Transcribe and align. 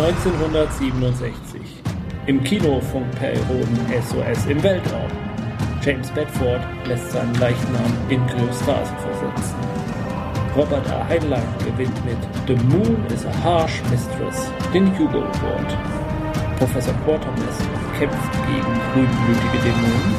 1967. 0.00 1.60
Im 2.26 2.42
Kino 2.42 2.80
funkt 2.80 3.14
Perry 3.18 3.38
Roden 3.50 3.78
SOS 4.02 4.46
im 4.46 4.62
Weltraum. 4.62 5.10
James 5.84 6.08
Bedford 6.12 6.62
lässt 6.86 7.12
seinen 7.12 7.34
Leichnam 7.34 7.92
in 8.08 8.26
Kryostase 8.26 8.94
versetzen. 8.96 9.56
Robert 10.56 10.90
A. 10.90 11.06
Heinlein 11.06 11.46
gewinnt 11.58 12.04
mit 12.06 12.16
The 12.46 12.56
Moon 12.64 13.04
is 13.12 13.26
a 13.26 13.44
Harsh 13.44 13.82
Mistress 13.90 14.50
den 14.72 14.86
Hugo 14.98 15.18
Award. 15.18 15.76
Professor 16.58 16.94
Quatermass 17.04 17.58
kämpft 17.98 18.32
gegen 18.48 18.80
grünblütige 18.94 19.58
Dämonen 19.64 20.16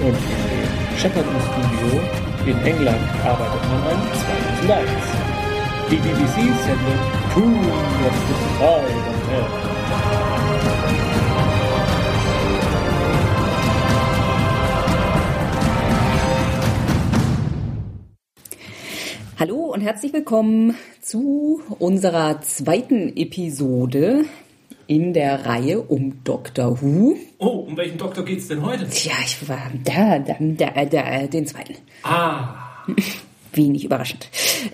und 0.00 0.16
in 0.16 0.40
dem 0.48 0.98
Shepperton 0.98 1.36
Studio 1.52 2.00
in 2.46 2.58
England 2.66 3.04
arbeitet 3.24 3.62
man 3.68 3.92
an 3.92 4.00
zwei 4.14 4.68
Lights. 4.68 5.28
Die 5.90 5.96
BBC 5.96 6.34
sendet 6.64 7.00
Tomb 7.34 7.60
of 8.06 8.14
the 8.26 8.34
Survival 8.58 9.17
Hallo 19.38 19.56
und 19.72 19.82
herzlich 19.82 20.12
willkommen 20.14 20.74
zu 21.02 21.60
unserer 21.78 22.40
zweiten 22.40 23.16
Episode 23.16 24.24
in 24.86 25.12
der 25.12 25.44
Reihe 25.44 25.82
um 25.82 26.24
Doctor 26.24 26.80
Who. 26.80 27.16
Oh, 27.38 27.66
um 27.68 27.76
welchen 27.76 27.98
Doktor 27.98 28.24
geht's 28.24 28.48
denn 28.48 28.64
heute? 28.64 28.88
Tja, 28.88 29.12
ich 29.22 29.46
war 29.48 29.70
da, 29.84 30.18
da, 30.18 30.36
da, 30.40 30.84
da 30.86 31.26
den 31.26 31.46
zweiten. 31.46 31.74
Ah, 32.02 32.54
Wenig 33.52 33.84
überraschend. 33.84 34.30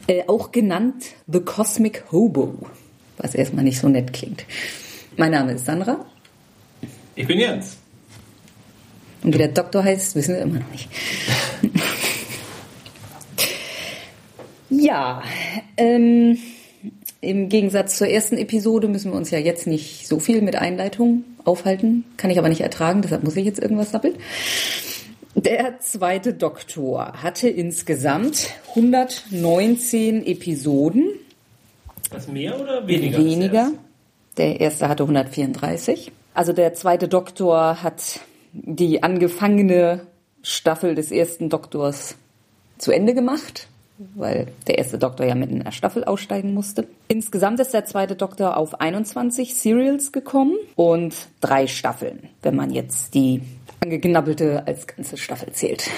Äh, 0.06 0.22
auch 0.28 0.52
genannt 0.52 1.06
The 1.26 1.40
Cosmic 1.40 2.04
Hobo, 2.12 2.66
was 3.16 3.34
erstmal 3.34 3.64
nicht 3.64 3.78
so 3.78 3.88
nett 3.88 4.12
klingt. 4.12 4.44
Mein 5.16 5.30
Name 5.32 5.52
ist 5.52 5.66
Sandra 5.66 6.04
ich 7.16 7.26
bin 7.26 7.38
Jens. 7.38 7.76
und 9.22 9.34
wie 9.34 9.38
der 9.38 9.48
Doktor 9.48 9.84
heißt, 9.84 10.16
wissen 10.16 10.34
wir 10.34 10.42
immer 10.42 10.58
noch 10.60 10.70
nicht. 10.70 10.88
ja, 14.70 15.22
ähm, 15.76 16.38
im 17.20 17.48
Gegensatz 17.48 17.96
zur 17.98 18.08
ersten 18.08 18.36
Episode 18.36 18.88
müssen 18.88 19.12
wir 19.12 19.16
uns 19.16 19.30
ja 19.30 19.38
jetzt 19.38 19.66
nicht 19.66 20.08
so 20.08 20.18
viel 20.18 20.42
mit 20.42 20.56
Einleitung 20.56 21.24
aufhalten. 21.44 22.04
Kann 22.16 22.30
ich 22.30 22.38
aber 22.38 22.48
nicht 22.48 22.62
ertragen, 22.62 23.00
deshalb 23.02 23.22
muss 23.22 23.36
ich 23.36 23.44
jetzt 23.44 23.60
irgendwas 23.60 23.92
sappeln. 23.92 24.14
Der 25.36 25.78
zweite 25.80 26.34
Doktor 26.34 27.22
hatte 27.22 27.48
insgesamt 27.48 28.50
119 28.70 30.26
Episoden, 30.26 31.08
Was 32.14 32.28
mehr 32.28 32.58
oder 32.60 32.86
weniger? 32.86 33.18
weniger. 33.18 33.70
Der 34.36 34.60
erste 34.60 34.88
hatte 34.88 35.02
134. 35.02 36.12
Also 36.32 36.52
der 36.52 36.74
zweite 36.74 37.08
Doktor 37.08 37.82
hat 37.82 38.20
die 38.52 39.02
angefangene 39.02 40.06
Staffel 40.42 40.94
des 40.94 41.10
ersten 41.10 41.48
Doktors 41.48 42.16
zu 42.78 42.92
Ende 42.92 43.14
gemacht, 43.14 43.68
weil 44.14 44.48
der 44.66 44.78
erste 44.78 44.98
Doktor 44.98 45.26
ja 45.26 45.34
mitten 45.34 45.58
in 45.58 45.64
der 45.64 45.72
Staffel 45.72 46.04
aussteigen 46.04 46.54
musste. 46.54 46.86
Insgesamt 47.08 47.60
ist 47.60 47.74
der 47.74 47.84
zweite 47.84 48.16
Doktor 48.16 48.56
auf 48.56 48.80
21 48.80 49.54
Serials 49.56 50.12
gekommen 50.12 50.54
und 50.76 51.14
drei 51.40 51.66
Staffeln, 51.66 52.28
wenn 52.42 52.54
man 52.56 52.70
jetzt 52.70 53.14
die 53.14 53.42
angeknabbelte 53.80 54.66
als 54.66 54.86
ganze 54.86 55.16
Staffel 55.16 55.52
zählt. 55.52 55.90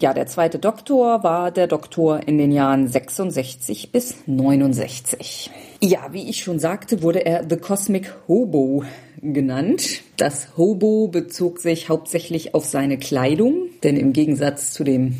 Ja, 0.00 0.14
der 0.14 0.28
zweite 0.28 0.60
Doktor 0.60 1.24
war 1.24 1.50
der 1.50 1.66
Doktor 1.66 2.20
in 2.24 2.38
den 2.38 2.52
Jahren 2.52 2.86
66 2.86 3.90
bis 3.90 4.14
69. 4.26 5.50
Ja, 5.80 6.12
wie 6.12 6.30
ich 6.30 6.44
schon 6.44 6.60
sagte, 6.60 7.02
wurde 7.02 7.26
er 7.26 7.44
The 7.48 7.56
Cosmic 7.56 8.14
Hobo 8.28 8.84
genannt. 9.20 10.02
Das 10.16 10.56
Hobo 10.56 11.08
bezog 11.08 11.58
sich 11.58 11.88
hauptsächlich 11.88 12.54
auf 12.54 12.64
seine 12.64 12.96
Kleidung, 12.98 13.70
denn 13.82 13.96
im 13.96 14.12
Gegensatz 14.12 14.72
zu 14.72 14.84
dem 14.84 15.16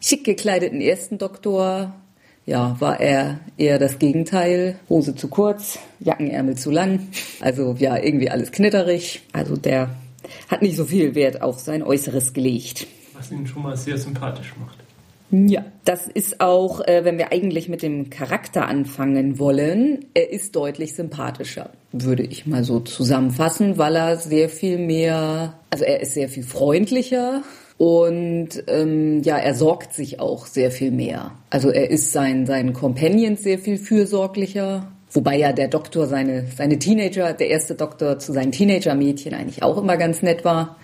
schick 0.00 0.24
gekleideten 0.24 0.80
ersten 0.80 1.18
Doktor, 1.18 1.94
ja, 2.46 2.74
war 2.80 2.98
er 2.98 3.38
eher 3.58 3.78
das 3.78 4.00
Gegenteil. 4.00 4.74
Hose 4.88 5.14
zu 5.14 5.28
kurz, 5.28 5.78
Jackenärmel 6.00 6.56
zu 6.56 6.72
lang. 6.72 7.06
Also 7.40 7.76
ja, 7.78 7.96
irgendwie 7.96 8.28
alles 8.28 8.50
knitterig. 8.50 9.22
Also 9.32 9.56
der 9.56 9.90
hat 10.48 10.62
nicht 10.62 10.76
so 10.76 10.84
viel 10.84 11.14
Wert 11.14 11.42
auf 11.42 11.60
sein 11.60 11.84
Äußeres 11.84 12.32
gelegt. 12.32 12.88
Was 13.20 13.30
ihn 13.30 13.46
schon 13.46 13.64
mal 13.64 13.76
sehr 13.76 13.98
sympathisch 13.98 14.54
macht. 14.58 14.78
Ja, 15.30 15.62
das 15.84 16.06
ist 16.06 16.40
auch, 16.40 16.80
äh, 16.80 17.04
wenn 17.04 17.18
wir 17.18 17.32
eigentlich 17.32 17.68
mit 17.68 17.82
dem 17.82 18.08
Charakter 18.08 18.66
anfangen 18.66 19.38
wollen, 19.38 20.06
er 20.14 20.32
ist 20.32 20.56
deutlich 20.56 20.94
sympathischer, 20.94 21.68
würde 21.92 22.22
ich 22.22 22.46
mal 22.46 22.64
so 22.64 22.80
zusammenfassen, 22.80 23.76
weil 23.76 23.94
er 23.94 24.16
sehr 24.16 24.48
viel 24.48 24.78
mehr, 24.78 25.52
also 25.68 25.84
er 25.84 26.00
ist 26.00 26.14
sehr 26.14 26.30
viel 26.30 26.44
freundlicher 26.44 27.42
und 27.76 28.48
ähm, 28.68 29.22
ja, 29.22 29.36
er 29.36 29.54
sorgt 29.54 29.92
sich 29.92 30.18
auch 30.18 30.46
sehr 30.46 30.70
viel 30.70 30.92
mehr. 30.92 31.32
Also 31.50 31.68
er 31.68 31.90
ist 31.90 32.12
seinen, 32.12 32.46
seinen 32.46 32.72
Companions 32.72 33.42
sehr 33.42 33.58
viel 33.58 33.76
fürsorglicher. 33.76 34.90
Wobei 35.12 35.36
ja 35.36 35.52
der 35.52 35.68
Doktor 35.68 36.06
seine, 36.06 36.46
seine 36.56 36.78
Teenager, 36.78 37.34
der 37.34 37.50
erste 37.50 37.74
Doktor 37.74 38.18
zu 38.18 38.32
seinen 38.32 38.52
Teenager-Mädchen 38.52 39.34
eigentlich 39.34 39.62
auch 39.62 39.76
immer 39.76 39.98
ganz 39.98 40.22
nett 40.22 40.44
war. 40.44 40.76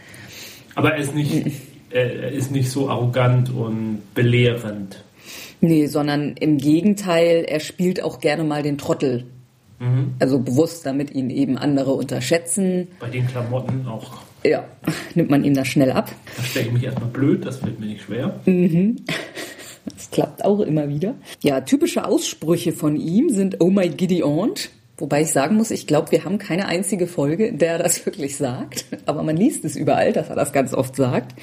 Aber 0.75 0.93
er 0.93 0.99
ist 0.99 1.15
nicht, 1.15 1.47
er 1.91 2.33
ist 2.33 2.51
nicht 2.51 2.71
so 2.71 2.89
arrogant 2.89 3.51
und 3.51 4.03
belehrend. 4.15 5.03
Nee, 5.61 5.87
sondern 5.87 6.35
im 6.35 6.59
Gegenteil, 6.59 7.45
er 7.49 7.61
spielt 7.61 8.03
auch 8.03 8.21
gerne 8.21 8.45
mal 8.45 8.63
den 8.63 8.79
Trottel. 8.79 9.27
Also 10.19 10.39
bewusst, 10.39 10.87
damit 10.87 11.15
ihn 11.15 11.29
eben 11.29 11.59
andere 11.59 11.93
unterschätzen. 11.93 12.89
Bei 12.99 13.09
den 13.09 13.27
Klamotten 13.27 13.87
auch. 13.87 14.23
Ja, 14.43 14.65
nimmt 15.15 15.29
man 15.29 15.45
ihm 15.45 15.53
das 15.53 15.69
schnell 15.69 15.91
ab. 15.91 16.11
Da 16.37 16.43
stelle 16.43 16.67
ich 16.67 16.73
mich 16.73 16.85
erstmal 16.85 17.11
blöd, 17.11 17.45
das 17.45 17.59
fällt 17.59 17.79
mir 17.79 17.87
nicht 17.87 18.03
schwer. 18.03 18.41
Das 19.95 20.11
klappt 20.11 20.45
auch 20.45 20.59
immer 20.59 20.89
wieder. 20.89 21.15
Ja, 21.43 21.61
typische 21.61 22.05
Aussprüche 22.05 22.73
von 22.73 22.97
ihm 22.97 23.31
sind 23.31 23.61
Oh 23.61 23.71
my 23.71 23.89
giddy 23.89 24.25
aunt. 24.25 24.71
Wobei 24.99 25.23
ich 25.23 25.33
sagen 25.33 25.57
muss, 25.57 25.71
ich 25.71 25.87
glaube, 25.87 26.11
wir 26.11 26.25
haben 26.25 26.39
keine 26.39 26.67
einzige 26.67 27.07
Folge, 27.07 27.47
in 27.47 27.59
der 27.59 27.73
er 27.73 27.83
das 27.83 28.07
wirklich 28.07 28.37
sagt. 28.37 28.87
Aber 29.05 29.23
man 29.23 29.37
liest 29.37 29.65
es 29.65 29.77
überall, 29.77 30.13
dass 30.13 30.31
er 30.31 30.37
das 30.37 30.53
ganz 30.53 30.73
oft 30.73 30.97
sagt. 30.97 31.35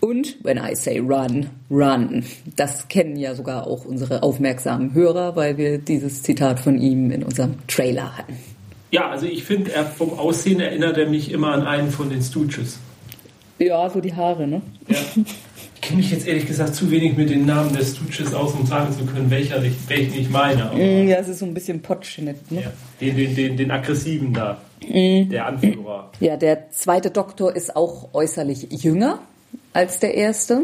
Und 0.00 0.42
when 0.42 0.58
I 0.58 0.74
say 0.74 0.98
run, 0.98 1.50
run. 1.70 2.24
Das 2.56 2.88
kennen 2.88 3.16
ja 3.16 3.34
sogar 3.34 3.66
auch 3.66 3.84
unsere 3.84 4.22
aufmerksamen 4.22 4.94
Hörer, 4.94 5.36
weil 5.36 5.56
wir 5.56 5.78
dieses 5.78 6.22
Zitat 6.22 6.60
von 6.60 6.78
ihm 6.78 7.10
in 7.10 7.22
unserem 7.22 7.66
Trailer 7.66 8.16
hatten. 8.16 8.36
Ja, 8.90 9.10
also 9.10 9.26
ich 9.26 9.44
finde, 9.44 9.72
er 9.72 9.84
vom 9.84 10.18
Aussehen 10.18 10.60
erinnert 10.60 10.98
er 10.98 11.08
mich 11.08 11.30
immer 11.30 11.52
an 11.52 11.62
einen 11.62 11.90
von 11.90 12.10
den 12.10 12.22
Stooges. 12.22 12.78
Ja, 13.58 13.88
so 13.88 14.00
die 14.00 14.14
Haare, 14.14 14.48
ne? 14.48 14.62
Ja. 14.88 14.96
Ich 15.90 15.94
kenne 15.96 16.02
mich 16.04 16.12
jetzt 16.12 16.28
ehrlich 16.28 16.46
gesagt 16.46 16.76
zu 16.76 16.88
wenig 16.88 17.16
mit 17.16 17.30
den 17.30 17.46
Namen 17.46 17.72
der 17.74 17.82
Stooges 17.84 18.32
aus, 18.32 18.52
um 18.54 18.64
sagen 18.64 18.92
zu 18.96 19.04
können, 19.06 19.28
welcher 19.28 19.60
ich, 19.64 19.72
welchen 19.88 20.20
ich 20.20 20.30
meine. 20.30 20.66
Aber, 20.70 20.76
Mm, 20.76 21.08
Ja, 21.08 21.16
es 21.16 21.26
ist 21.26 21.40
so 21.40 21.46
ein 21.46 21.52
bisschen 21.52 21.82
Potschnitt, 21.82 22.48
ne? 22.52 22.62
ja, 22.62 22.70
den, 23.00 23.16
den, 23.16 23.34
den, 23.34 23.56
den 23.56 23.70
aggressiven 23.72 24.32
da, 24.32 24.58
der 24.88 25.46
Anführer. 25.46 26.12
Ja, 26.20 26.36
der 26.36 26.70
zweite 26.70 27.10
Doktor 27.10 27.56
ist 27.56 27.74
auch 27.74 28.10
äußerlich 28.14 28.68
jünger 28.70 29.18
als 29.72 29.98
der 29.98 30.14
erste. 30.14 30.62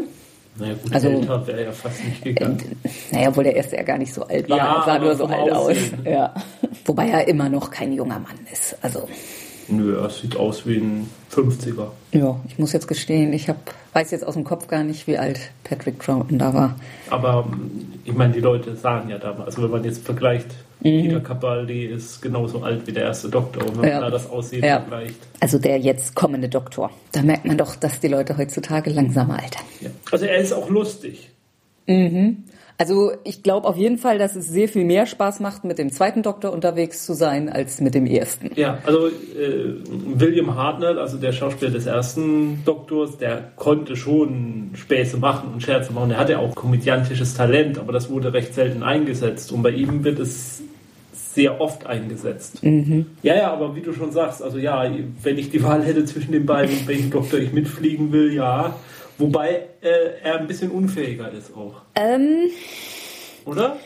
Naja, 0.55 0.75
gut, 0.81 0.93
Also- 0.93 1.09
älter 1.09 1.45
wäre 1.45 1.63
ja 1.65 1.71
fast 1.73 2.05
nicht 2.05 2.23
gegangen. 2.23 2.61
Naja, 3.11 3.27
obwohl 3.27 3.43
der 3.43 3.57
erste 3.57 3.75
ja 3.75 3.83
gar 3.83 3.97
nicht 3.97 4.13
so 4.13 4.23
alt 4.23 4.49
war. 4.49 4.57
Ja, 4.57 4.75
er 4.79 4.85
sah 4.85 4.99
nur 4.99 5.15
so 5.17 5.25
alt 5.25 5.51
aus. 5.51 5.67
Aussehen. 5.71 6.05
Ja. 6.05 6.33
Wobei 6.85 7.09
er 7.09 7.27
immer 7.27 7.49
noch 7.49 7.69
kein 7.69 7.91
junger 7.91 8.19
Mann 8.19 8.39
ist. 8.49 8.77
Also, 8.81 9.09
Nö, 9.69 9.97
er 10.01 10.09
sieht 10.09 10.35
aus 10.37 10.65
wie 10.65 10.77
ein 10.77 11.09
50er. 11.33 11.87
ja, 12.13 12.39
ich 12.47 12.57
muss 12.57 12.71
jetzt 12.73 12.87
gestehen, 12.87 13.33
ich 13.33 13.49
hab, 13.49 13.57
weiß 13.93 14.11
jetzt 14.11 14.25
aus 14.25 14.35
dem 14.35 14.43
Kopf 14.43 14.67
gar 14.67 14.83
nicht, 14.83 15.07
wie 15.07 15.17
alt 15.17 15.39
Patrick 15.63 15.99
Troughton 16.01 16.39
da 16.39 16.53
war. 16.53 16.75
Aber 17.09 17.43
mm, 17.43 17.93
ich 18.05 18.13
meine, 18.13 18.33
die 18.33 18.39
Leute 18.39 18.75
sagen 18.75 19.09
ja 19.09 19.17
damals, 19.17 19.47
also 19.47 19.63
wenn 19.63 19.71
man 19.71 19.83
jetzt 19.83 20.05
vergleicht, 20.05 20.47
Peter 20.81 21.19
Capaldi 21.19 21.85
ist 21.87 22.21
genauso 22.21 22.61
alt 22.61 22.85
wie 22.87 22.91
der 22.93 23.03
erste 23.03 23.29
Doktor. 23.29 23.63
Und 23.67 23.77
wenn 23.77 23.81
Mhm. 23.81 23.87
Ja. 23.87 23.93
man 23.95 24.03
da 24.03 24.09
das 24.11 24.29
Aussehen 24.29 24.63
Ja. 24.63 24.79
vergleicht. 24.79 25.15
Also 25.39 25.57
der 25.59 25.79
jetzt 25.79 26.13
kommende 26.15 26.47
Doktor. 26.49 26.91
Da 27.11 27.23
merkt 27.23 27.45
man 27.45 27.57
doch, 27.57 27.75
dass 27.75 27.99
die 27.99 28.07
Leute 28.07 28.37
heutzutage 28.37 28.91
langsamer 28.91 29.33
altern. 29.41 29.63
Ja. 29.81 29.89
Also 30.11 30.25
er 30.27 30.37
ist 30.37 30.53
auch 30.53 30.69
lustig. 30.69 31.31
Also 32.79 33.11
ich 33.23 33.41
glaube 33.41 33.67
auf 33.67 33.75
jeden 33.75 33.97
Fall, 33.97 34.19
dass 34.19 34.35
es 34.35 34.47
sehr 34.47 34.67
viel 34.67 34.85
mehr 34.85 35.07
Spaß 35.07 35.39
macht, 35.39 35.63
mit 35.63 35.79
dem 35.79 35.91
zweiten 35.91 36.21
Doktor 36.21 36.53
unterwegs 36.53 37.05
zu 37.07 37.13
sein, 37.13 37.49
als 37.49 37.81
mit 37.81 37.95
dem 37.95 38.05
ersten. 38.05 38.51
Ja, 38.55 38.77
also 38.85 39.07
äh, 39.07 39.73
William 40.13 40.55
Hartnell, 40.55 40.99
also 40.99 41.17
der 41.17 41.31
Schauspieler 41.31 41.71
des 41.71 41.87
ersten 41.87 42.63
Doktors, 42.65 43.17
der 43.17 43.51
konnte 43.55 43.95
schon 43.95 44.71
Späße 44.75 45.17
machen 45.17 45.49
und 45.53 45.63
Scherze 45.63 45.91
machen. 45.91 46.11
Er 46.11 46.19
hatte 46.19 46.37
auch 46.37 46.53
komödiantisches 46.53 47.33
Talent, 47.33 47.79
aber 47.79 47.93
das 47.93 48.11
wurde 48.11 48.31
recht 48.31 48.53
selten 48.53 48.83
eingesetzt. 48.83 49.51
Und 49.51 49.63
bei 49.63 49.71
ihm 49.71 50.03
wird 50.03 50.19
es 50.19 50.61
sehr 51.13 51.59
oft 51.59 51.87
eingesetzt. 51.87 52.59
Ja, 53.23 53.35
ja, 53.35 53.51
aber 53.51 53.75
wie 53.75 53.81
du 53.81 53.93
schon 53.93 54.11
sagst, 54.11 54.43
also 54.43 54.59
ja, 54.59 54.85
wenn 55.23 55.37
ich 55.39 55.49
die 55.49 55.63
Wahl 55.63 55.83
hätte 55.83 56.05
zwischen 56.05 56.31
den 56.31 56.45
beiden, 56.45 56.87
welchen 56.87 57.09
Doktor 57.09 57.39
ich 57.39 57.53
mitfliegen 57.53 58.11
will, 58.11 58.33
ja. 58.33 58.75
Wobei 59.17 59.67
äh, 59.81 60.21
er 60.23 60.39
ein 60.39 60.47
bisschen 60.47 60.71
unfähiger 60.71 61.31
ist 61.31 61.55
auch, 61.55 61.81
Ähm, 61.95 62.49
oder? 63.45 63.77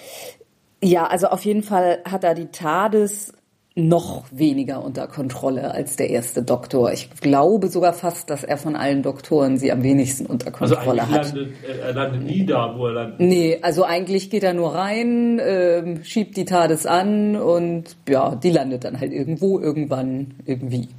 ja, 0.84 1.08
also 1.08 1.28
auf 1.28 1.46
jeden 1.46 1.64
Fall 1.64 2.00
hat 2.10 2.24
er 2.24 2.34
die 2.36 2.48
TARDIS 2.48 3.34
noch 3.74 4.26
weniger 4.32 4.84
unter 4.84 5.08
Kontrolle 5.08 5.72
als 5.72 5.96
der 5.96 6.10
erste 6.10 6.44
Doktor. 6.44 6.92
Ich 6.92 7.10
glaube 7.22 7.70
sogar 7.70 7.94
fast, 7.94 8.30
dass 8.30 8.44
er 8.44 8.58
von 8.58 8.76
allen 8.76 9.02
Doktoren 9.02 9.58
sie 9.58 9.72
am 9.72 9.82
wenigsten 9.82 10.26
unter 10.26 10.48
Also 10.60 10.76
Kontrolle 10.76 11.04
eigentlich 11.04 11.18
hat. 11.18 11.26
landet, 11.34 11.54
er 11.82 11.94
landet 11.94 12.24
nie 12.24 12.46
da, 12.46 12.76
wo 12.78 12.88
er 12.88 12.94
landet. 12.94 13.20
Nee, 13.22 13.60
also 13.62 13.86
eigentlich 13.86 14.30
geht 14.30 14.44
er 14.44 14.54
nur 14.54 14.76
rein, 14.76 15.40
ähm, 15.42 16.04
schiebt 16.04 16.36
die 16.36 16.44
TARDIS 16.44 16.86
an 16.86 17.38
und 17.38 17.96
ja, 18.10 18.36
die 18.36 18.52
landet 18.52 18.84
dann 18.84 19.00
halt 19.00 19.14
irgendwo, 19.14 19.58
irgendwann, 19.60 20.34
irgendwie. 20.46 20.90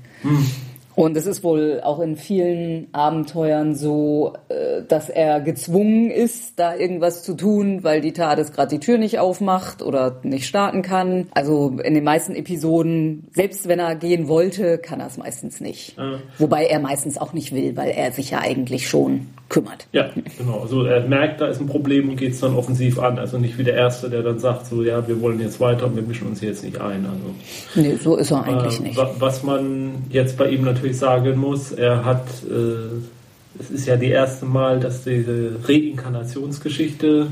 Und 0.95 1.17
es 1.17 1.27
ist 1.27 1.43
wohl 1.43 1.81
auch 1.83 2.01
in 2.01 2.17
vielen 2.17 2.89
Abenteuern 2.93 3.75
so, 3.75 4.35
äh, 4.49 4.83
dass 4.87 5.09
er 5.09 5.41
gezwungen 5.41 6.11
ist, 6.11 6.59
da 6.59 6.75
irgendwas 6.77 7.23
zu 7.23 7.35
tun, 7.35 7.83
weil 7.83 8.01
die 8.01 8.13
TARDIS 8.13 8.53
gerade 8.53 8.71
die 8.71 8.81
Tür 8.81 8.99
nicht 8.99 9.19
aufmacht 9.19 9.83
oder 9.83 10.21
nicht 10.23 10.47
starten 10.47 10.83
kann. 10.83 11.29
Also 11.33 11.77
in 11.83 11.95
den 11.95 12.05
meisten 12.05 12.35
Episoden, 12.35 13.27
selbst 13.33 13.69
wenn 13.69 13.79
er 13.79 13.95
gehen 13.97 14.29
wollte, 14.29 14.79
kann 14.79 15.01
er 15.01 15.07
es 15.07 15.17
meistens 15.17 15.61
nicht. 15.61 15.97
Wobei 16.39 16.67
er 16.67 16.81
meistens 16.81 17.19
auch 17.19 17.33
nicht 17.33 17.55
will, 17.55 17.77
weil 17.77 17.91
er 17.91 18.13
sich 18.13 18.31
ja 18.31 18.41
eigentlich 18.41 18.89
schon 18.89 19.29
kümmert. 19.49 19.87
Ja, 19.93 20.09
genau. 20.39 20.61
Also 20.61 20.85
er 20.85 21.07
merkt, 21.07 21.41
da 21.43 21.47
ist 21.49 21.61
ein 21.61 21.67
Problem 21.67 22.09
und 22.09 22.17
geht 22.17 22.33
es 22.33 22.41
dann 22.41 22.55
offensiv 22.55 22.99
an. 22.99 23.19
Also 23.19 23.37
nicht 23.39 23.59
wie 23.59 23.65
der 23.65 23.75
Erste, 23.75 24.09
der 24.09 24.23
dann 24.23 24.39
sagt, 24.39 24.67
so 24.67 24.83
ja, 24.83 25.07
wir 25.07 25.21
wollen 25.21 25.41
jetzt 25.41 25.61
weiter 25.61 25.87
und 25.87 25.95
wir 25.97 26.03
mischen 26.03 26.27
uns 26.29 26.41
jetzt 26.41 26.65
nicht 26.65 26.81
ein. 26.81 27.05
Also 27.07 27.35
Nee, 27.75 27.97
so 28.03 28.17
ist 28.17 28.31
er 28.31 28.45
eigentlich 28.45 28.81
äh, 28.81 28.83
nicht. 28.85 28.97
wa- 28.97 29.11
Was 29.19 29.43
man 29.43 30.05
jetzt 30.11 30.39
bei 30.39 30.49
ihm 30.49 30.65
natürlich 30.65 30.82
sagen 30.91 31.39
muss, 31.39 31.73
er 31.73 32.05
hat, 32.05 32.27
äh, 32.45 33.61
es 33.61 33.71
ist 33.71 33.87
ja 33.87 33.97
die 33.97 34.11
erste 34.11 34.47
Mal, 34.47 34.81
dass 34.81 35.05
diese 35.05 35.57
Reinkarnationsgeschichte 35.67 37.29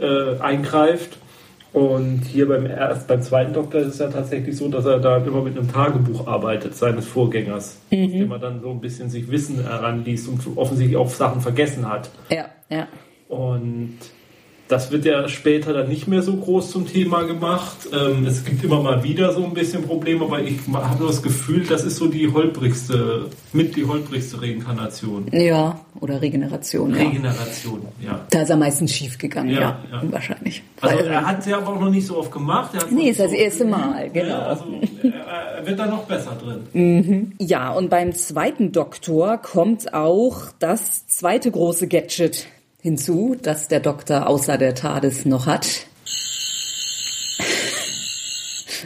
äh, 0.00 0.40
eingreift. 0.40 1.18
Und 1.72 2.22
hier 2.24 2.46
beim, 2.46 2.66
erst, 2.66 3.08
beim 3.08 3.20
zweiten 3.20 3.52
Doktor 3.52 3.80
ist 3.80 3.94
es 3.94 3.98
ja 3.98 4.08
tatsächlich 4.08 4.56
so, 4.56 4.68
dass 4.68 4.84
er 4.84 5.00
da 5.00 5.16
immer 5.16 5.42
mit 5.42 5.58
einem 5.58 5.70
Tagebuch 5.70 6.28
arbeitet, 6.28 6.76
seines 6.76 7.04
Vorgängers, 7.04 7.80
aus 7.86 7.90
dem 7.90 8.30
er 8.30 8.38
dann 8.38 8.60
so 8.60 8.70
ein 8.70 8.80
bisschen 8.80 9.10
sich 9.10 9.28
Wissen 9.28 9.60
heranliest 9.60 10.28
und 10.28 10.40
offensichtlich 10.56 10.96
auch 10.96 11.10
Sachen 11.10 11.40
vergessen 11.40 11.88
hat. 11.88 12.10
Ja, 12.30 12.46
ja. 12.70 12.86
Und 13.28 13.98
das 14.74 14.90
wird 14.90 15.04
ja 15.04 15.28
später 15.28 15.72
dann 15.72 15.88
nicht 15.88 16.08
mehr 16.08 16.20
so 16.22 16.34
groß 16.36 16.72
zum 16.72 16.84
Thema 16.88 17.22
gemacht. 17.22 17.76
Ähm, 17.92 18.26
es 18.26 18.44
gibt 18.44 18.64
immer 18.64 18.82
mal 18.82 19.04
wieder 19.04 19.32
so 19.32 19.44
ein 19.44 19.54
bisschen 19.54 19.84
Probleme, 19.84 20.24
aber 20.24 20.40
ich 20.42 20.58
habe 20.72 20.98
nur 20.98 21.06
das 21.08 21.22
Gefühl, 21.22 21.64
das 21.64 21.84
ist 21.84 21.96
so 21.96 22.08
die 22.08 22.26
holprigste, 22.32 23.26
mit 23.52 23.76
die 23.76 23.84
holprigste 23.84 24.42
Reinkarnation. 24.42 25.28
Ja, 25.30 25.78
oder 26.00 26.20
Regeneration, 26.20 26.90
ja. 26.92 27.02
Regeneration, 27.04 27.82
ja. 28.04 28.20
Da 28.30 28.42
ist 28.42 28.50
er 28.50 28.56
meistens 28.56 28.92
schief 28.92 29.16
gegangen, 29.16 29.50
ja, 29.50 29.60
Ja, 29.60 29.78
ja. 29.92 30.02
wahrscheinlich. 30.10 30.62
Also 30.80 30.96
Weil- 30.98 31.06
er 31.06 31.24
hat 31.24 31.38
es 31.38 31.46
ja 31.46 31.58
aber 31.58 31.68
auch 31.68 31.80
noch 31.80 31.90
nicht 31.90 32.06
so 32.08 32.18
oft 32.18 32.32
gemacht. 32.32 32.70
Er 32.74 32.84
Nee, 32.90 33.10
ist 33.10 33.20
das 33.20 33.30
so 33.30 33.36
erste 33.36 33.64
geübt. 33.64 33.78
Mal, 33.78 34.10
genau. 34.10 34.26
Ja, 34.28 34.38
also 34.46 34.64
er, 35.04 35.58
er 35.58 35.66
wird 35.66 35.78
da 35.78 35.86
noch 35.86 36.02
besser 36.04 36.36
drin. 36.42 37.32
ja, 37.38 37.70
und 37.72 37.90
beim 37.90 38.12
zweiten 38.12 38.72
Doktor 38.72 39.38
kommt 39.38 39.94
auch 39.94 40.46
das 40.58 41.06
zweite 41.06 41.50
große 41.52 41.86
Gadget 41.86 42.46
hinzu, 42.84 43.34
das 43.40 43.68
der 43.68 43.80
Doktor 43.80 44.26
außer 44.26 44.58
der 44.58 44.74
TARDIS 44.74 45.24
noch 45.24 45.46
hat. 45.46 45.86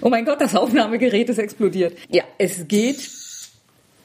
Oh 0.01 0.09
mein 0.09 0.25
Gott, 0.25 0.41
das 0.41 0.55
Aufnahmegerät 0.55 1.29
ist 1.29 1.39
explodiert. 1.39 1.99
Ja, 2.09 2.23
es 2.39 2.69
geht, 2.69 3.11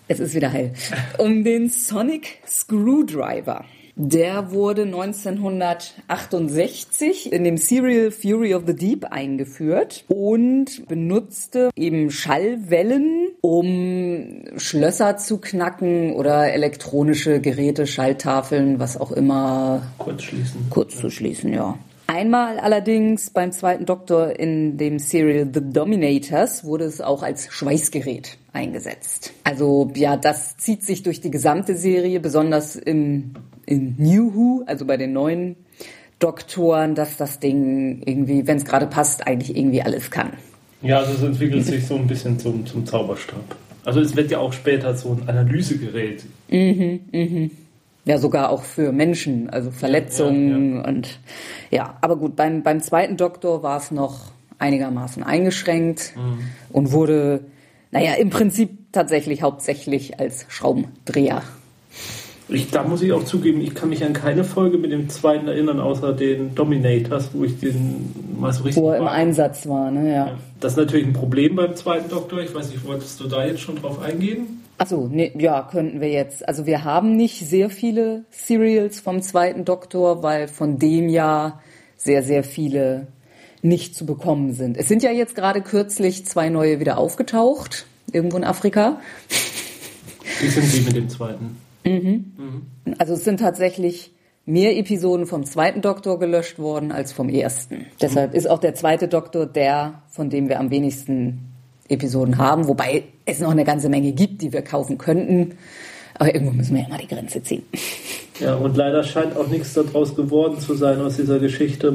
es 0.07 0.19
ist 0.19 0.34
wieder 0.34 0.51
heil, 0.51 0.74
um 1.19 1.44
den 1.44 1.69
Sonic 1.69 2.40
Screwdriver. 2.48 3.66
Der 3.95 4.51
wurde 4.51 4.81
1968 4.84 7.31
in 7.31 7.44
dem 7.44 7.57
Serial 7.57 8.10
Fury 8.10 8.56
of 8.56 8.63
the 8.66 8.75
Deep 8.75 9.06
eingeführt 9.06 10.04
und 10.07 10.88
benutzte 10.88 11.69
eben 11.75 12.10
Schallwellen, 12.10 13.28
um 13.42 14.45
Schlösser 14.57 15.18
zu 15.18 15.38
knacken 15.38 16.13
oder 16.13 16.51
elektronische 16.51 17.40
Geräte, 17.40 17.86
Schalltafeln, 17.86 18.80
was 18.80 19.00
auch 19.00 19.12
immer 19.12 19.84
Kurz 20.00 20.24
schließen. 20.24 20.66
kurz 20.72 20.98
zu 20.98 21.12
schließen, 21.12 21.54
ja. 21.54 21.78
Einmal 22.07 22.60
allerdings 22.60 23.30
beim 23.30 23.51
zweiten 23.51 23.86
Doktor 23.86 24.39
in 24.39 24.78
dem 24.78 25.00
Serial 25.00 25.50
The 25.54 25.62
Dominators 25.62 26.63
wurde 26.63 26.86
es 26.86 27.00
auch 27.00 27.24
als 27.24 27.48
Schweißgerät 27.51 28.38
eingesetzt. 28.51 29.34
Also 29.44 29.92
ja, 29.96 30.18
das 30.18 30.57
zieht 30.57 30.84
sich 30.84 31.04
durch 31.04 31.22
die 31.22 31.31
gesamte 31.31 31.75
Serie, 31.75 32.19
besonders 32.19 32.75
im, 32.75 33.34
in 33.65 33.95
New 33.98 34.33
Who, 34.33 34.63
also 34.65 34.86
bei 34.86 34.98
den 34.98 35.13
neuen 35.13 35.56
Doktoren, 36.19 36.95
dass 36.95 37.18
das 37.18 37.39
Ding 37.39 38.01
irgendwie, 38.06 38.48
wenn 38.48 38.57
es 38.57 38.65
gerade 38.65 38.88
passt, 38.88 39.27
eigentlich 39.27 39.56
irgendwie 39.57 39.81
alles 39.81 40.10
kann. 40.12 40.31
Ja, 40.81 41.00
also 41.00 41.13
es 41.13 41.24
entwickelt 41.24 41.65
sich 41.65 41.86
so 41.86 41.95
ein 41.95 42.07
bisschen 42.07 42.39
zum, 42.39 42.65
zum 42.65 42.86
Zauberstab. 42.86 43.56
Also 43.86 44.00
es 44.00 44.15
wird 44.15 44.31
ja 44.31 44.39
auch 44.39 44.54
später 44.54 44.95
so 44.95 45.12
ein 45.12 45.27
Analysegerät. 45.27 46.24
Ja, 48.06 48.18
sogar 48.18 48.50
auch 48.50 48.63
für 48.63 48.92
Menschen, 48.92 49.50
also 49.50 49.71
Verletzungen 49.71 50.83
und 50.83 51.19
ja, 51.71 51.98
aber 52.01 52.18
gut, 52.18 52.36
beim, 52.36 52.62
beim 52.62 52.81
zweiten 52.81 53.15
Doktor 53.15 53.63
war 53.63 53.77
es 53.77 53.92
noch 53.92 54.31
einigermaßen 54.60 55.24
eingeschränkt 55.24 56.13
und 56.71 56.92
wurde, 56.92 57.45
naja, 57.92 58.13
im 58.15 58.30
Prinzip 58.30 58.92
tatsächlich 58.92 59.42
hauptsächlich 59.42 60.19
als 60.19 60.45
Schraubendreher. 60.50 61.44
Ich, 62.54 62.70
da 62.70 62.84
muss 62.84 63.02
ich 63.02 63.12
auch 63.12 63.24
zugeben, 63.24 63.62
ich 63.62 63.74
kann 63.74 63.90
mich 63.90 64.04
an 64.04 64.14
keine 64.14 64.44
Folge 64.44 64.78
mit 64.78 64.92
dem 64.92 65.10
zweiten 65.10 65.48
erinnern, 65.48 65.80
außer 65.80 66.14
den 66.14 66.54
Dominators, 66.54 67.32
wo 67.34 67.44
ich 67.44 67.60
den 67.60 68.14
mal 68.40 68.54
so 68.54 68.64
richtig. 68.64 68.84
Wo 68.84 68.92
er 68.92 68.98
im. 68.98 69.08
Einsatz 69.08 69.68
war, 69.68 69.90
ne, 69.90 70.14
ja. 70.14 70.38
Das 70.60 70.74
ist 70.74 70.78
natürlich 70.78 71.08
ein 71.08 71.14
Problem 71.14 71.56
beim 71.56 71.76
zweiten 71.76 72.10
Doktor. 72.10 72.42
Ich 72.42 72.54
weiß 72.54 72.70
nicht, 72.70 72.86
wolltest 72.86 73.20
du 73.20 73.28
da 73.28 73.46
jetzt 73.46 73.62
schon 73.62 73.78
drauf 73.78 74.00
eingehen? 74.02 74.62
Achso, 74.78 75.08
nee, 75.12 75.32
ja, 75.38 75.68
könnten 75.70 76.00
wir 76.00 76.10
jetzt. 76.10 76.48
Also 76.48 76.66
wir 76.66 76.84
haben 76.84 77.16
nicht 77.16 77.48
sehr 77.48 77.70
viele 77.70 78.26
Serials 78.30 79.00
vom 79.00 79.22
zweiten 79.22 79.66
Doktor, 79.66 80.22
weil 80.22 80.48
von 80.48 80.78
dem 80.78 81.10
Jahr 81.10 81.62
sehr, 81.98 82.22
sehr 82.22 82.44
viele 82.44 83.08
nicht 83.62 83.96
zu 83.96 84.06
bekommen 84.06 84.54
sind. 84.54 84.78
Es 84.78 84.88
sind 84.88 85.02
ja 85.02 85.12
jetzt 85.12 85.36
gerade 85.36 85.62
kürzlich 85.62 86.25
zwei 86.25 86.50
neue 86.50 86.80
wieder 86.80 86.98
aufgetaucht, 86.98 87.86
irgendwo 88.12 88.38
in 88.38 88.44
Afrika. 88.44 89.00
Wie 90.42 90.48
sind 90.48 90.66
Sie 90.66 90.82
mit 90.82 90.96
dem 90.96 91.10
zweiten? 91.10 91.62
Also 92.98 93.13
es 93.13 93.24
sind 93.24 93.40
tatsächlich 93.40 94.13
mehr 94.46 94.78
Episoden 94.78 95.25
vom 95.25 95.46
zweiten 95.46 95.82
Doktor 95.82 96.20
gelöscht 96.20 96.60
worden 96.60 96.92
als 96.92 97.13
vom 97.13 97.30
ersten. 97.30 97.86
Deshalb 98.02 98.34
ist 98.34 98.50
auch 98.50 98.60
der 98.60 98.75
zweite 98.75 99.08
Doktor 99.08 99.46
der, 99.46 100.02
von 100.10 100.30
dem 100.30 100.50
wir 100.50 100.60
am 100.60 100.70
wenigsten 100.70 101.54
Episoden 101.88 102.38
haben, 102.38 102.68
wobei 102.68 103.04
es 103.25 103.40
noch 103.40 103.52
eine 103.52 103.63
ganze 103.63 103.90
Menge 103.90 104.12
gibt, 104.12 104.42
die 104.42 104.52
wir 104.52 104.62
kaufen 104.62 104.98
könnten. 104.98 105.58
Aber 106.15 106.34
irgendwo 106.34 106.53
müssen 106.53 106.75
wir 106.75 106.84
ja 106.84 106.89
mal 106.89 107.00
die 107.00 107.08
Grenze 107.08 107.41
ziehen. 107.41 107.63
Ja, 108.39 108.55
und 108.55 108.75
leider 108.75 109.03
scheint 109.03 109.38
auch 109.38 109.48
nichts 109.48 109.74
daraus 109.74 110.15
geworden 110.15 110.60
zu 110.60 110.74
sein 110.74 111.00
aus 111.01 111.17
dieser 111.17 111.39
Geschichte, 111.39 111.93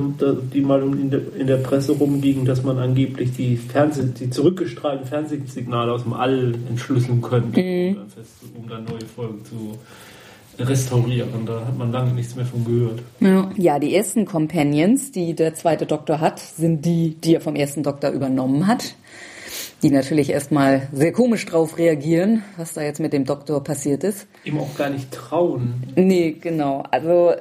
die 0.52 0.60
mal 0.60 0.82
in 0.82 1.46
der, 1.46 1.56
Presse 1.56 1.92
rumging, 1.92 2.44
dass 2.44 2.62
man 2.62 2.78
angeblich 2.78 3.32
die, 3.32 3.56
Fernseh 3.56 4.04
die 4.18 4.30
zurückgestrahlten 4.30 5.06
Fernsehsignale 5.06 5.92
aus 5.92 6.04
dem 6.04 6.12
All 6.12 6.54
entschlüsseln 6.68 7.20
könnte, 7.22 7.60
um, 7.60 7.96
dann 7.96 8.08
fest, 8.08 8.30
um 8.54 8.68
dann 8.68 8.84
neue 8.84 9.04
Folgen 9.14 9.44
zu 9.44 9.78
restaurieren. 10.64 11.44
Da 11.46 11.66
hat 11.66 11.76
man 11.76 11.92
lange 11.92 12.12
nichts 12.12 12.36
mehr 12.36 12.46
von 12.46 12.64
gehört. 12.64 13.02
Ja, 13.56 13.78
die 13.78 13.94
ersten 13.94 14.24
Companions, 14.24 15.10
die 15.10 15.34
der 15.34 15.54
zweite 15.54 15.86
Doktor 15.86 16.20
hat, 16.20 16.38
sind 16.38 16.84
die, 16.84 17.16
die 17.22 17.34
er 17.34 17.40
vom 17.40 17.56
ersten 17.56 17.82
Doktor 17.82 18.10
übernommen 18.10 18.66
hat. 18.66 18.94
Die 19.82 19.90
natürlich 19.90 20.30
erstmal 20.30 20.88
sehr 20.92 21.12
komisch 21.12 21.46
drauf 21.46 21.78
reagieren, 21.78 22.42
was 22.56 22.74
da 22.74 22.82
jetzt 22.82 22.98
mit 22.98 23.12
dem 23.12 23.24
Doktor 23.24 23.62
passiert 23.62 24.02
ist. 24.02 24.26
Ihm 24.44 24.58
auch 24.58 24.74
gar 24.76 24.90
nicht 24.90 25.12
trauen. 25.12 25.74
Nee, 25.94 26.36
genau. 26.40 26.82
Also 26.90 27.34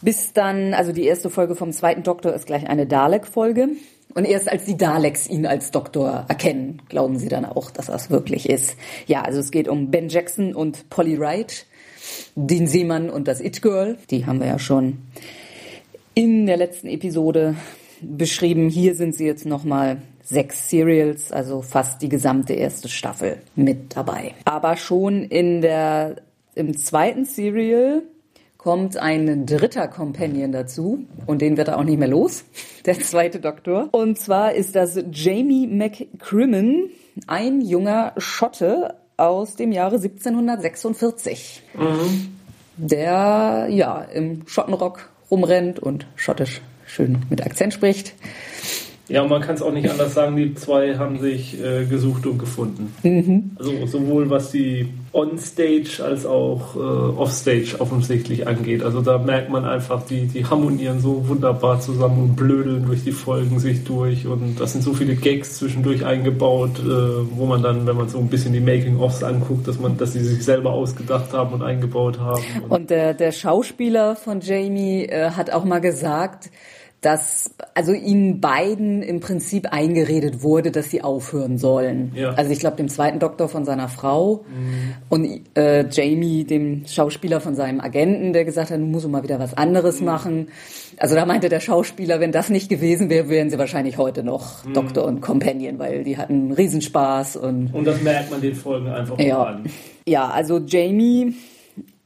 bis 0.00 0.32
dann, 0.32 0.74
also 0.74 0.92
die 0.92 1.04
erste 1.04 1.28
Folge 1.28 1.56
vom 1.56 1.72
zweiten 1.72 2.04
Doktor 2.04 2.34
ist 2.34 2.46
gleich 2.46 2.68
eine 2.68 2.86
Dalek-Folge. 2.86 3.70
Und 4.14 4.26
erst 4.26 4.50
als 4.50 4.64
die 4.64 4.76
Daleks 4.76 5.28
ihn 5.28 5.46
als 5.46 5.70
Doktor 5.70 6.26
erkennen, 6.28 6.82
glauben 6.88 7.18
sie 7.18 7.28
dann 7.28 7.46
auch, 7.46 7.70
dass 7.70 7.86
das 7.86 8.10
wirklich 8.10 8.48
ist. 8.48 8.76
Ja, 9.06 9.22
also 9.22 9.40
es 9.40 9.50
geht 9.50 9.68
um 9.68 9.90
Ben 9.90 10.08
Jackson 10.08 10.54
und 10.54 10.90
Polly 10.90 11.18
Wright, 11.18 11.66
den 12.34 12.66
Seemann 12.66 13.10
und 13.10 13.26
das 13.26 13.40
It-Girl. 13.40 13.96
Die 14.10 14.26
haben 14.26 14.40
wir 14.40 14.48
ja 14.48 14.58
schon 14.58 14.98
in 16.14 16.46
der 16.46 16.58
letzten 16.58 16.88
Episode 16.88 17.56
beschrieben. 18.02 18.68
Hier 18.68 18.94
sind 18.94 19.14
sie 19.14 19.24
jetzt 19.24 19.46
nochmal 19.46 20.02
sechs 20.32 20.70
Serials, 20.70 21.30
also 21.30 21.62
fast 21.62 22.02
die 22.02 22.08
gesamte 22.08 22.54
erste 22.54 22.88
Staffel 22.88 23.38
mit 23.54 23.94
dabei. 23.94 24.34
Aber 24.44 24.76
schon 24.76 25.24
in 25.24 25.60
der, 25.60 26.16
im 26.54 26.76
zweiten 26.76 27.24
Serial 27.24 28.02
kommt 28.56 28.96
ein 28.96 29.44
dritter 29.44 29.88
Companion 29.88 30.52
dazu 30.52 31.04
und 31.26 31.42
den 31.42 31.56
wird 31.56 31.68
er 31.68 31.78
auch 31.78 31.84
nicht 31.84 31.98
mehr 31.98 32.08
los, 32.08 32.44
der 32.86 32.98
zweite 32.98 33.40
Doktor. 33.40 33.88
Und 33.92 34.18
zwar 34.18 34.54
ist 34.54 34.74
das 34.74 34.98
Jamie 35.12 35.66
McCrimmon, 35.66 36.90
ein 37.26 37.60
junger 37.60 38.14
Schotte 38.16 38.94
aus 39.18 39.56
dem 39.56 39.70
Jahre 39.70 39.96
1746, 39.96 41.62
der 42.76 43.66
ja 43.70 44.02
im 44.02 44.46
Schottenrock 44.46 45.10
rumrennt 45.30 45.78
und 45.78 46.06
schottisch 46.16 46.62
schön 46.86 47.18
mit 47.28 47.44
Akzent 47.44 47.74
spricht. 47.74 48.14
Ja, 49.12 49.22
man 49.24 49.42
kann 49.42 49.56
es 49.56 49.62
auch 49.62 49.72
nicht 49.72 49.90
anders 49.90 50.14
sagen, 50.14 50.36
die 50.36 50.54
zwei 50.54 50.96
haben 50.96 51.20
sich 51.20 51.62
äh, 51.62 51.84
gesucht 51.84 52.26
und 52.26 52.38
gefunden. 52.38 52.94
Mhm. 53.02 53.50
Also 53.58 53.86
sowohl 53.86 54.30
was 54.30 54.52
die 54.52 54.88
On-Stage 55.12 56.02
als 56.02 56.24
auch 56.24 56.74
äh, 56.74 56.78
Off-Stage 56.78 57.76
offensichtlich 57.78 58.46
angeht. 58.46 58.82
Also 58.82 59.02
da 59.02 59.18
merkt 59.18 59.50
man 59.50 59.66
einfach, 59.66 60.06
die, 60.06 60.28
die 60.28 60.46
harmonieren 60.46 61.00
so 61.00 61.28
wunderbar 61.28 61.78
zusammen 61.80 62.22
und 62.22 62.36
blödeln 62.36 62.86
durch 62.86 63.04
die 63.04 63.12
Folgen 63.12 63.58
sich 63.58 63.84
durch 63.84 64.26
und 64.26 64.58
das 64.58 64.72
sind 64.72 64.80
so 64.80 64.94
viele 64.94 65.14
Gags 65.14 65.58
zwischendurch 65.58 66.06
eingebaut, 66.06 66.78
äh, 66.78 66.86
wo 67.36 67.44
man 67.44 67.62
dann, 67.62 67.86
wenn 67.86 67.96
man 67.96 68.08
so 68.08 68.16
ein 68.16 68.28
bisschen 68.28 68.54
die 68.54 68.60
Making-ofs 68.60 69.22
anguckt, 69.22 69.68
dass 69.68 69.78
man, 69.78 69.98
dass 69.98 70.14
sie 70.14 70.24
sich 70.24 70.42
selber 70.42 70.72
ausgedacht 70.72 71.34
haben 71.34 71.52
und 71.52 71.62
eingebaut 71.62 72.18
haben. 72.18 72.42
Und, 72.62 72.70
und 72.70 72.90
der, 72.90 73.12
der 73.12 73.32
Schauspieler 73.32 74.16
von 74.16 74.40
Jamie 74.40 75.04
äh, 75.04 75.32
hat 75.32 75.52
auch 75.52 75.64
mal 75.64 75.80
gesagt, 75.82 76.50
dass 77.02 77.50
also 77.74 77.92
ihnen 77.92 78.40
beiden 78.40 79.02
im 79.02 79.18
Prinzip 79.18 79.72
eingeredet 79.72 80.42
wurde, 80.42 80.70
dass 80.70 80.88
sie 80.88 81.02
aufhören 81.02 81.58
sollen. 81.58 82.12
Ja. 82.14 82.30
Also 82.34 82.52
ich 82.52 82.60
glaube 82.60 82.76
dem 82.76 82.88
zweiten 82.88 83.18
Doktor 83.18 83.48
von 83.48 83.64
seiner 83.64 83.88
Frau 83.88 84.44
mhm. 84.48 84.94
und 85.08 85.40
äh, 85.56 85.84
Jamie, 85.90 86.44
dem 86.44 86.86
Schauspieler 86.86 87.40
von 87.40 87.56
seinem 87.56 87.80
Agenten, 87.80 88.32
der 88.32 88.44
gesagt 88.44 88.70
hat, 88.70 88.78
du 88.78 88.84
musst 88.84 89.08
mal 89.08 89.24
wieder 89.24 89.40
was 89.40 89.54
anderes 89.54 89.98
mhm. 89.98 90.06
machen. 90.06 90.48
Also 90.96 91.16
da 91.16 91.26
meinte 91.26 91.48
der 91.48 91.58
Schauspieler, 91.58 92.20
wenn 92.20 92.30
das 92.30 92.50
nicht 92.50 92.68
gewesen 92.68 93.10
wäre, 93.10 93.28
wären 93.28 93.50
sie 93.50 93.58
wahrscheinlich 93.58 93.98
heute 93.98 94.22
noch 94.22 94.64
mhm. 94.64 94.74
Doktor 94.74 95.04
und 95.04 95.20
Companion, 95.20 95.80
weil 95.80 96.04
die 96.04 96.16
hatten 96.18 96.52
Riesenspaß 96.52 97.36
und 97.36 97.74
und 97.74 97.84
das 97.84 98.00
merkt 98.00 98.30
man 98.30 98.40
den 98.40 98.54
Folgen 98.54 98.86
einfach 98.86 99.18
ja. 99.18 99.42
an. 99.42 99.64
Ja, 100.06 100.28
also 100.28 100.58
Jamie 100.58 101.34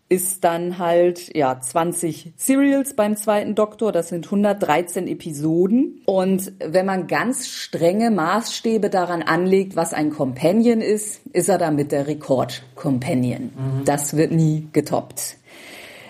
ist 0.09 0.45
dann 0.45 0.79
halt 0.79 1.35
ja 1.35 1.59
20 1.61 2.33
Serials 2.37 2.95
beim 2.95 3.17
zweiten 3.17 3.55
Doktor, 3.55 3.91
das 3.91 4.09
sind 4.09 4.27
113 4.27 5.09
Episoden 5.09 6.03
und 6.07 6.53
wenn 6.61 6.87
man 6.87 7.09
ganz 7.09 7.49
strenge 7.49 8.11
Maßstäbe 8.11 8.89
daran 8.89 9.23
anlegt, 9.23 9.75
was 9.75 9.93
ein 9.93 10.11
Companion 10.11 10.81
ist, 10.81 11.21
ist 11.33 11.49
er 11.49 11.59
damit 11.59 11.91
der 11.91 12.07
Rekord 12.07 12.63
Companion. 12.77 13.51
Mhm. 13.57 13.85
Das 13.85 14.17
wird 14.17 14.31
nie 14.31 14.69
getoppt. 14.73 15.39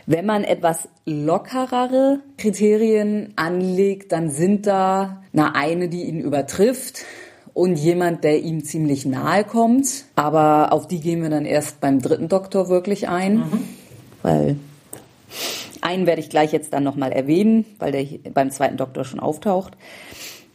Wenn 0.04 0.26
man 0.26 0.44
etwas 0.44 0.88
lockerere 1.06 2.20
Kriterien 2.36 3.32
anlegt, 3.36 4.12
dann 4.12 4.30
sind 4.30 4.66
da 4.66 5.22
na 5.32 5.52
eine, 5.54 5.88
die 5.88 6.04
ihn 6.04 6.20
übertrifft 6.20 7.04
und 7.54 7.76
jemand, 7.76 8.22
der 8.22 8.40
ihm 8.40 8.62
ziemlich 8.62 9.06
nahe 9.06 9.42
kommt. 9.42 10.04
Aber 10.14 10.72
auf 10.72 10.86
die 10.86 11.00
gehen 11.00 11.22
wir 11.22 11.30
dann 11.30 11.44
erst 11.44 11.80
beim 11.80 12.00
dritten 12.00 12.28
Doktor 12.28 12.68
wirklich 12.68 13.08
ein. 13.08 13.38
Mhm 13.38 13.64
weil 14.22 14.56
einen 15.80 16.06
werde 16.06 16.20
ich 16.20 16.30
gleich 16.30 16.52
jetzt 16.52 16.72
dann 16.72 16.84
nochmal 16.84 17.12
erwähnen, 17.12 17.64
weil 17.78 17.92
der 17.92 18.04
beim 18.32 18.50
zweiten 18.50 18.76
Doktor 18.76 19.04
schon 19.04 19.20
auftaucht. 19.20 19.74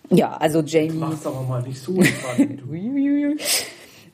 Ja, 0.09 0.33
also 0.33 0.61
Jamie. 0.61 0.91
Mach's 0.91 1.25
aber 1.25 1.41
mal 1.43 1.61
nicht 1.61 1.79
so 1.79 2.01
spannend. 2.03 2.61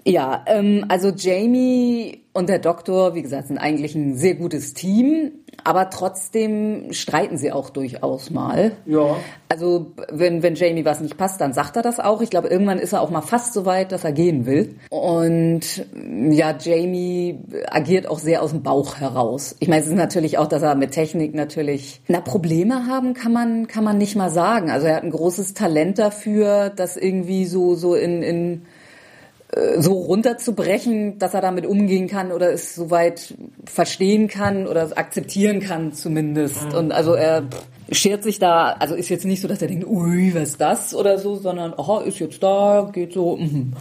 ja, 0.06 0.44
ähm, 0.46 0.86
also 0.89 1.10
Jamie 1.10 2.22
und 2.34 2.50
der 2.50 2.60
Doktor, 2.60 3.16
wie 3.16 3.24
gesagt, 3.24 3.48
sind 3.48 3.58
eigentlich 3.58 3.96
ein 3.96 4.16
sehr 4.16 4.36
gutes 4.36 4.75
Team, 4.75 5.32
aber 5.64 5.90
trotzdem 5.90 6.94
streiten 6.94 7.38
sie 7.38 7.52
auch 7.52 7.70
durchaus 7.70 8.30
mal. 8.30 8.72
Ja. 8.86 9.18
Also 9.50 9.92
wenn, 10.10 10.44
wenn 10.44 10.56
Jamie 10.56 10.86
was 10.86 11.02
nicht 11.02 11.18
passt, 11.18 11.42
dann 11.42 11.54
sagt 11.54 11.76
er 11.76 11.82
das 11.82 12.00
auch. 12.00 12.22
Ich 12.22 12.30
glaube, 12.30 12.48
irgendwann 12.48 12.80
ist 12.80 12.94
er 12.94 13.02
auch 13.02 13.10
mal 13.10 13.22
fast 13.22 13.54
so 13.54 13.66
weit, 13.66 13.92
dass 13.92 14.04
er 14.04 14.12
gehen 14.12 14.46
will. 14.46 14.76
Und 14.90 15.86
ja, 16.32 16.56
Jamie 16.58 17.40
agiert 17.70 18.08
auch 18.08 18.20
sehr 18.20 18.42
aus 18.42 18.52
dem 18.52 18.64
Bauch 18.64 18.96
heraus. 19.00 19.56
Ich 19.60 19.68
meine, 19.68 19.82
es 19.82 19.88
ist 19.88 19.96
natürlich 19.96 20.38
auch, 20.38 20.48
dass 20.48 20.62
er 20.62 20.76
mit 20.76 20.92
Technik 20.92 21.34
natürlich, 21.36 22.02
na, 22.08 22.22
Probleme 22.22 22.88
haben 22.88 23.14
kann 23.14 23.34
man, 23.34 23.68
kann 23.68 23.84
man 23.84 23.98
nicht 23.98 24.16
mal 24.16 24.30
sagen. 24.30 24.70
Also 24.70 24.88
er 24.88 24.98
hat 24.98 25.04
ein 25.04 25.12
großes 25.12 25.54
Talent 25.54 26.00
dafür, 26.00 26.70
das 26.70 26.98
irgendwie 26.98 27.46
so, 27.46 27.76
so 27.76 27.96
in, 27.96 28.22
in 28.22 28.62
so 29.77 29.94
runterzubrechen, 29.94 31.20
dass 31.20 31.34
er 31.34 31.42
damit 31.42 31.66
umgehen 31.66 32.08
kann 32.08 32.34
oder 32.34 32.51
es 32.51 32.75
soweit 32.75 33.34
verstehen 33.66 34.27
kann 34.27 34.68
oder 34.68 34.89
akzeptieren 34.98 35.62
kann 35.62 35.94
zumindest. 35.94 36.70
Mhm. 36.70 36.77
Und 36.77 36.92
also 36.92 37.13
er 37.13 37.44
schert 37.89 38.24
sich 38.24 38.39
da, 38.39 38.74
also 38.74 38.96
ist 38.96 39.08
jetzt 39.08 39.25
nicht 39.25 39.42
so, 39.42 39.48
dass 39.48 39.62
er 39.62 39.70
denkt, 39.70 39.88
ui, 39.88 40.34
was 40.36 40.50
ist 40.50 40.62
das 40.62 40.94
oder 40.94 41.18
so, 41.18 41.36
sondern, 41.36 41.74
aha, 41.77 42.01
ist 42.01 42.20
jetzt 42.20 42.44
da, 42.44 42.89
geht 42.92 43.13
so. 43.13 43.38
Mhm. 43.38 43.74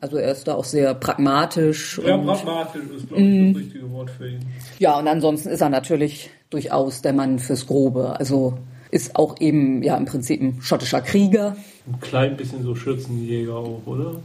Also 0.00 0.16
er 0.16 0.32
ist 0.32 0.48
da 0.48 0.54
auch 0.54 0.64
sehr 0.64 0.94
pragmatisch. 0.94 2.00
Ja, 2.04 2.16
pragmatisch 2.16 2.82
ist, 2.96 3.06
glaube 3.06 3.22
ich, 3.22 3.52
das 3.52 3.62
richtige 3.62 3.92
Wort 3.92 4.10
für 4.10 4.30
ihn. 4.30 4.40
Ja, 4.80 4.98
und 4.98 5.06
ansonsten 5.06 5.50
ist 5.50 5.60
er 5.60 5.68
natürlich 5.68 6.30
durchaus 6.50 7.02
der 7.02 7.12
Mann 7.12 7.38
fürs 7.38 7.68
Grobe. 7.68 8.18
Also 8.18 8.58
ist 8.90 9.14
auch 9.14 9.40
eben 9.40 9.80
ja 9.84 9.96
im 9.96 10.06
Prinzip 10.06 10.42
ein 10.42 10.58
schottischer 10.60 11.02
Krieger. 11.02 11.56
Ein 11.86 12.00
klein 12.00 12.36
bisschen 12.36 12.64
so 12.64 12.74
Schürzenjäger 12.74 13.54
auch, 13.54 13.80
oder? 13.86 14.16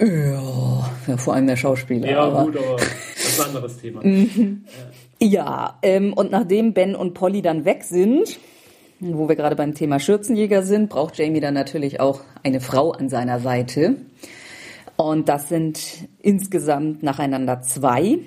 Ja, 0.00 1.16
vor 1.16 1.34
allem 1.34 1.46
der 1.46 1.56
Schauspieler. 1.56 2.10
Ja, 2.10 2.20
aber. 2.20 2.44
gut, 2.44 2.56
aber 2.56 2.76
das 2.76 3.24
ist 3.24 3.40
ein 3.40 3.46
anderes 3.48 3.78
Thema. 3.78 4.00
Mhm. 4.04 4.64
ja, 5.20 5.78
ähm, 5.82 6.12
und 6.12 6.30
nachdem 6.30 6.74
Ben 6.74 6.96
und 6.96 7.14
Polly 7.14 7.42
dann 7.42 7.64
weg 7.64 7.84
sind, 7.84 8.38
wo 9.00 9.28
wir 9.28 9.36
gerade 9.36 9.56
beim 9.56 9.74
Thema 9.74 10.00
Schürzenjäger 10.00 10.62
sind, 10.62 10.88
braucht 10.88 11.18
Jamie 11.18 11.40
dann 11.40 11.54
natürlich 11.54 12.00
auch 12.00 12.20
eine 12.42 12.60
Frau 12.60 12.92
an 12.92 13.08
seiner 13.08 13.40
Seite. 13.40 13.96
Und 14.96 15.28
das 15.28 15.48
sind 15.48 15.80
insgesamt 16.20 17.02
nacheinander 17.02 17.62
zwei. 17.62 18.18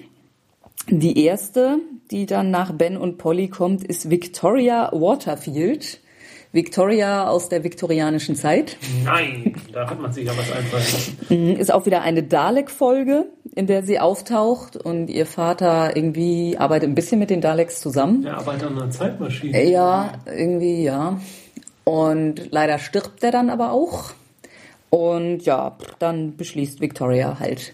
Die 0.89 1.23
erste, 1.25 1.79
die 2.11 2.25
dann 2.25 2.51
nach 2.51 2.71
Ben 2.73 2.97
und 2.97 3.17
Polly 3.17 3.49
kommt, 3.49 3.83
ist 3.83 4.09
Victoria 4.09 4.89
Waterfield. 4.93 5.99
Victoria 6.51 7.27
aus 7.27 7.49
der 7.49 7.63
viktorianischen 7.63 8.35
Zeit. 8.35 8.77
Nein, 9.03 9.55
da 9.73 9.89
hat 9.89 10.01
man 10.01 10.11
sich 10.11 10.25
ja 10.25 10.33
was 10.37 10.51
einfallen. 10.51 10.85
Mhm, 11.29 11.59
ist 11.59 11.71
auch 11.71 11.85
wieder 11.85 12.01
eine 12.01 12.23
Dalek-Folge, 12.23 13.25
in 13.55 13.67
der 13.67 13.83
sie 13.83 13.99
auftaucht 13.99 14.77
und 14.77 15.09
ihr 15.09 15.25
Vater 15.25 15.95
irgendwie 15.95 16.57
arbeitet 16.57 16.89
ein 16.89 16.95
bisschen 16.95 17.19
mit 17.19 17.29
den 17.29 17.41
Daleks 17.41 17.79
zusammen. 17.79 18.25
Er 18.25 18.37
arbeitet 18.37 18.63
an 18.63 18.77
einer 18.77 18.89
Zeitmaschine. 18.89 19.69
Ja, 19.69 20.13
irgendwie, 20.25 20.83
ja. 20.83 21.19
Und 21.83 22.51
leider 22.51 22.79
stirbt 22.79 23.23
er 23.23 23.31
dann 23.31 23.49
aber 23.49 23.71
auch. 23.71 24.13
Und 24.89 25.39
ja, 25.41 25.77
dann 25.99 26.37
beschließt 26.37 26.81
Victoria 26.81 27.39
halt 27.39 27.73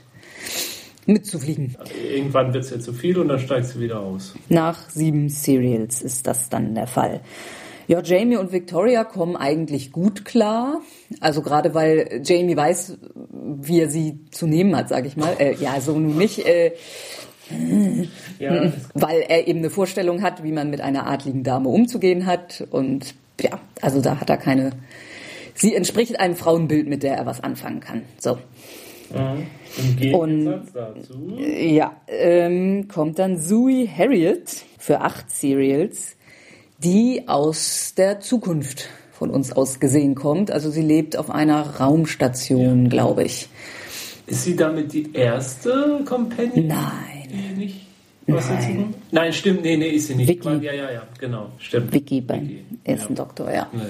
mitzufliegen. 1.05 1.75
Irgendwann 2.11 2.53
wird 2.53 2.63
es 2.63 2.71
ja 2.71 2.79
zu 2.79 2.93
viel 2.93 3.17
und 3.17 3.27
dann 3.27 3.39
steigt 3.39 3.67
sie 3.67 3.79
wieder 3.79 3.99
aus. 3.99 4.35
Nach 4.49 4.89
sieben 4.89 5.29
Serials 5.29 6.01
ist 6.01 6.27
das 6.27 6.49
dann 6.49 6.75
der 6.75 6.87
Fall. 6.87 7.21
Ja, 7.87 8.01
Jamie 8.01 8.37
und 8.37 8.51
Victoria 8.51 9.03
kommen 9.03 9.35
eigentlich 9.35 9.91
gut 9.91 10.25
klar. 10.25 10.81
Also 11.19 11.41
gerade 11.41 11.73
weil 11.73 12.21
Jamie 12.23 12.55
weiß, 12.55 12.97
wie 13.29 13.81
er 13.81 13.89
sie 13.89 14.19
zu 14.31 14.47
nehmen 14.47 14.75
hat, 14.75 14.89
sage 14.89 15.07
ich 15.07 15.17
mal. 15.17 15.35
Äh, 15.39 15.55
ja, 15.55 15.79
so 15.81 15.99
nun 15.99 16.17
nicht. 16.17 16.45
Äh, 16.45 16.73
ja, 18.39 18.71
weil 18.93 19.21
er 19.27 19.47
eben 19.47 19.59
eine 19.59 19.69
Vorstellung 19.69 20.21
hat, 20.21 20.43
wie 20.43 20.51
man 20.51 20.69
mit 20.69 20.81
einer 20.81 21.07
adligen 21.07 21.43
Dame 21.43 21.69
umzugehen 21.69 22.25
hat. 22.25 22.65
Und 22.71 23.15
ja, 23.41 23.59
also 23.81 24.01
da 24.01 24.19
hat 24.19 24.29
er 24.29 24.37
keine. 24.37 24.71
Sie 25.53 25.75
entspricht 25.75 26.19
einem 26.19 26.35
Frauenbild, 26.35 26.87
mit 26.87 27.03
der 27.03 27.15
er 27.15 27.25
was 27.25 27.43
anfangen 27.43 27.79
kann. 27.79 28.03
So. 28.17 28.37
Mhm. 29.13 29.99
Im 29.99 30.15
und, 30.15 30.45
dazu. 30.73 31.37
Ja, 31.37 31.97
ähm, 32.07 32.87
kommt 32.87 33.19
dann 33.19 33.37
Zoe 33.37 33.87
Harriet 33.87 34.63
für 34.79 35.01
acht 35.01 35.29
Serials 35.29 36.15
die 36.83 37.23
aus 37.27 37.93
der 37.95 38.19
Zukunft 38.19 38.89
von 39.11 39.29
uns 39.29 39.51
aus 39.53 39.79
gesehen 39.79 40.15
kommt. 40.15 40.51
Also 40.51 40.69
sie 40.69 40.81
lebt 40.81 41.17
auf 41.17 41.29
einer 41.29 41.79
Raumstation, 41.79 42.83
ja. 42.83 42.89
glaube 42.89 43.23
ich. 43.23 43.47
Ist 44.25 44.43
sie 44.43 44.55
damit 44.55 44.93
die 44.93 45.13
erste 45.13 46.01
Companion? 46.05 46.67
Nein. 46.67 47.55
Nicht? 47.57 47.87
Nein. 48.25 48.93
Nein, 49.11 49.33
stimmt, 49.33 49.63
nee, 49.63 49.75
nee, 49.75 49.89
ist 49.89 50.07
sie 50.07 50.15
nicht. 50.15 50.29
Vicky. 50.29 50.49
Ja, 50.61 50.73
ja, 50.73 50.91
ja, 50.91 51.03
genau, 51.19 51.49
stimmt. 51.57 51.93
Vicky 51.93 52.21
beim 52.21 52.47
Vicky. 52.47 52.65
ersten 52.83 53.13
ja. 53.13 53.23
Doktor, 53.23 53.51
ja. 53.51 53.69
ja. 53.73 53.85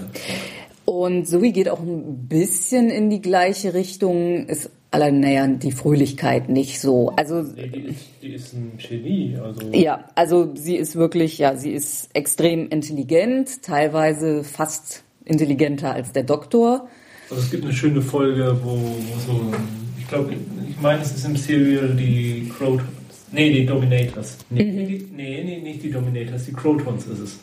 Und 0.85 1.27
Zoe 1.27 1.51
geht 1.51 1.69
auch 1.69 1.79
ein 1.79 2.27
bisschen 2.27 2.89
in 2.89 3.09
die 3.09 3.21
gleiche 3.21 3.73
Richtung, 3.73 4.47
ist 4.47 4.71
allein, 4.93 5.19
naja, 5.19 5.47
die 5.47 5.71
Fröhlichkeit 5.71 6.49
nicht 6.49 6.79
so. 6.79 7.11
Also, 7.15 7.41
nee, 7.41 7.67
die, 7.67 7.81
ist, 7.81 8.05
die 8.21 8.33
ist 8.33 8.53
ein 8.53 8.77
Genie. 8.77 9.37
Also. 9.43 9.71
Ja, 9.71 10.05
also 10.15 10.51
sie 10.55 10.75
ist 10.75 10.95
wirklich, 10.95 11.39
ja, 11.39 11.55
sie 11.55 11.71
ist 11.71 12.09
extrem 12.13 12.69
intelligent, 12.69 13.63
teilweise 13.63 14.43
fast 14.43 15.03
intelligenter 15.25 15.93
als 15.93 16.11
der 16.11 16.23
Doktor. 16.23 16.87
Also 17.29 17.41
es 17.41 17.49
gibt 17.49 17.63
eine 17.63 17.73
schöne 17.73 18.01
Folge, 18.01 18.55
wo, 18.63 18.71
wo 18.71 19.19
so, 19.25 19.53
ich 19.97 20.07
glaube, 20.07 20.33
ich 20.69 20.81
meine, 20.81 21.01
es 21.01 21.15
ist 21.15 21.25
im 21.25 21.35
Serial 21.35 21.89
die 21.95 22.51
Crotons. 22.55 22.83
Nee, 23.31 23.51
die 23.51 23.65
Dominators. 23.65 24.37
Nee, 24.51 24.63
mhm. 24.63 24.87
die, 24.87 25.07
nee, 25.15 25.43
nee, 25.43 25.57
nicht 25.59 25.81
die 25.81 25.89
Dominators, 25.89 26.45
die 26.45 26.53
Crotons 26.53 27.07
ist 27.07 27.19
es 27.19 27.39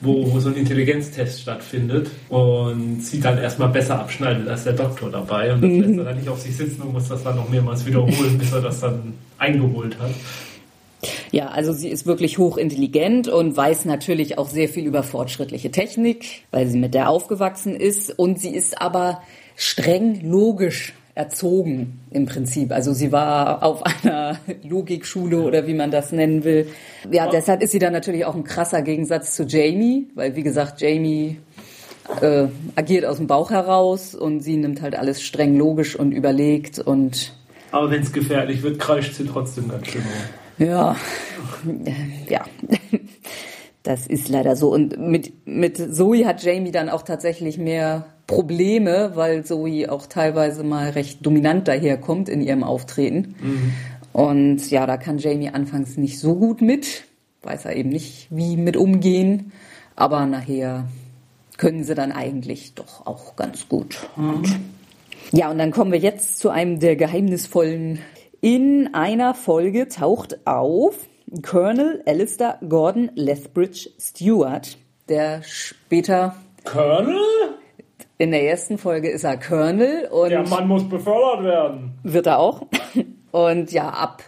wo, 0.00 0.32
wo 0.32 0.38
so 0.38 0.48
ein 0.50 0.56
Intelligenztest 0.56 1.40
stattfindet 1.40 2.10
und 2.28 3.02
sie 3.02 3.20
dann 3.20 3.38
erstmal 3.38 3.68
besser 3.68 3.98
abschneidet 3.98 4.48
als 4.48 4.64
der 4.64 4.74
Doktor 4.74 5.10
dabei 5.10 5.52
und 5.52 5.62
das 5.62 5.70
mhm. 5.70 5.80
lässt 5.80 5.98
er 5.98 6.04
dann 6.04 6.16
nicht 6.16 6.28
auf 6.28 6.40
sich 6.40 6.56
sitzen 6.56 6.82
und 6.82 6.92
muss 6.92 7.08
das 7.08 7.22
dann 7.24 7.36
noch 7.36 7.48
mehrmals 7.48 7.84
wiederholen, 7.84 8.38
bis 8.38 8.52
er 8.52 8.60
das 8.60 8.80
dann 8.80 9.14
eingeholt 9.38 9.98
hat. 9.98 10.10
Ja, 11.30 11.48
also 11.48 11.72
sie 11.72 11.88
ist 11.88 12.06
wirklich 12.06 12.38
hochintelligent 12.38 13.28
und 13.28 13.56
weiß 13.56 13.84
natürlich 13.84 14.38
auch 14.38 14.48
sehr 14.48 14.68
viel 14.68 14.86
über 14.86 15.02
fortschrittliche 15.02 15.70
Technik, 15.70 16.42
weil 16.50 16.66
sie 16.66 16.78
mit 16.78 16.94
der 16.94 17.10
aufgewachsen 17.10 17.76
ist. 17.76 18.10
Und 18.18 18.40
sie 18.40 18.54
ist 18.54 18.80
aber 18.80 19.22
streng 19.54 20.20
logisch 20.22 20.94
erzogen 21.18 21.98
im 22.12 22.26
Prinzip. 22.26 22.70
Also 22.70 22.92
sie 22.92 23.10
war 23.10 23.64
auf 23.64 23.82
einer 23.82 24.38
Logikschule 24.62 25.42
oder 25.42 25.66
wie 25.66 25.74
man 25.74 25.90
das 25.90 26.12
nennen 26.12 26.44
will. 26.44 26.68
Ja, 27.10 27.28
deshalb 27.28 27.60
ist 27.60 27.72
sie 27.72 27.80
dann 27.80 27.92
natürlich 27.92 28.24
auch 28.24 28.36
ein 28.36 28.44
krasser 28.44 28.82
Gegensatz 28.82 29.34
zu 29.34 29.42
Jamie, 29.42 30.06
weil 30.14 30.36
wie 30.36 30.44
gesagt, 30.44 30.80
Jamie 30.80 31.38
äh, 32.20 32.46
agiert 32.76 33.04
aus 33.04 33.16
dem 33.16 33.26
Bauch 33.26 33.50
heraus 33.50 34.14
und 34.14 34.42
sie 34.42 34.56
nimmt 34.56 34.80
halt 34.80 34.94
alles 34.94 35.20
streng 35.20 35.56
logisch 35.56 35.96
und 35.96 36.12
überlegt 36.12 36.78
und 36.78 37.34
aber 37.70 37.90
wenn 37.90 38.00
es 38.00 38.12
gefährlich 38.12 38.62
wird, 38.62 38.78
kreischt 38.78 39.14
sie 39.14 39.26
trotzdem 39.26 39.68
ganz 39.68 39.88
schön. 39.88 40.02
Ja, 40.58 40.96
ja. 42.28 42.44
Das 43.84 44.06
ist 44.06 44.28
leider 44.28 44.54
so. 44.54 44.70
Und 44.70 44.98
mit, 44.98 45.46
mit 45.46 45.78
Zoe 45.78 46.26
hat 46.26 46.42
Jamie 46.42 46.72
dann 46.72 46.90
auch 46.90 47.02
tatsächlich 47.02 47.56
mehr 47.56 48.04
Probleme, 48.28 49.12
weil 49.14 49.44
Zoe 49.44 49.90
auch 49.90 50.06
teilweise 50.06 50.62
mal 50.62 50.90
recht 50.90 51.26
dominant 51.26 51.66
daherkommt 51.66 52.28
in 52.28 52.40
ihrem 52.42 52.62
Auftreten. 52.62 53.34
Mhm. 53.40 53.72
Und 54.12 54.70
ja, 54.70 54.86
da 54.86 54.96
kann 54.98 55.18
Jamie 55.18 55.48
anfangs 55.48 55.96
nicht 55.96 56.20
so 56.20 56.36
gut 56.36 56.60
mit, 56.60 57.04
weiß 57.42 57.64
er 57.64 57.74
eben 57.74 57.88
nicht, 57.88 58.28
wie 58.30 58.56
mit 58.56 58.76
umgehen. 58.76 59.52
Aber 59.96 60.26
nachher 60.26 60.84
können 61.56 61.82
sie 61.82 61.94
dann 61.94 62.12
eigentlich 62.12 62.74
doch 62.74 63.06
auch 63.06 63.34
ganz 63.34 63.68
gut. 63.68 64.08
Mhm. 64.16 64.44
Ja, 65.32 65.50
und 65.50 65.58
dann 65.58 65.72
kommen 65.72 65.90
wir 65.90 65.98
jetzt 65.98 66.38
zu 66.38 66.50
einem 66.50 66.80
der 66.80 66.96
geheimnisvollen. 66.96 67.98
In 68.42 68.92
einer 68.92 69.34
Folge 69.34 69.88
taucht 69.88 70.46
auf 70.46 70.96
Colonel 71.42 72.02
Alistair 72.06 72.58
Gordon 72.68 73.10
Lethbridge 73.14 73.88
Stewart, 73.98 74.76
der 75.08 75.42
später. 75.42 76.36
Colonel? 76.64 77.16
In 78.18 78.32
der 78.32 78.44
ersten 78.44 78.78
Folge 78.78 79.08
ist 79.08 79.24
er 79.24 79.38
Colonel 79.38 80.08
und. 80.10 80.30
Der 80.30 80.46
Mann 80.46 80.68
muss 80.68 80.88
befördert 80.88 81.44
werden. 81.44 81.98
Wird 82.02 82.26
er 82.26 82.38
auch. 82.38 82.66
Und 83.30 83.72
ja, 83.72 83.90
ab 83.90 84.22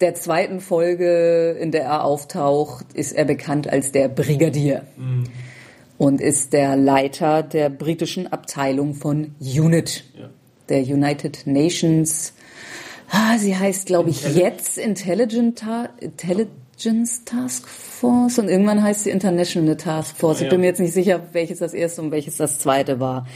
der 0.00 0.14
zweiten 0.14 0.60
Folge, 0.60 1.50
in 1.60 1.72
der 1.72 1.84
er 1.84 2.04
auftaucht, 2.04 2.86
ist 2.94 3.12
er 3.12 3.26
bekannt 3.26 3.68
als 3.70 3.92
der 3.92 4.08
Brigadier. 4.08 4.84
Mhm. 4.96 5.24
Und 5.98 6.22
ist 6.22 6.54
der 6.54 6.74
Leiter 6.74 7.42
der 7.42 7.68
britischen 7.68 8.32
Abteilung 8.32 8.94
von 8.94 9.34
UNIT. 9.40 10.04
Ja 10.18 10.30
der 10.68 10.82
United 10.82 11.46
Nations. 11.46 12.32
Ah, 13.10 13.38
sie 13.38 13.56
heißt, 13.56 13.86
glaube 13.86 14.10
ich, 14.10 14.34
jetzt 14.34 14.78
Intelligent 14.78 15.60
Ta 15.60 15.88
Intelligence 16.76 17.24
Task 17.24 17.66
Force 17.66 18.38
und 18.38 18.48
irgendwann 18.48 18.82
heißt 18.82 19.04
sie 19.04 19.10
International 19.10 19.76
Task 19.76 20.14
Force. 20.14 20.42
Ich 20.42 20.50
bin 20.50 20.60
mir 20.60 20.66
jetzt 20.66 20.80
nicht 20.80 20.92
sicher, 20.92 21.22
welches 21.32 21.60
das 21.60 21.72
erste 21.72 22.02
und 22.02 22.10
welches 22.10 22.36
das 22.36 22.58
zweite 22.58 23.00
war. 23.00 23.26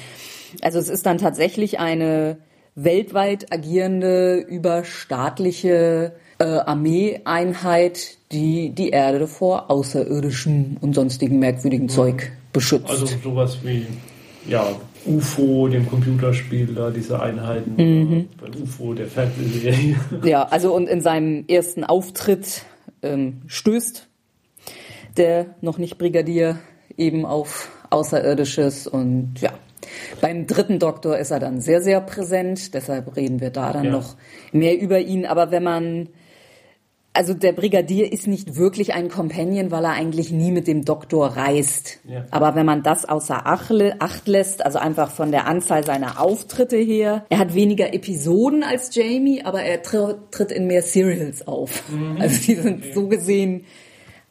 Also 0.60 0.78
es 0.78 0.90
ist 0.90 1.06
dann 1.06 1.16
tatsächlich 1.16 1.80
eine 1.80 2.36
weltweit 2.74 3.50
agierende, 3.50 4.36
überstaatliche 4.36 6.12
äh, 6.38 6.44
Armeeeinheit, 6.44 8.18
die 8.30 8.70
die 8.70 8.90
Erde 8.90 9.26
vor 9.26 9.70
außerirdischem 9.70 10.76
und 10.80 10.94
sonstigen 10.94 11.38
merkwürdigen 11.38 11.86
mhm. 11.86 11.90
Zeug 11.90 12.32
beschützt. 12.52 12.90
Also 12.90 13.06
sowas 13.06 13.58
wie 13.62 13.86
ja, 14.46 14.66
UFO, 15.06 15.68
dem 15.68 15.88
Computerspiel, 15.88 16.74
da 16.74 16.90
diese 16.90 17.22
Einheiten, 17.22 17.74
mhm. 17.76 18.28
bei 18.38 18.48
UFO, 18.62 18.92
der 18.92 19.06
Fernsehserie. 19.06 19.96
Ja, 20.24 20.42
also 20.42 20.74
und 20.74 20.88
in 20.88 21.00
seinem 21.00 21.44
ersten 21.48 21.84
Auftritt 21.84 22.64
ähm, 23.02 23.42
stößt 23.46 24.08
der 25.16 25.54
noch 25.60 25.78
nicht 25.78 25.98
Brigadier 25.98 26.58
eben 26.96 27.26
auf 27.26 27.70
Außerirdisches 27.90 28.86
und 28.86 29.34
ja. 29.40 29.52
Beim 30.20 30.46
dritten 30.46 30.78
Doktor 30.78 31.18
ist 31.18 31.30
er 31.30 31.40
dann 31.40 31.60
sehr, 31.60 31.82
sehr 31.82 32.00
präsent, 32.00 32.74
deshalb 32.74 33.16
reden 33.16 33.40
wir 33.40 33.50
da 33.50 33.72
dann 33.72 33.86
ja. 33.86 33.90
noch 33.90 34.16
mehr 34.52 34.78
über 34.80 35.00
ihn. 35.00 35.26
Aber 35.26 35.50
wenn 35.50 35.64
man 35.64 36.08
also 37.12 37.34
der 37.34 37.52
Brigadier 37.52 38.12
ist 38.12 38.26
nicht 38.26 38.56
wirklich 38.56 38.94
ein 38.94 39.08
Companion, 39.08 39.70
weil 39.70 39.84
er 39.84 39.92
eigentlich 39.92 40.30
nie 40.30 40.52
mit 40.52 40.68
dem 40.68 40.84
Doktor 40.84 41.36
reist. 41.36 41.98
Ja. 42.08 42.24
Aber 42.30 42.54
wenn 42.54 42.66
man 42.66 42.82
das 42.82 43.04
außer 43.04 43.46
Acht 43.46 44.28
lässt, 44.28 44.64
also 44.64 44.78
einfach 44.78 45.10
von 45.10 45.32
der 45.32 45.46
Anzahl 45.46 45.84
seiner 45.84 46.20
Auftritte 46.20 46.76
her, 46.76 47.24
er 47.28 47.38
hat 47.38 47.54
weniger 47.54 47.92
Episoden 47.92 48.62
als 48.62 48.94
Jamie, 48.94 49.42
aber 49.42 49.62
er 49.62 49.82
tritt 49.82 50.52
in 50.52 50.68
mehr 50.68 50.82
Serials 50.82 51.46
auf. 51.48 51.82
Mhm. 51.90 52.20
Also 52.20 52.36
die 52.46 52.54
sind 52.54 52.82
okay. 52.82 52.92
so 52.94 53.08
gesehen 53.08 53.64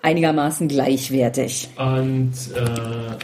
einigermaßen 0.01 0.69
gleichwertig. 0.69 1.67
Und 1.75 2.31
äh, 2.55 3.17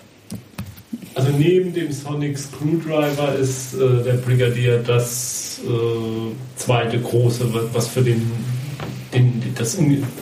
also 1.16 1.32
neben 1.32 1.74
dem 1.74 1.94
Sonic 1.94 2.38
Screwdriver 2.38 3.36
ist 3.36 3.74
äh, 3.76 4.04
der 4.04 4.16
Brigadier 4.16 4.80
das 4.80 5.62
äh, 5.66 6.34
zweite 6.58 7.00
große, 7.00 7.48
was 7.74 7.88
für 7.88 8.02
den 8.02 8.30
den, 9.16 9.56
das 9.58 9.78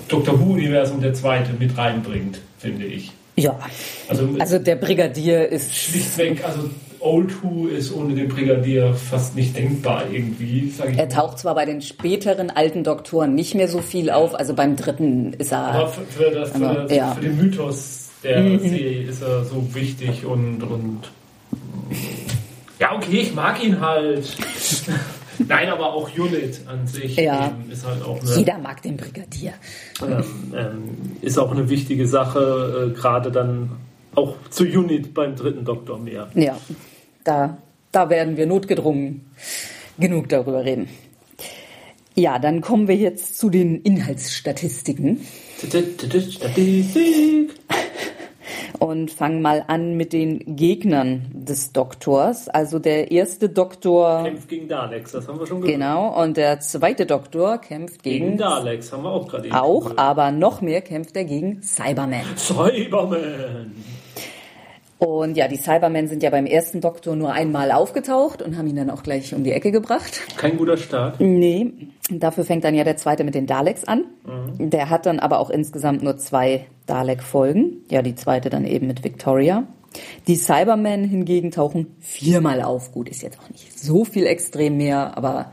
Dr. 0.08 0.40
Who-Universum 0.40 1.02
der 1.02 1.14
zweite 1.14 1.52
mit 1.54 1.78
reinbringt, 1.78 2.40
finde 2.58 2.86
ich. 2.86 3.12
Ja. 3.36 3.60
Also, 4.08 4.30
also 4.40 4.60
der 4.60 4.76
Brigadier 4.76 5.50
ist. 5.50 5.76
Schlichtweg, 5.76 6.46
also 6.46 6.70
Old 7.00 7.44
Who 7.44 7.68
ist 7.68 7.94
ohne 7.94 8.16
den 8.16 8.30
Brigadier 8.30 8.94
fast 8.94 9.36
nicht 9.36 9.58
denkbar 9.58 10.06
irgendwie. 10.12 10.72
er 10.96 11.10
taucht 11.10 11.40
zwar 11.40 11.56
bei 11.56 11.66
den 11.66 11.82
späteren 11.82 12.50
alten 12.50 12.84
Doktoren 12.84 13.36
nicht 13.36 13.56
mehr 13.56 13.68
so 13.68 13.80
viel 13.80 14.10
auf, 14.10 14.34
also 14.36 14.54
beim 14.54 14.76
dritten 14.78 15.34
ist 15.34 15.52
er. 15.52 15.60
Aber 15.60 15.88
für, 15.90 16.02
für, 16.04 16.32
das, 16.32 16.52
für, 16.52 16.56
aber, 16.56 16.74
das, 16.84 16.96
ja. 16.96 17.12
für 17.14 17.22
den 17.22 17.38
Mythos 17.38 18.10
der 18.24 18.40
mhm. 18.40 18.60
Serie 18.60 19.04
ist 19.04 19.22
er 19.22 19.44
so 19.44 19.68
wichtig 19.74 20.26
und, 20.26 20.64
und 20.64 21.00
ja, 22.80 22.96
okay, 22.96 23.20
ich 23.22 23.34
mag 23.34 23.62
ihn 23.64 23.82
halt. 23.82 24.26
Nein, 25.48 25.70
aber 25.70 25.94
auch 25.94 26.10
Unit 26.18 26.62
an 26.68 26.88
sich 26.88 27.16
ja. 27.16 27.56
ist 27.70 27.86
halt 27.86 28.04
auch 28.04 28.22
eine, 28.22 28.36
Jeder 28.36 28.58
mag 28.58 28.82
den 28.82 28.98
Brigadier. 28.98 29.54
Ähm, 30.02 30.24
ähm, 30.56 30.84
ist 31.22 31.38
auch 31.38 31.52
eine 31.52 31.70
wichtige 31.70 32.08
Sache, 32.08 32.92
äh, 32.92 32.96
gerade 32.96 33.32
dann 33.32 33.72
auch 34.16 34.36
zu 34.50 34.64
Unit 34.64 35.14
beim 35.14 35.36
dritten 35.36 35.66
Doktor 35.66 36.00
mehr. 36.00 36.30
Ja, 36.36 36.58
da, 37.24 37.58
da 37.92 38.10
werden 38.10 38.38
wir 38.38 38.46
notgedrungen 38.46 39.26
genug 39.98 40.30
darüber 40.30 40.64
reden. 40.64 40.90
Ja, 42.16 42.38
dann 42.38 42.62
kommen 42.62 42.88
wir 42.88 42.96
jetzt 42.96 43.40
zu 43.40 43.50
den 43.50 43.82
Inhaltsstatistiken. 43.82 45.26
Statistik 45.58 47.52
und 48.84 49.12
fangen 49.12 49.42
mal 49.42 49.64
an 49.68 49.96
mit 49.96 50.12
den 50.12 50.58
Gegnern 50.58 51.26
des 51.34 51.72
Doktors. 51.72 52.50
Also 52.50 52.80
der 52.80 53.12
erste 53.12 53.48
Doktor 53.48 54.24
kämpft 54.24 54.50
gegen 54.50 54.68
Daleks, 54.68 55.14
das 55.14 55.28
haben 55.28 55.40
wir 55.40 55.48
schon 55.48 55.62
gehört. 55.62 55.80
Genau, 55.80 56.22
und 56.22 56.36
der 56.36 56.60
zweite 56.60 57.06
Doktor 57.06 57.60
kämpft 57.60 58.04
gegen, 58.04 58.26
gegen 58.26 58.38
Daleks, 58.38 58.92
haben 58.92 59.04
wir 59.04 59.12
auch 59.12 59.28
gerade 59.28 59.52
Auch, 59.54 59.98
aber 59.98 60.32
noch 60.32 60.62
mehr 60.62 60.82
kämpft 60.82 61.16
er 61.16 61.24
gegen 61.24 61.62
Cyberman. 61.62 62.26
Cyberman. 62.36 63.72
Und 65.04 65.36
ja, 65.36 65.50
die 65.50 65.58
Cybermen 65.58 66.08
sind 66.08 66.24
ja 66.24 66.30
beim 66.30 66.46
ersten 66.46 66.80
Doktor 66.80 67.18
nur 67.18 67.34
einmal 67.34 67.74
aufgetaucht 67.74 68.42
und 68.42 68.58
haben 68.58 68.68
ihn 68.68 68.78
dann 68.78 68.90
auch 68.90 69.04
gleich 69.04 69.36
um 69.36 69.44
die 69.44 69.52
Ecke 69.52 69.72
gebracht. 69.72 70.22
Kein 70.38 70.56
guter 70.56 70.78
Start. 70.78 71.20
Nee, 71.20 71.74
dafür 72.10 72.46
fängt 72.46 72.64
dann 72.64 72.74
ja 72.74 72.86
der 72.86 72.96
zweite 72.96 73.26
mit 73.26 73.36
den 73.36 73.46
Daleks 73.46 73.84
an. 73.84 74.06
Mhm. 74.26 74.70
Der 74.70 74.90
hat 74.90 75.06
dann 75.06 75.20
aber 75.20 75.40
auch 75.40 75.50
insgesamt 75.50 76.04
nur 76.04 76.18
zwei 76.20 76.68
Dalek-Folgen. 76.86 77.84
Ja, 77.90 78.02
die 78.02 78.16
zweite 78.16 78.50
dann 78.50 78.64
eben 78.64 78.88
mit 78.88 79.04
Victoria. 79.04 79.68
Die 80.28 80.38
Cybermen 80.38 81.04
hingegen 81.04 81.52
tauchen 81.52 81.98
viermal 82.00 82.62
auf. 82.62 82.94
Gut, 82.94 83.10
ist 83.10 83.24
jetzt 83.24 83.40
auch 83.42 83.50
nicht 83.50 83.78
so 83.78 84.06
viel 84.06 84.26
extrem 84.26 84.78
mehr, 84.78 85.18
aber 85.18 85.52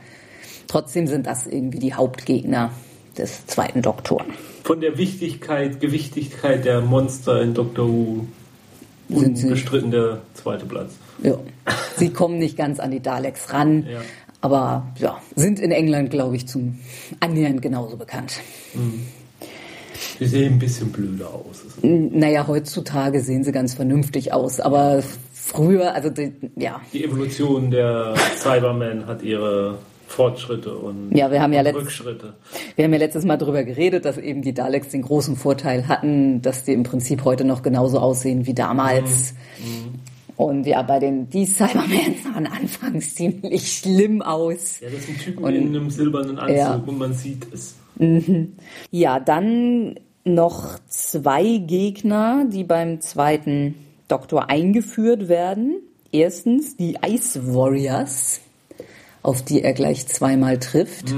trotzdem 0.68 1.08
sind 1.08 1.26
das 1.26 1.48
irgendwie 1.48 1.80
die 1.80 1.94
Hauptgegner 1.94 2.70
des 3.18 3.46
zweiten 3.46 3.82
Doktor. 3.82 4.24
Von 4.62 4.80
der 4.80 4.96
Wichtigkeit, 4.96 5.80
Gewichtigkeit 5.80 6.64
der 6.64 6.82
Monster 6.82 7.42
in 7.42 7.54
Doctor 7.54 7.88
Who 7.88 8.26
Unbestritten 9.11 9.90
der 9.90 10.18
zweite 10.35 10.66
Platz. 10.66 10.92
Ja. 11.23 11.35
Sie 11.96 12.11
kommen 12.11 12.38
nicht 12.38 12.57
ganz 12.57 12.81
an 12.81 12.90
die 12.90 13.01
Daleks 13.01 13.53
ran, 13.53 13.87
ja. 13.90 14.01
aber 14.40 14.87
ja, 14.96 15.20
sind 15.37 15.61
in 15.61 15.70
England, 15.70 16.11
glaube 16.11 16.37
ich, 16.37 16.46
zum 16.46 16.79
annähernd 17.20 17.62
genauso 17.62 17.96
bekannt. 17.96 18.40
Mhm. 18.75 19.07
Die 20.18 20.27
sehen 20.27 20.55
ein 20.55 20.59
bisschen 20.59 20.92
blöder 20.92 21.29
aus. 21.29 21.62
Naja, 21.83 22.46
heutzutage 22.46 23.20
sehen 23.20 23.44
sie 23.44 23.53
ganz 23.53 23.75
vernünftig 23.75 24.33
aus, 24.33 24.61
aber 24.61 25.03
früher, 25.33 25.94
also 25.94 26.11
die, 26.11 26.33
ja. 26.57 26.81
Die 26.92 27.05
Evolution 27.05 27.70
der 27.70 28.14
Cybermen 28.37 29.07
hat 29.07 29.23
ihre 29.23 29.79
Fortschritte 30.11 30.75
und, 30.75 31.16
ja, 31.16 31.31
wir 31.31 31.40
haben 31.40 31.53
ja 31.53 31.61
Rückschritte. 31.61 32.35
Wir 32.75 32.85
haben 32.85 32.92
ja 32.92 32.99
letztes 32.99 33.25
Mal 33.25 33.37
darüber 33.37 33.62
geredet, 33.62 34.05
dass 34.05 34.18
eben 34.18 34.42
die 34.42 34.53
Daleks 34.53 34.88
den 34.88 35.03
großen 35.03 35.37
Vorteil 35.37 35.87
hatten, 35.87 36.42
dass 36.42 36.64
die 36.64 36.73
im 36.73 36.83
Prinzip 36.83 37.25
heute 37.25 37.44
noch 37.44 37.62
genauso 37.62 38.01
aussehen 38.01 38.46
wie 38.46 38.55
damals. 38.55 39.35
Mhm. 39.59 40.01
Und 40.37 40.66
ja, 40.66 40.83
bei 40.83 40.99
den 40.99 41.29
die 41.31 41.46
Cybermen 41.46 42.14
sahen 42.25 42.46
anfangs 42.46 43.14
ziemlich 43.14 43.73
schlimm 43.73 44.20
aus. 44.23 44.81
Ja, 44.81 44.88
das 44.90 45.07
sind 45.07 45.20
Typen 45.20 45.44
und, 45.44 45.55
in 45.55 45.68
einem 45.68 45.90
silbernen 45.90 46.38
Anzug 46.38 46.57
ja. 46.57 46.75
und 46.75 46.99
man 46.99 47.14
sieht 47.14 47.46
es. 47.53 47.77
Ja, 48.90 49.20
dann 49.20 49.94
noch 50.25 50.79
zwei 50.88 51.59
Gegner, 51.59 52.46
die 52.51 52.64
beim 52.64 53.01
zweiten 53.01 53.75
Doktor 54.09 54.51
eingeführt 54.51 55.29
werden. 55.29 55.83
Erstens 56.11 56.77
die 56.77 56.96
Ice 57.07 57.55
Warriors, 57.55 58.40
auf 59.22 59.42
die 59.42 59.62
er 59.62 59.72
gleich 59.72 60.06
zweimal 60.06 60.59
trifft. 60.59 61.14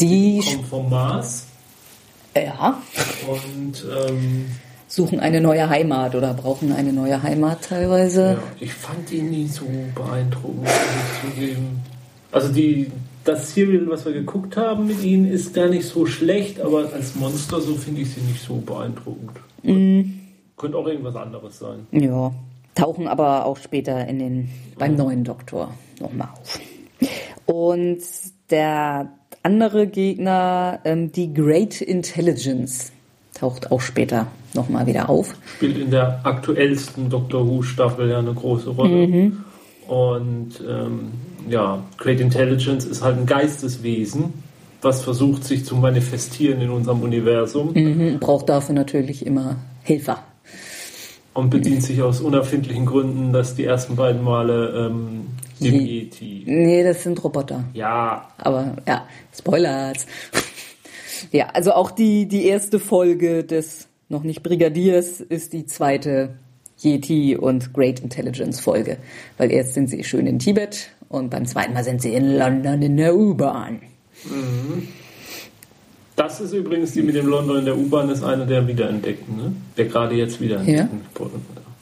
Die 0.00 0.40
Kommt 0.40 0.66
vom 0.66 0.90
Mars 0.90 1.46
ja, 2.36 2.82
und 3.28 3.84
ähm, 3.96 4.46
suchen 4.88 5.20
eine 5.20 5.40
neue 5.40 5.68
Heimat 5.68 6.14
oder 6.14 6.34
brauchen 6.34 6.72
eine 6.72 6.92
neue 6.92 7.22
Heimat 7.22 7.62
teilweise. 7.62 8.32
ja, 8.32 8.42
ich 8.58 8.74
fand 8.74 9.10
die 9.10 9.22
nie 9.22 9.46
so 9.46 9.64
beeindruckend, 9.94 10.68
zugeben. 11.22 11.80
Also 12.32 12.52
die, 12.52 12.90
das 13.22 13.54
Serial, 13.54 13.88
was 13.88 14.04
wir 14.04 14.12
geguckt 14.12 14.56
haben 14.56 14.86
mit 14.86 15.02
ihnen, 15.04 15.26
ist 15.26 15.54
gar 15.54 15.68
nicht 15.68 15.86
so 15.86 16.06
schlecht, 16.06 16.60
aber 16.60 16.92
als 16.92 17.14
Monster 17.14 17.60
so 17.60 17.76
finde 17.76 18.00
ich 18.00 18.10
sie 18.10 18.20
nicht 18.22 18.42
so 18.42 18.56
beeindruckend. 18.56 19.30
Könnte 19.62 20.76
auch 20.76 20.86
irgendwas 20.86 21.14
anderes 21.14 21.58
sein. 21.58 21.86
Ja, 21.92 22.32
tauchen 22.74 23.08
aber 23.08 23.46
auch 23.46 23.56
später 23.56 24.06
in 24.06 24.18
den, 24.18 24.50
beim 24.78 24.96
neuen 24.96 25.24
Doktor 25.24 25.74
nochmal 26.00 26.28
auf. 26.40 26.60
Und 27.46 28.00
der 28.50 29.10
andere 29.42 29.86
Gegner, 29.86 30.80
ähm, 30.84 31.12
die 31.12 31.32
Great 31.32 31.80
Intelligence, 31.80 32.92
taucht 33.34 33.70
auch 33.72 33.80
später 33.80 34.28
nochmal 34.54 34.86
wieder 34.86 35.10
auf. 35.10 35.34
Spielt 35.56 35.78
in 35.78 35.90
der 35.90 36.20
aktuellsten 36.24 37.10
Doctor 37.10 37.46
Who 37.46 37.62
Staffel 37.62 38.08
ja 38.10 38.20
eine 38.20 38.32
große 38.32 38.70
Rolle. 38.70 39.32
Und 39.88 40.62
ähm, 40.66 41.12
ja, 41.48 41.82
Great 41.98 42.20
Intelligence 42.20 42.86
ist 42.86 43.02
halt 43.02 43.18
ein 43.18 43.26
Geisteswesen, 43.26 44.32
was 44.80 45.02
versucht 45.02 45.44
sich 45.44 45.64
zu 45.64 45.76
manifestieren 45.76 46.60
in 46.60 46.70
unserem 46.70 47.02
Universum 47.02 47.72
Mhm, 47.74 48.18
braucht 48.20 48.48
dafür 48.48 48.74
natürlich 48.74 49.26
immer 49.26 49.56
Helfer. 49.82 50.22
Und 51.34 51.50
bedient 51.50 51.82
sich 51.82 52.00
aus 52.02 52.20
unerfindlichen 52.20 52.86
Gründen, 52.86 53.32
dass 53.32 53.54
die 53.54 53.64
ersten 53.64 53.96
beiden 53.96 54.22
Male 54.22 54.86
ähm, 54.90 55.26
Je- 55.58 56.02
E.T. 56.02 56.42
Nee, 56.46 56.82
das 56.84 57.02
sind 57.02 57.22
Roboter. 57.22 57.64
Ja, 57.74 58.28
Aber 58.38 58.76
ja, 58.86 59.06
Spoilers. 59.36 60.06
ja, 61.32 61.48
also 61.48 61.72
auch 61.72 61.90
die, 61.90 62.26
die 62.26 62.46
erste 62.46 62.78
Folge 62.80 63.44
des 63.44 63.88
noch 64.08 64.22
nicht 64.22 64.42
Brigadiers 64.42 65.20
ist 65.20 65.52
die 65.52 65.66
zweite 65.66 66.34
Yeti 66.82 67.36
und 67.36 67.72
Great 67.72 68.00
Intelligence 68.00 68.60
Folge. 68.60 68.98
Weil 69.38 69.50
erst 69.50 69.74
sind 69.74 69.88
sie 69.90 70.04
schön 70.04 70.26
in 70.26 70.38
Tibet 70.38 70.90
und 71.08 71.30
beim 71.30 71.46
zweiten 71.46 71.72
Mal 71.72 71.84
sind 71.84 72.02
sie 72.02 72.14
in 72.14 72.36
London 72.36 72.82
in 72.82 72.96
der 72.96 73.14
U-Bahn. 73.16 73.80
Das 76.16 76.40
ist 76.40 76.52
übrigens 76.52 76.92
die 76.92 77.02
mit 77.02 77.14
dem 77.14 77.26
London 77.26 77.58
in 77.58 77.64
der 77.64 77.76
U-Bahn, 77.76 78.08
ist 78.08 78.22
eine 78.22 78.46
der 78.46 78.66
Wiederentdeckten, 78.66 79.36
ne? 79.36 79.52
der 79.76 79.86
gerade 79.86 80.14
jetzt 80.14 80.40
wiederentdeckt 80.40 80.90
wurde. 81.18 81.34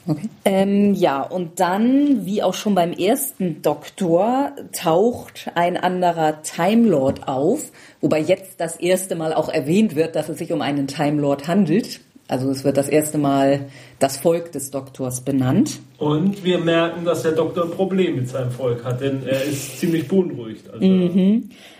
Okay. 0.05 0.29
Ähm, 0.43 0.93
ja, 0.95 1.21
und 1.21 1.61
dann, 1.61 2.25
wie 2.25 2.43
auch 2.43 2.53
schon 2.53 2.75
beim 2.75 2.91
ersten 2.91 3.61
Doktor, 3.61 4.51
taucht 4.73 5.49
ein 5.55 5.77
anderer 5.77 6.41
Time 6.41 6.89
Lord 6.89 7.27
auf, 7.27 7.71
wobei 8.01 8.19
jetzt 8.19 8.59
das 8.59 8.75
erste 8.75 9.15
Mal 9.15 9.33
auch 9.33 9.47
erwähnt 9.47 9.95
wird, 9.95 10.15
dass 10.15 10.27
es 10.27 10.39
sich 10.39 10.51
um 10.51 10.61
einen 10.61 10.87
Time 10.87 11.21
Lord 11.21 11.47
handelt. 11.47 12.01
Also 12.27 12.49
es 12.49 12.63
wird 12.63 12.77
das 12.77 12.89
erste 12.89 13.17
Mal 13.17 13.67
das 13.99 14.17
Volk 14.17 14.51
des 14.51 14.71
Doktors 14.71 15.21
benannt. 15.21 15.79
Und 15.97 16.43
wir 16.43 16.57
merken, 16.57 17.05
dass 17.05 17.23
der 17.23 17.33
Doktor 17.33 17.65
ein 17.65 17.71
Problem 17.71 18.15
mit 18.15 18.27
seinem 18.27 18.51
Volk 18.51 18.83
hat, 18.83 19.01
denn 19.01 19.25
er 19.25 19.43
ist 19.43 19.79
ziemlich 19.79 20.07
beunruhigt. 20.07 20.69
Also, 20.69 20.85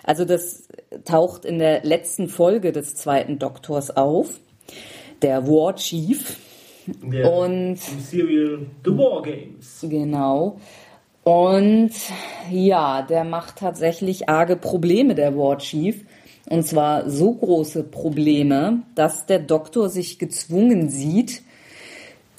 Also 0.03 0.25
das 0.25 0.63
taucht 1.05 1.45
in 1.45 1.59
der 1.59 1.83
letzten 1.83 2.27
Folge 2.29 2.71
des 2.71 2.95
zweiten 2.95 3.39
Doktors 3.39 3.95
auf. 3.95 4.39
Der 5.21 5.47
War 5.47 5.75
Chief. 5.75 6.37
der, 6.85 7.31
Und- 7.31 7.77
im 7.91 7.99
Serial 7.99 8.59
The 8.83 8.91
War 8.91 9.21
Games. 9.21 9.85
Genau. 9.89 10.59
Und 11.23 11.91
ja, 12.51 13.01
der 13.01 13.23
macht 13.23 13.57
tatsächlich 13.57 14.27
arge 14.27 14.57
Probleme, 14.57 15.15
der 15.15 15.37
War 15.37 15.57
Chief. 15.59 16.03
Und 16.49 16.67
zwar 16.67 17.09
so 17.09 17.33
große 17.33 17.83
Probleme, 17.85 18.81
dass 18.95 19.25
der 19.25 19.39
Doktor 19.39 19.87
sich 19.87 20.19
gezwungen 20.19 20.89
sieht, 20.89 21.41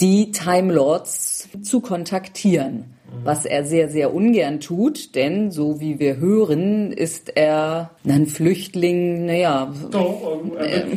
die 0.00 0.30
Time 0.32 0.74
Lords 0.74 1.48
zu 1.62 1.80
kontaktieren. 1.80 2.93
Was 3.22 3.44
er 3.44 3.64
sehr, 3.64 3.88
sehr 3.88 4.12
ungern 4.12 4.60
tut, 4.60 5.14
denn 5.14 5.50
so 5.50 5.78
wie 5.80 5.98
wir 5.98 6.16
hören, 6.16 6.90
ist 6.92 7.36
er 7.36 7.90
ein 8.06 8.26
Flüchtling, 8.26 9.26
naja, 9.26 9.72
Doch, 9.90 10.40
ähm, 10.42 10.52
er, 10.58 10.86
äh, 10.86 10.90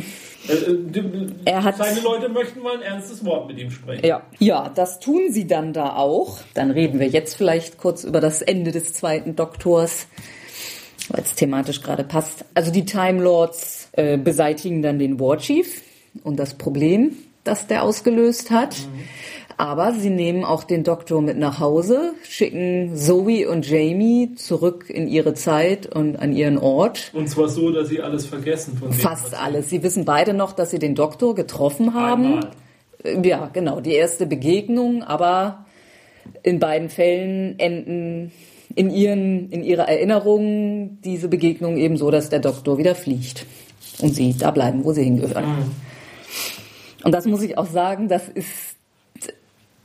äh, 0.48 1.26
Er 1.44 1.64
hat- 1.64 1.76
seine 1.76 2.00
Leute 2.00 2.28
möchten 2.28 2.60
mal 2.60 2.74
ein 2.76 2.82
ernstes 2.82 3.24
Wort 3.24 3.48
mit 3.48 3.58
ihm 3.58 3.70
sprechen. 3.70 4.04
Ja. 4.04 4.22
ja, 4.38 4.68
das 4.74 4.98
tun 5.00 5.30
sie 5.30 5.46
dann 5.46 5.72
da 5.72 5.96
auch. 5.96 6.38
Dann 6.54 6.70
reden 6.70 6.98
wir 6.98 7.08
jetzt 7.08 7.34
vielleicht 7.36 7.78
kurz 7.78 8.04
über 8.04 8.20
das 8.20 8.42
Ende 8.42 8.72
des 8.72 8.94
zweiten 8.94 9.36
Doktors, 9.36 10.06
weil 11.10 11.22
es 11.22 11.34
thematisch 11.34 11.82
gerade 11.82 12.04
passt. 12.04 12.44
Also 12.54 12.70
die 12.72 12.84
Time 12.84 13.22
Lords 13.22 13.90
äh, 13.92 14.16
beseitigen 14.16 14.82
dann 14.82 14.98
den 14.98 15.20
War 15.20 15.38
Chief 15.38 15.82
und 16.24 16.38
das 16.38 16.54
Problem, 16.54 17.12
das 17.44 17.66
der 17.66 17.82
ausgelöst 17.82 18.50
hat. 18.50 18.76
Aber 19.58 19.92
sie 19.92 20.10
nehmen 20.10 20.44
auch 20.44 20.62
den 20.62 20.84
Doktor 20.84 21.20
mit 21.20 21.36
nach 21.36 21.58
Hause, 21.58 22.14
schicken 22.22 22.94
Zoe 22.94 23.48
und 23.48 23.68
Jamie 23.68 24.36
zurück 24.36 24.88
in 24.88 25.08
ihre 25.08 25.34
Zeit 25.34 25.92
und 25.92 26.16
an 26.16 26.32
ihren 26.32 26.58
Ort. 26.58 27.10
Und 27.12 27.28
zwar 27.28 27.48
so, 27.48 27.72
dass 27.72 27.88
sie 27.88 28.00
alles 28.00 28.24
vergessen 28.26 28.78
von 28.78 28.90
dem. 28.90 28.96
Fast 28.96 29.34
alles. 29.36 29.68
Sie 29.68 29.82
wissen 29.82 30.04
beide 30.04 30.32
noch, 30.32 30.52
dass 30.52 30.70
sie 30.70 30.78
den 30.78 30.94
Doktor 30.94 31.34
getroffen 31.34 31.94
haben. 31.94 32.40
Einmal. 33.04 33.26
Ja, 33.26 33.50
genau, 33.52 33.80
die 33.80 33.92
erste 33.92 34.26
Begegnung, 34.26 35.02
aber 35.02 35.66
in 36.44 36.60
beiden 36.60 36.88
Fällen 36.88 37.58
enden 37.58 38.30
in, 38.76 38.90
ihren, 38.90 39.50
in 39.50 39.64
ihrer 39.64 39.88
Erinnerung 39.88 41.00
diese 41.02 41.28
Begegnung 41.28 41.78
eben 41.78 41.96
so, 41.96 42.12
dass 42.12 42.28
der 42.28 42.38
Doktor 42.38 42.78
wieder 42.78 42.94
fliegt 42.94 43.44
und 44.00 44.14
sie 44.14 44.36
da 44.38 44.52
bleiben, 44.52 44.84
wo 44.84 44.92
sie 44.92 45.02
hingehören. 45.02 45.72
Und 47.02 47.12
das 47.12 47.26
muss 47.26 47.42
ich 47.42 47.58
auch 47.58 47.66
sagen, 47.66 48.08
das 48.08 48.28
ist 48.28 48.77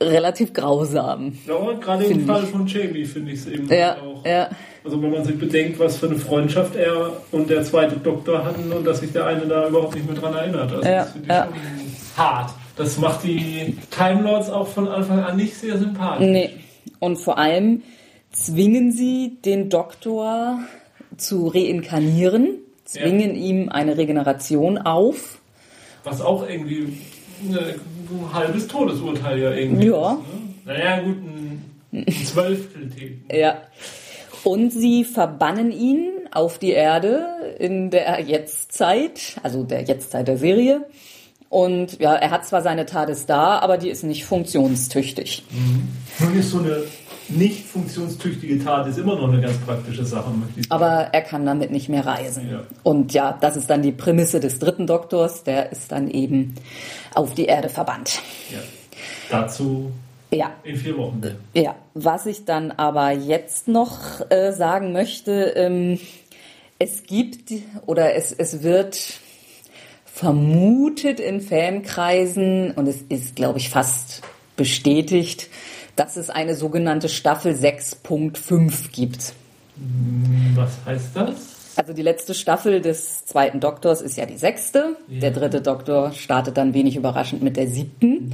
relativ 0.00 0.52
grausam. 0.52 1.38
Ja, 1.46 1.54
und 1.54 1.80
gerade 1.80 2.04
im 2.04 2.26
Fall 2.26 2.44
von 2.46 2.66
Jamie 2.66 3.04
finde 3.04 3.32
ich 3.32 3.40
es 3.40 3.46
eben 3.46 3.68
Ja, 3.72 3.96
auch. 3.96 4.24
ja, 4.26 4.50
Also 4.84 5.00
wenn 5.02 5.10
man 5.10 5.24
sich 5.24 5.38
bedenkt, 5.38 5.78
was 5.78 5.96
für 5.98 6.06
eine 6.06 6.16
Freundschaft 6.16 6.74
er 6.76 7.12
und 7.32 7.48
der 7.48 7.62
zweite 7.64 7.96
Doktor 7.96 8.44
hatten 8.44 8.70
und 8.72 8.84
dass 8.86 9.00
sich 9.00 9.12
der 9.12 9.26
eine 9.26 9.46
da 9.46 9.68
überhaupt 9.68 9.94
nicht 9.94 10.06
mehr 10.06 10.16
dran 10.20 10.34
erinnert. 10.34 10.72
Also 10.72 10.88
Ja, 10.88 10.98
das 11.04 11.12
finde 11.12 11.26
ich 11.26 11.32
ja. 11.32 11.44
schon 11.46 12.16
hart. 12.24 12.50
Das 12.76 12.98
macht 12.98 13.22
die 13.22 13.76
Time 13.90 14.22
Lords 14.22 14.50
auch 14.50 14.66
von 14.66 14.88
Anfang 14.88 15.20
an 15.20 15.36
nicht 15.36 15.54
sehr 15.56 15.78
sympathisch. 15.78 16.26
nee. 16.26 16.50
Und 16.98 17.16
vor 17.16 17.38
allem 17.38 17.82
zwingen 18.32 18.90
sie 18.92 19.38
den 19.44 19.68
Doktor 19.70 20.58
zu 21.16 21.46
reinkarnieren, 21.48 22.58
zwingen 22.84 23.36
ihm 23.36 23.68
eine 23.68 23.96
Regeneration 23.96 24.78
auf. 24.78 25.38
Was 26.02 26.20
auch 26.20 26.48
irgendwie 26.48 26.98
ne, 27.42 27.76
ein 28.10 28.32
halbes 28.32 28.66
Todesurteil 28.68 29.38
ja 29.38 29.50
irgendwie 29.52 29.86
Ja. 29.86 30.12
ist. 30.12 30.18
Ne? 30.66 30.74
Naja, 30.74 31.00
gut, 31.02 31.16
ein, 31.92 32.06
Zwölftel. 32.24 32.90
Ja. 33.32 33.58
Und 34.42 34.70
sie 34.72 35.04
verbannen 35.04 35.70
ihn 35.70 36.10
auf 36.32 36.58
die 36.58 36.72
Erde 36.72 37.24
in 37.58 37.90
der 37.90 38.20
Jetztzeit, 38.20 39.36
also 39.42 39.62
der 39.62 39.82
Jetztzeit 39.82 40.26
der 40.28 40.36
Serie. 40.36 40.86
Und 41.48 42.00
ja, 42.00 42.14
er 42.14 42.30
hat 42.30 42.44
zwar 42.46 42.62
seine 42.62 42.84
TARDIS 42.84 43.26
da, 43.26 43.60
aber 43.60 43.78
die 43.78 43.88
ist 43.88 44.02
nicht 44.02 44.24
funktionstüchtig. 44.24 45.44
Nun 46.18 46.36
ist 46.36 46.50
so 46.50 46.58
eine 46.58 46.82
nicht 47.28 47.66
funktionstüchtige 47.66 48.62
Tat 48.62 48.86
ist 48.86 48.98
immer 48.98 49.16
noch 49.16 49.28
eine 49.28 49.40
ganz 49.40 49.56
praktische 49.58 50.04
Sache. 50.04 50.30
Aber 50.68 51.08
er 51.12 51.22
kann 51.22 51.46
damit 51.46 51.70
nicht 51.70 51.88
mehr 51.88 52.04
reisen. 52.04 52.50
Ja. 52.50 52.62
Und 52.82 53.12
ja, 53.14 53.36
das 53.40 53.56
ist 53.56 53.70
dann 53.70 53.82
die 53.82 53.92
Prämisse 53.92 54.40
des 54.40 54.58
dritten 54.58 54.86
Doktors. 54.86 55.42
Der 55.44 55.72
ist 55.72 55.90
dann 55.92 56.10
eben 56.10 56.54
auf 57.14 57.34
die 57.34 57.46
Erde 57.46 57.68
verbannt. 57.68 58.20
Ja. 58.52 58.58
Dazu 59.30 59.90
Ja. 60.30 60.52
in 60.64 60.76
vier 60.76 60.96
Wochen. 60.98 61.22
Ja, 61.54 61.74
was 61.94 62.26
ich 62.26 62.44
dann 62.44 62.72
aber 62.72 63.12
jetzt 63.12 63.68
noch 63.68 63.98
äh, 64.30 64.52
sagen 64.52 64.92
möchte, 64.92 65.52
ähm, 65.56 65.98
es 66.78 67.04
gibt 67.04 67.52
oder 67.86 68.14
es, 68.14 68.32
es 68.32 68.62
wird 68.62 68.98
vermutet 70.04 71.20
in 71.20 71.40
Fankreisen 71.40 72.72
und 72.72 72.86
es 72.86 73.02
ist, 73.08 73.34
glaube 73.36 73.58
ich, 73.58 73.68
fast 73.70 74.22
bestätigt, 74.56 75.48
dass 75.96 76.16
es 76.16 76.30
eine 76.30 76.54
sogenannte 76.54 77.08
Staffel 77.08 77.52
6.5 77.54 78.90
gibt. 78.92 79.32
Was 80.54 80.70
heißt 80.86 81.08
das? 81.14 81.34
Also 81.76 81.92
die 81.92 82.02
letzte 82.02 82.34
Staffel 82.34 82.80
des 82.80 83.24
zweiten 83.24 83.58
Doktors 83.58 84.00
ist 84.00 84.16
ja 84.16 84.26
die 84.26 84.36
sechste. 84.36 84.96
Der 85.08 85.32
dritte 85.32 85.60
Doktor 85.60 86.12
startet 86.12 86.56
dann 86.56 86.72
wenig 86.72 86.94
überraschend 86.96 87.42
mit 87.42 87.56
der 87.56 87.66
siebten. 87.66 88.32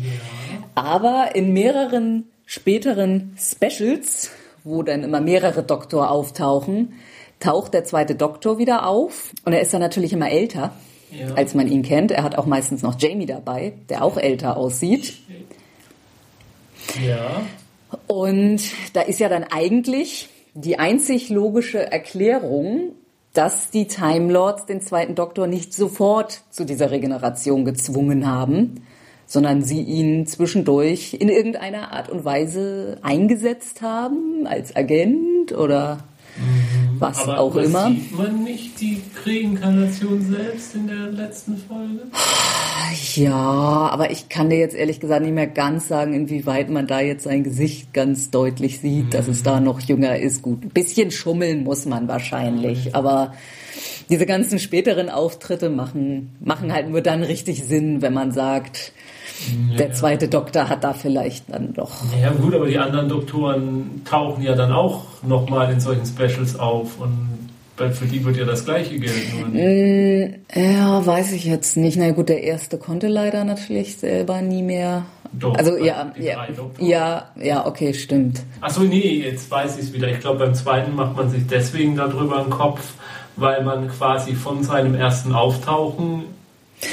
Aber 0.75 1.35
in 1.35 1.53
mehreren 1.55 2.25
späteren 2.45 3.35
Specials 3.39 4.31
wo 4.65 4.83
dann 4.83 5.03
immer 5.03 5.21
mehrere 5.21 5.63
Doktor 5.63 6.11
auftauchen, 6.11 6.93
taucht 7.39 7.75
der 7.75 7.85
zweite 7.85 8.15
Doktor 8.15 8.59
wieder 8.59 8.87
auf. 8.87 9.33
Und 9.45 9.53
er 9.53 9.61
ist 9.61 9.73
dann 9.73 9.81
natürlich 9.81 10.13
immer 10.13 10.31
älter, 10.31 10.73
Ja. 11.11 11.35
als 11.35 11.55
man 11.55 11.67
ihn 11.67 11.83
kennt. 11.83 12.11
Er 12.13 12.23
hat 12.23 12.37
auch 12.37 12.47
meistens 12.47 12.83
noch 12.83 12.97
Jamie 12.99 13.27
dabei, 13.27 13.73
der 13.89 14.05
auch 14.05 14.17
älter 14.17 14.57
aussieht. 14.57 15.15
Ja. 16.99 17.43
Und 18.07 18.63
da 18.93 19.03
ist 19.03 19.21
ja 19.21 19.29
dann 19.29 19.45
eigentlich 19.45 20.29
die 20.55 20.79
einzig 20.79 21.29
logische 21.29 21.91
Erklärung, 21.91 22.93
dass 23.33 23.71
die 23.71 23.87
Time 23.87 24.33
Lords 24.33 24.67
den 24.67 24.81
zweiten 24.81 25.15
Doktor 25.15 25.47
nicht 25.47 25.73
sofort 25.73 26.43
zu 26.51 26.65
dieser 26.65 26.91
Regeneration 26.91 27.65
gezwungen 27.65 28.27
haben, 28.27 28.83
sondern 29.27 29.63
sie 29.63 29.83
ihn 29.83 30.27
zwischendurch 30.27 31.15
in 31.15 31.29
irgendeiner 31.29 31.93
Art 31.93 32.09
und 32.09 32.25
Weise 32.25 32.99
eingesetzt 33.03 33.83
haben 33.83 34.47
als 34.47 34.75
Agent 34.75 35.53
oder 35.53 36.03
was 37.01 37.23
Aber 37.23 37.41
auch 37.41 37.57
immer. 37.57 37.89
Sieht 37.89 38.17
man 38.17 38.45
nicht 38.45 38.81
die 38.81 39.03
Reinkarnation 39.25 40.31
selbst 40.31 40.75
in 40.75 40.87
der 40.87 41.07
letzten 41.11 41.57
Folge? 41.57 42.03
Ja, 43.15 43.33
aber 43.93 44.11
ich 44.11 44.29
kann 44.29 44.51
dir 44.51 44.59
jetzt 44.59 44.75
ehrlich 44.75 45.01
gesagt 45.01 45.23
nicht 45.23 45.35
mehr 45.35 45.47
ganz 45.47 45.89
sagen, 45.89 46.13
inwieweit 46.13 46.71
man 46.71 46.87
da 46.87 47.01
jetzt 47.01 47.25
sein 47.25 47.45
Gesicht 47.45 47.93
ganz 47.93 48.31
deutlich 48.31 48.81
sieht, 48.81 49.15
dass 49.15 49.29
es 49.29 49.43
da 49.43 49.61
noch 49.61 49.81
jünger 49.81 50.19
ist. 50.19 50.43
Gut, 50.43 50.65
ein 50.65 50.71
bisschen 50.71 51.11
schummeln 51.11 51.65
muss 51.65 51.87
man 51.87 52.09
wahrscheinlich, 52.09 52.95
aber 52.95 53.35
diese 54.09 54.27
ganzen 54.27 54.59
späteren 54.59 55.09
Auftritte 55.09 55.71
machen, 55.71 56.37
machen 56.41 56.73
halt 56.73 56.91
nur 56.91 57.01
dann 57.01 57.23
richtig 57.23 57.65
Sinn, 57.65 58.03
wenn 58.03 58.13
man 58.13 58.33
sagt, 58.33 58.93
der 59.79 59.93
zweite 59.93 60.29
Doktor 60.29 60.69
hat 60.69 60.85
da 60.85 60.93
vielleicht 60.93 61.53
dann 61.53 61.73
doch. 61.75 61.91
Ja 62.21 62.31
gut, 62.31 62.55
aber 62.55 62.67
die 62.67 62.79
anderen 62.79 63.09
Doktoren 63.09 64.03
tauchen 64.05 64.43
ja 64.43 64.55
dann 64.55 64.73
auch 64.73 65.05
nochmal 65.23 65.73
in 65.73 65.81
solchen 65.81 66.07
Specials 66.07 66.59
auf 66.59 67.01
und 67.01 67.31
für 67.93 68.05
die 68.05 68.23
wird 68.23 68.37
ja 68.37 68.45
das 68.45 68.65
gleiche 68.65 68.99
gelten. 68.99 69.43
Und 69.43 69.55
Ja, 70.55 71.05
weiß 71.05 71.33
ich 71.33 71.45
jetzt 71.47 71.79
nicht. 71.79 71.97
Na 71.97 72.11
gut, 72.11 72.29
der 72.29 72.43
erste 72.43 72.77
konnte 72.77 73.09
leider 73.09 73.45
natürlich 73.45 73.97
selber 73.97 74.43
nie 74.43 74.63
mehr. 74.63 75.07
Doch, 75.33 75.55
also 75.55 75.77
ja, 75.77 76.13
ja, 76.19 76.47
ja, 76.79 77.31
ja, 77.41 77.67
okay, 77.67 77.95
stimmt. 77.95 78.43
Achso, 78.61 78.83
nee, 78.83 79.23
jetzt 79.25 79.51
weiß 79.51 79.79
ich 79.79 79.85
es 79.85 79.93
wieder. 79.93 80.09
Ich 80.09 80.21
glaube, 80.21 80.41
beim 80.41 80.55
zweiten 80.55 80.95
macht 80.95 81.17
man 81.17 81.31
sich 81.31 81.47
deswegen 81.47 81.97
darüber 81.97 82.41
einen 82.41 82.51
Kopf, 82.51 82.95
weil 83.37 83.63
man 83.63 83.89
quasi 83.89 84.35
von 84.35 84.65
seinem 84.65 84.97
ersten 84.97 85.33
Auftauchen 85.33 86.25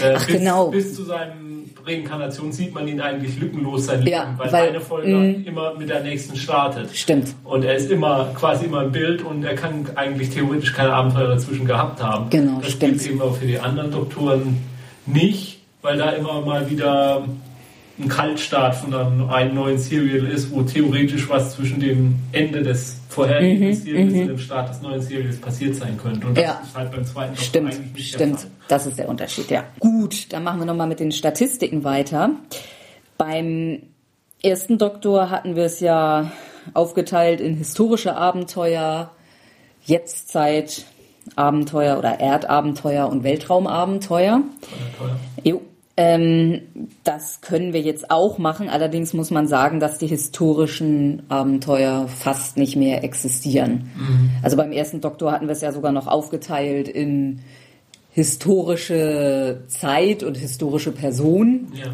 äh, 0.01 0.13
Ach, 0.15 0.25
bis, 0.25 0.37
genau. 0.37 0.67
bis 0.69 0.95
zu 0.95 1.03
seinem 1.03 1.56
Reinkarnation 1.87 2.51
sieht 2.51 2.73
man 2.73 2.87
ihn 2.87 2.99
eigentlich 3.01 3.39
lückenlos 3.39 3.85
sein 3.85 3.99
Leben, 4.01 4.11
Ja, 4.11 4.33
weil, 4.37 4.51
weil- 4.51 4.69
eine 4.69 4.81
Folge 4.81 5.07
mh. 5.15 5.47
immer 5.47 5.73
mit 5.75 5.89
der 5.89 6.01
nächsten 6.03 6.35
startet. 6.35 6.89
Stimmt. 6.95 7.29
Und 7.43 7.63
er 7.63 7.75
ist 7.75 7.89
immer 7.89 8.29
quasi 8.35 8.65
immer 8.65 8.83
im 8.83 8.91
Bild 8.91 9.21
und 9.23 9.43
er 9.43 9.55
kann 9.55 9.85
eigentlich 9.95 10.29
theoretisch 10.31 10.73
keine 10.73 10.93
Abenteuer 10.93 11.29
dazwischen 11.29 11.65
gehabt 11.65 12.01
haben. 12.03 12.29
Genau, 12.29 12.59
das 12.61 12.71
stimmt. 12.71 12.99
gilt 12.99 13.11
eben 13.11 13.21
auch 13.21 13.35
für 13.35 13.45
die 13.47 13.59
anderen 13.59 13.91
Doktoren 13.91 14.57
nicht, 15.05 15.59
weil 15.81 15.97
da 15.97 16.09
immer 16.11 16.41
mal 16.41 16.69
wieder 16.69 17.23
ein 17.99 18.07
Kaltstart 18.09 18.75
von 18.75 18.93
einem, 18.93 19.27
einem 19.29 19.55
neuen 19.55 19.77
Serial 19.79 20.27
ist, 20.27 20.51
wo 20.51 20.61
theoretisch 20.61 21.27
was 21.29 21.55
zwischen 21.55 21.79
dem 21.79 22.15
Ende 22.31 22.61
des 22.61 22.99
vorherigen 23.09 23.73
Serials 23.73 24.13
und 24.13 24.27
dem 24.27 24.37
Start 24.37 24.69
des 24.69 24.81
neuen 24.83 25.01
Serials 25.01 25.37
passiert 25.37 25.73
sein 25.75 25.97
könnte. 25.97 26.27
Und 26.27 26.37
das 26.37 26.43
Mhm, 26.43 26.49
Ja. 26.49 26.61
ist 26.63 26.77
halt 26.77 26.91
beim 26.91 27.05
zweiten 27.05 27.29
Doktor 27.31 27.43
Stimmt, 27.45 27.73
eigentlich 27.73 27.93
nicht 27.95 28.13
der 28.13 28.17
stimmt. 28.19 28.39
Fall. 28.41 28.49
Das 28.67 28.85
ist 28.85 28.99
der 28.99 29.09
Unterschied, 29.09 29.49
ja. 29.49 29.63
Gut, 29.79 30.31
dann 30.33 30.43
machen 30.43 30.59
wir 30.59 30.65
nochmal 30.65 30.87
mit 30.87 30.99
den 30.99 31.11
Statistiken 31.11 31.83
weiter. 31.83 32.31
Beim 33.17 33.83
ersten 34.43 34.77
Doktor 34.77 35.29
hatten 35.29 35.55
wir 35.55 35.65
es 35.65 35.79
ja 35.79 36.31
aufgeteilt 36.73 37.41
in 37.41 37.55
historische 37.55 38.15
Abenteuer, 38.15 39.11
Jetztzeit, 39.83 40.85
Abenteuer 41.35 41.97
oder 41.97 42.19
Erdabenteuer 42.19 43.09
und 43.09 43.23
Weltraumabenteuer. 43.23 44.41
Teuer. 44.97 45.17
Jo. 45.43 45.61
Ähm, 45.99 46.61
das 47.03 47.41
können 47.41 47.73
wir 47.73 47.81
jetzt 47.81 48.11
auch 48.11 48.37
machen. 48.37 48.69
Allerdings 48.69 49.13
muss 49.13 49.31
man 49.31 49.47
sagen, 49.47 49.79
dass 49.79 49.97
die 49.97 50.05
historischen 50.05 51.23
Abenteuer 51.27 52.07
fast 52.07 52.55
nicht 52.55 52.75
mehr 52.75 53.03
existieren. 53.03 53.89
Also 54.43 54.57
beim 54.57 54.71
ersten 54.71 55.01
Doktor 55.01 55.31
hatten 55.31 55.47
wir 55.47 55.53
es 55.53 55.61
ja 55.61 55.71
sogar 55.71 55.91
noch 55.91 56.05
aufgeteilt 56.05 56.87
in 56.87 57.39
historische 58.17 59.61
Zeit 59.67 60.23
und 60.23 60.37
historische 60.37 60.91
Person. 60.91 61.67
Ja. 61.75 61.93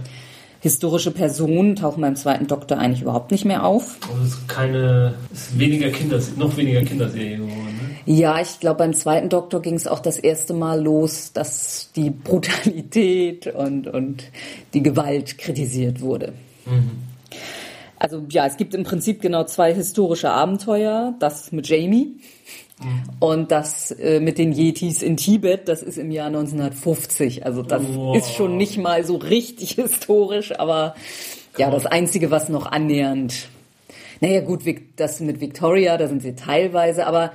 Historische 0.62 1.12
Personen 1.12 1.76
tauchen 1.76 2.00
beim 2.00 2.16
zweiten 2.16 2.48
Doktor 2.48 2.78
eigentlich 2.78 3.02
überhaupt 3.02 3.32
nicht 3.32 3.44
mehr 3.44 3.66
auf. 3.66 3.98
Und 4.10 4.22
es 4.22 4.30
ist 4.30 4.48
keine, 4.48 5.16
es 5.34 5.50
ist 5.50 5.60
weniger 5.60 5.90
Kinder, 5.90 6.22
noch 6.38 6.56
weniger 6.56 6.82
Kinderserie 6.84 7.40
geworden. 7.40 7.78
Ne? 8.06 8.14
Ja, 8.16 8.40
ich 8.40 8.62
glaube, 8.62 8.78
beim 8.78 8.94
zweiten 8.94 9.28
Doktor 9.28 9.62
ging 9.62 9.74
es 9.74 9.86
auch 9.86 10.00
das 10.00 10.18
erste 10.18 10.54
Mal 10.54 10.82
los, 10.82 11.34
dass 11.34 11.92
die 11.94 12.10
Brutalität 12.10 13.48
und, 13.48 13.88
und 13.88 14.24
die 14.74 14.82
Gewalt 14.82 15.38
kritisiert 15.38 16.00
wurde. 16.00 16.32
Also 18.00 18.24
ja, 18.30 18.48
es 18.48 18.56
gibt 18.56 18.74
im 18.76 18.84
Prinzip 18.84 19.22
genau 19.22 19.44
zwei 19.44 19.74
historische 19.74 20.30
Abenteuer. 20.30 21.16
Das 21.20 21.52
mit 21.52 21.68
Jamie 21.68 22.16
und 23.20 23.52
das 23.52 23.92
äh, 23.92 24.20
mit 24.20 24.38
den 24.38 24.52
Yetis 24.54 25.02
in 25.02 25.18
Tibet, 25.18 25.68
das 25.68 25.82
ist 25.84 25.98
im 25.98 26.12
Jahr 26.12 26.28
1950. 26.28 27.46
Also 27.46 27.62
das 27.64 27.84
Wow. 27.94 28.16
ist 28.18 28.34
schon 28.34 28.58
nicht 28.58 28.78
mal 28.78 29.04
so 29.04 29.16
richtig 29.18 29.72
historisch, 29.76 30.58
aber 30.58 30.96
ja, 31.58 31.70
das 31.70 31.86
Einzige, 31.86 32.32
was 32.32 32.50
noch 32.50 32.66
annähernd. 32.66 33.50
Naja 34.22 34.42
gut, 34.42 34.62
das 34.96 35.20
mit 35.20 35.42
Victoria, 35.42 35.98
da 35.98 36.08
sind 36.08 36.22
sie 36.22 36.34
teilweise, 36.36 37.06
aber 37.06 37.34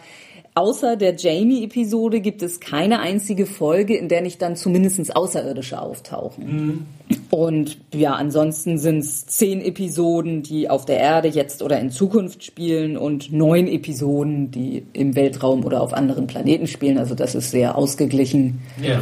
außer 0.58 0.96
der 0.96 1.14
Jamie-Episode 1.14 2.20
gibt 2.20 2.42
es 2.42 2.58
keine 2.58 2.98
einzige 2.98 3.46
Folge, 3.46 3.96
in 3.96 4.08
der 4.08 4.22
nicht 4.22 4.42
dann 4.42 4.56
zumindest 4.56 5.14
Außerirdische 5.14 5.80
auftauchen. 5.80 6.86
Und 7.30 7.78
ja, 7.94 8.14
ansonsten 8.14 8.76
sind 8.76 8.98
es 8.98 9.26
zehn 9.26 9.60
Episoden, 9.60 10.42
die 10.42 10.68
auf 10.68 10.84
der 10.84 10.98
Erde 10.98 11.28
jetzt 11.28 11.62
oder 11.62 11.78
in 11.78 11.92
Zukunft 11.92 12.42
spielen 12.42 12.96
und 12.96 13.32
neun 13.32 13.68
Episoden, 13.68 14.50
die 14.50 14.84
im 14.94 15.14
Weltraum 15.14 15.64
oder 15.64 15.80
auf 15.80 15.92
anderen 15.92 16.26
Planeten 16.26 16.66
spielen. 16.66 16.98
Also 16.98 17.14
das 17.14 17.36
ist 17.36 17.52
sehr 17.52 17.78
ausgeglichen. 17.78 18.60
Ja. 18.82 19.00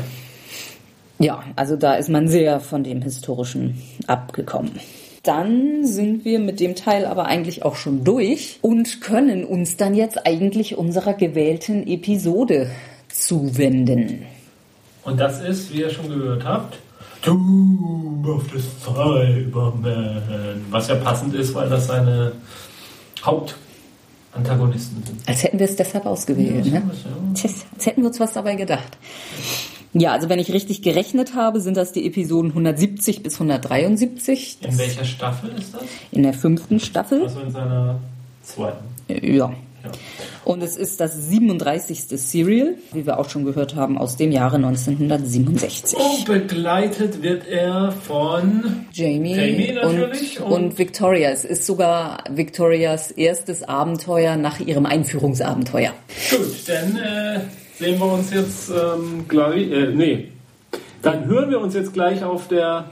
Ja, 1.19 1.43
also 1.57 1.77
da 1.77 1.95
ist 1.95 2.11
man 2.11 2.29
sehr 2.29 2.61
von 2.61 2.85
dem 2.85 3.01
Historischen 3.01 3.81
abgekommen. 4.07 4.73
Dann 5.27 5.85
sind 5.85 6.25
wir 6.25 6.39
mit 6.39 6.61
dem 6.61 6.77
Teil 6.77 7.05
aber 7.05 7.27
eigentlich 7.27 7.65
auch 7.65 7.75
schon 7.75 8.05
durch 8.05 8.59
und 8.63 9.01
können 9.01 9.45
uns 9.45 9.77
dann 9.77 9.95
jetzt 9.95 10.27
eigentlich 10.27 10.79
unserer 10.79 11.15
gewählten 11.15 11.87
Episode 11.87 12.71
zuwenden. 13.09 14.23
Und 15.03 15.19
das 15.19 15.43
ist, 15.43 15.73
wie 15.73 15.81
ihr 15.81 15.91
schon 15.91 16.09
gehört 16.09 16.45
habt, 16.45 16.79
Tomb 17.23 18.25
of 18.27 18.45
the 18.53 18.61
Cyberman. 18.61 20.65
Was 20.71 20.89
ja 20.89 20.95
passend 20.95 21.35
ist, 21.35 21.55
weil 21.55 21.69
das 21.69 21.89
seine 21.89 22.33
Hauptantagonisten 23.25 25.03
sind. 25.05 25.29
Als 25.29 25.43
hätten 25.43 25.59
wir 25.59 25.67
es 25.67 25.75
deshalb 25.75 26.07
ausgewählt. 26.07 26.67
Ne? 26.67 26.89
Tschüss, 27.35 27.67
als 27.75 27.87
hätten 27.87 28.03
wir 28.03 28.09
uns 28.09 28.21
was 28.21 28.33
dabei 28.33 28.55
gedacht. 28.55 28.97
Ja, 29.37 29.43
also 30.05 30.29
wenn 30.29 30.39
ich 30.39 30.53
richtig 30.53 30.83
gerechnet 30.83 31.35
habe, 31.35 31.61
sind 31.61 31.77
das 31.77 31.93
die 31.93 32.07
Episoden 32.07 32.51
170 32.51 33.23
bis 33.23 33.35
173. 33.35 34.59
In 34.63 34.79
welcher 34.79 35.05
Staffel 35.05 35.51
ist 35.59 35.75
das? 35.75 35.83
In 36.11 36.23
der 36.23 36.35
fünften 36.35 36.81
Staffel. 36.81 37.23
Also 37.23 37.41
in 37.41 37.51
seiner 37.51 38.01
zweiten. 38.43 38.85
Ja. 39.09 39.53
Ja. 39.87 39.93
Und 40.45 40.63
es 40.63 40.77
ist 40.77 41.01
das 41.01 41.29
37. 41.29 42.05
Serial, 42.09 42.75
wie 42.93 43.07
wir 43.07 43.19
auch 43.19 43.29
schon 43.29 43.45
gehört 43.45 43.75
haben, 43.75 43.99
aus 43.99 44.17
dem 44.17 44.33
Jahre 44.33 44.57
1967. 44.57 45.99
Und 45.99 46.25
begleitet 46.25 47.23
wird 47.23 47.49
er 47.49 47.93
von 47.93 48.87
Jamie, 48.93 49.35
Jamie 49.35 49.73
natürlich 49.73 50.41
und, 50.41 50.47
und- 50.47 50.53
und 50.65 50.79
Victoria. 50.79 51.31
Es 51.31 51.45
ist 51.45 51.67
sogar 51.67 52.25
Victorias 52.31 53.11
erstes 53.11 53.63
Abenteuer 53.63 54.37
nach 54.37 54.61
ihrem 54.61 54.87
Einführungsabenteuer. 54.87 55.93
Gut, 56.31 56.69
dann 56.69 56.97
äh, 56.97 57.41
sehen 57.79 57.99
wir 57.99 58.13
uns 58.13 58.33
jetzt 58.33 58.71
ähm, 58.71 59.27
gleich. 59.29 59.71
Äh, 59.71 59.93
nee. 59.95 60.33
Dann 61.03 61.27
hören 61.27 61.51
wir 61.51 61.61
uns 61.61 61.75
jetzt 61.75 61.93
gleich 61.93 62.23
auf 62.25 62.49
der 62.49 62.91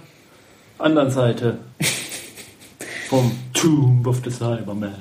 anderen 0.79 1.11
Seite 1.11 1.59
vom 3.09 3.33
Tomb 3.53 4.07
of 4.07 4.21
the 4.25 4.31
Cyberman. 4.31 4.95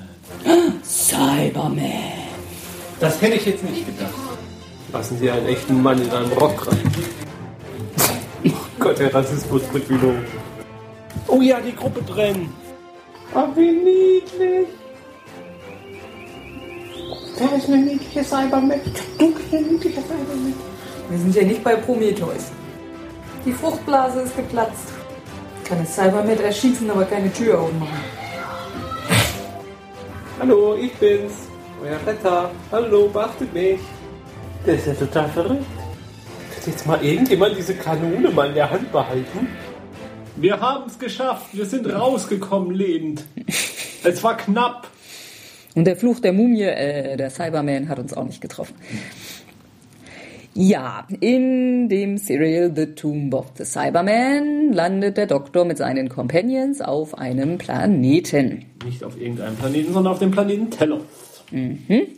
Cyberman. 0.82 1.78
Das 3.00 3.20
hätte 3.20 3.36
ich 3.36 3.46
jetzt 3.46 3.64
nicht 3.64 3.86
gedacht. 3.86 4.14
Lassen 4.92 5.18
Sie 5.18 5.30
einen 5.30 5.46
echten 5.46 5.82
Mann 5.82 6.00
in 6.00 6.10
einem 6.10 6.32
Rock 6.32 6.66
rein. 6.66 6.92
Oh 8.46 8.50
Gott, 8.78 8.98
der 8.98 9.12
Rassismus 9.12 9.62
bricht 9.64 9.90
wieder 9.90 10.08
um. 10.08 10.24
Oh 11.26 11.40
ja, 11.40 11.60
die 11.60 11.74
Gruppe 11.74 12.04
trennen. 12.06 12.52
Oh, 13.34 13.46
wie 13.56 13.72
niedlich. 13.72 14.68
Da 17.38 17.56
ist 17.56 17.66
eine 17.66 17.78
niedliche 17.78 18.22
Cyberman. 18.22 18.80
Du 19.18 19.33
niedliche 19.60 20.00
Cyberman. 20.00 20.54
Wir 21.08 21.18
sind 21.18 21.34
ja 21.34 21.42
nicht 21.42 21.62
bei 21.62 21.76
Prometheus. 21.76 22.50
Die 23.44 23.52
Fruchtblase 23.52 24.22
ist 24.22 24.36
geplatzt. 24.36 24.92
Kann 25.64 25.78
es 25.82 25.94
Cybermet 25.94 26.40
erschießen, 26.40 26.90
aber 26.90 27.04
keine 27.04 27.32
Tür 27.32 27.60
aufmachen. 27.60 27.92
Hallo, 30.40 30.76
ich 30.76 30.92
bin's. 30.94 31.32
Euer 31.82 31.98
Retter. 32.06 32.50
Hallo, 32.72 33.08
beachtet 33.08 33.52
mich. 33.52 33.80
Der 34.66 34.74
ist 34.74 34.86
ja 34.86 34.94
total 34.94 35.28
verrückt. 35.28 35.64
Kann 36.54 36.72
jetzt 36.72 36.86
mal 36.86 37.04
irgendjemand 37.04 37.56
diese 37.56 37.74
Kanone 37.74 38.30
mal 38.30 38.48
in 38.48 38.54
der 38.54 38.70
Hand 38.70 38.90
behalten? 38.90 39.48
Wir 40.36 40.58
haben 40.58 40.84
es 40.86 40.98
geschafft. 40.98 41.46
Wir 41.52 41.66
sind 41.66 41.86
rausgekommen 41.86 42.74
lebend. 42.74 43.24
Es 44.02 44.24
war 44.24 44.36
knapp. 44.36 44.88
Und 45.74 45.84
der 45.84 45.96
Fluch 45.96 46.20
der 46.20 46.32
Mumie, 46.32 46.62
äh, 46.62 47.16
der 47.16 47.30
Cyberman, 47.30 47.88
hat 47.88 47.98
uns 47.98 48.14
auch 48.14 48.24
nicht 48.24 48.40
getroffen. 48.40 48.74
Ja, 50.56 51.06
in 51.20 51.88
dem 51.88 52.16
Serial 52.16 52.72
The 52.74 52.86
Tomb 52.94 53.34
of 53.34 53.46
the 53.58 53.64
Cyberman 53.64 54.72
landet 54.72 55.16
der 55.16 55.26
Doktor 55.26 55.64
mit 55.64 55.78
seinen 55.78 56.08
Companions 56.08 56.80
auf 56.80 57.18
einem 57.18 57.58
Planeten. 57.58 58.66
Nicht 58.84 59.02
auf 59.02 59.20
irgendeinem 59.20 59.56
Planeten, 59.56 59.92
sondern 59.92 60.12
auf 60.12 60.20
dem 60.20 60.30
Planeten 60.30 60.70
Telos. 60.70 61.02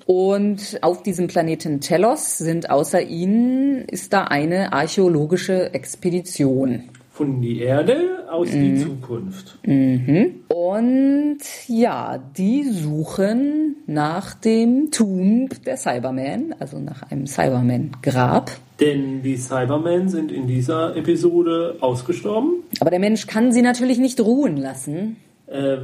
Und 0.07 0.79
auf 0.83 1.03
diesem 1.03 1.29
Planeten 1.29 1.81
Telos 1.81 2.37
sind 2.39 2.69
außer 2.71 3.03
ihnen, 3.03 3.87
ist 3.87 4.13
da 4.13 4.25
eine 4.25 4.73
archäologische 4.73 5.73
Expedition. 5.73 6.85
Von 7.17 7.41
die 7.41 7.61
Erde 7.61 8.27
aus 8.31 8.51
die 8.51 8.77
Zukunft. 8.77 9.59
Und 9.65 11.39
ja, 11.67 12.19
die 12.37 12.65
suchen 12.65 13.77
nach 13.87 14.35
dem 14.35 14.91
Tomb 14.91 15.65
der 15.65 15.79
Cyberman, 15.79 16.55
also 16.59 16.79
nach 16.79 17.11
einem 17.11 17.27
Cyberman-Grab. 17.27 18.51
Denn 18.81 19.23
die 19.23 19.39
Cybermen 19.39 20.11
sind 20.11 20.31
in 20.31 20.47
dieser 20.47 20.95
Episode 20.95 21.77
ausgestorben. 21.81 22.65
Aber 22.81 22.91
der 22.91 23.01
Mensch 23.01 23.27
kann 23.27 23.51
sie 23.51 23.63
natürlich 23.63 23.97
nicht 23.97 24.21
ruhen 24.21 24.59
lassen. 24.59 25.17
Äh, 25.47 25.79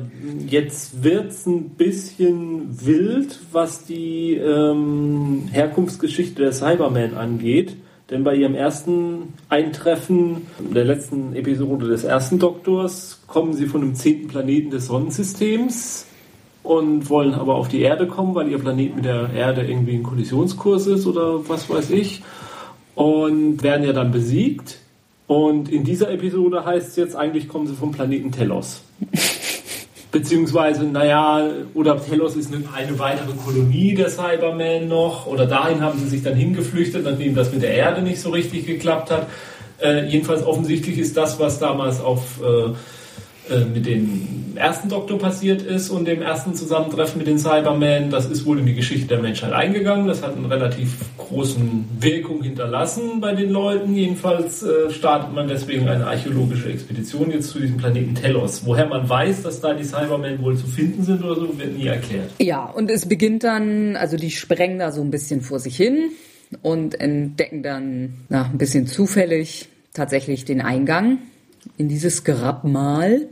jetzt 0.47 1.03
wird's 1.03 1.47
ein 1.47 1.71
bisschen 1.71 2.85
wild, 2.85 3.41
was 3.53 3.87
die 3.87 4.35
ähm, 4.35 5.49
Herkunftsgeschichte 5.51 6.43
der 6.43 6.53
Cybermen 6.53 7.15
angeht. 7.15 7.77
Denn 8.13 8.25
bei 8.25 8.35
ihrem 8.35 8.55
ersten 8.55 9.33
Eintreffen 9.49 10.47
der 10.59 10.85
letzten 10.85 11.35
Episode 11.35 11.89
des 11.89 12.05
ersten 12.05 12.39
Doktors 12.39 13.23
kommen 13.27 13.55
sie 13.55 13.65
von 13.65 13.81
einem 13.81 13.95
zehnten 13.95 14.29
Planeten 14.29 14.71
des 14.71 14.87
Sonnensystems 14.89 16.07
und 16.63 17.09
wollen 17.09 17.33
aber 17.33 17.55
auf 17.55 17.69
die 17.69 17.81
Erde 17.81 18.07
kommen, 18.07 18.35
weil 18.35 18.51
ihr 18.51 18.59
Planet 18.59 18.97
mit 18.97 19.07
der 19.07 19.31
Erde 19.33 19.63
irgendwie 19.67 19.95
in 19.95 20.03
Kollisionskurs 20.03 20.89
ist 20.89 21.07
oder 21.07 21.49
was 21.49 21.71
weiß 21.71 21.89
ich. 21.91 22.23
Und 22.95 23.63
werden 23.63 23.87
ja 23.87 23.95
dann 23.95 24.13
besiegt. 24.13 24.79
Und 25.27 25.71
in 25.71 25.83
dieser 25.83 26.11
Episode 26.11 26.67
heißt 26.67 26.89
es 26.89 26.97
jetzt, 26.97 27.17
eigentlich 27.17 27.49
kommen 27.49 27.67
sie 27.67 27.75
vom 27.75 27.93
Planeten 27.93 28.31
Telos. 28.31 28.83
Beziehungsweise, 30.13 30.85
naja, 30.85 31.49
oder 31.73 31.99
Telos 31.99 32.37
ist 32.37 32.53
eine, 32.53 32.99
weitere 32.99 33.33
Kolonie 33.33 33.95
der 33.95 34.11
Cybermen 34.11 34.87
noch, 34.87 35.27
oder 35.27 35.47
dahin 35.47 35.81
haben 35.81 35.99
sie 35.99 36.07
sich 36.07 36.23
dann 36.23 36.35
hingeflüchtet, 36.35 37.03
nachdem 37.03 37.35
das 37.35 37.51
mit 37.51 37.63
der 37.63 37.73
Erde 37.73 38.03
nicht 38.03 38.21
so 38.21 38.29
richtig 38.29 38.67
geklappt 38.67 39.11
hat. 39.11 39.27
Äh, 39.81 40.07
jedenfalls 40.09 40.45
offensichtlich 40.45 40.99
ist 40.99 41.17
das, 41.17 41.41
was 41.41 41.59
damals 41.59 42.03
auf, 42.03 42.41
äh, 42.43 43.55
äh, 43.55 43.65
mit 43.65 43.87
dem 43.87 44.42
ersten 44.57 44.89
Doktor 44.89 45.19
passiert 45.19 45.63
ist 45.63 45.91
und 45.91 46.07
dem 46.07 46.23
ersten 46.23 46.55
Zusammentreffen 46.55 47.19
mit 47.19 47.27
den 47.27 47.39
Cybermen, 47.39 48.11
das 48.11 48.27
ist 48.27 48.45
wohl 48.47 48.59
in 48.59 48.67
die 48.67 48.75
Geschichte 48.75 49.07
der 49.09 49.21
Menschheit 49.21 49.53
eingegangen. 49.53 50.07
Das 50.07 50.23
hat 50.23 50.37
einen 50.37 50.47
relativ 50.47 50.97
großen 51.19 51.85
Wirkung 52.01 52.43
hinterlassen 52.43 53.21
bei 53.21 53.35
den 53.35 53.51
Leuten. 53.51 53.95
Jedenfalls 53.95 54.63
äh, 54.63 54.91
startet 54.91 55.35
man 55.35 55.49
deswegen 55.49 55.89
eine 55.89 56.07
archäologische 56.07 56.71
Expedition 56.71 57.31
jetzt 57.31 57.51
zu 57.51 57.59
diesem 57.59 57.77
Planeten 57.77 58.15
Telos. 58.15 58.63
Woher 58.65 58.87
man 58.87 59.09
weiß, 59.09 59.43
dass 59.43 59.61
da 59.61 59.75
die 59.75 59.85
Cybermen 59.85 60.43
wohl 60.43 60.57
zu 60.57 60.67
finden 60.67 61.03
sind 61.05 61.25
oder 61.25 61.37
so, 61.37 61.59
wird 61.59 61.77
nie 61.77 61.87
erklärt. 61.87 62.31
Ja, 62.39 62.65
und 62.65 62.91
es 62.91 63.07
beginnt 63.07 63.45
dann, 63.45 63.97
also 63.97 64.17
die 64.17 64.31
sprengen 64.31 64.79
da 64.79 64.93
so 64.93 65.01
ein 65.03 65.11
bisschen 65.11 65.41
vor 65.41 65.59
sich 65.59 65.77
hin 65.77 66.11
und 66.61 67.01
entdecken 67.01 67.63
dann, 67.63 68.15
na, 68.29 68.45
ein 68.45 68.59
bisschen 68.59 68.87
zufällig 68.87 69.69
tatsächlich 69.95 70.45
den 70.45 70.61
Eingang 70.61 71.19
in 71.77 71.89
dieses 71.89 72.25
Grabmal. 72.25 73.29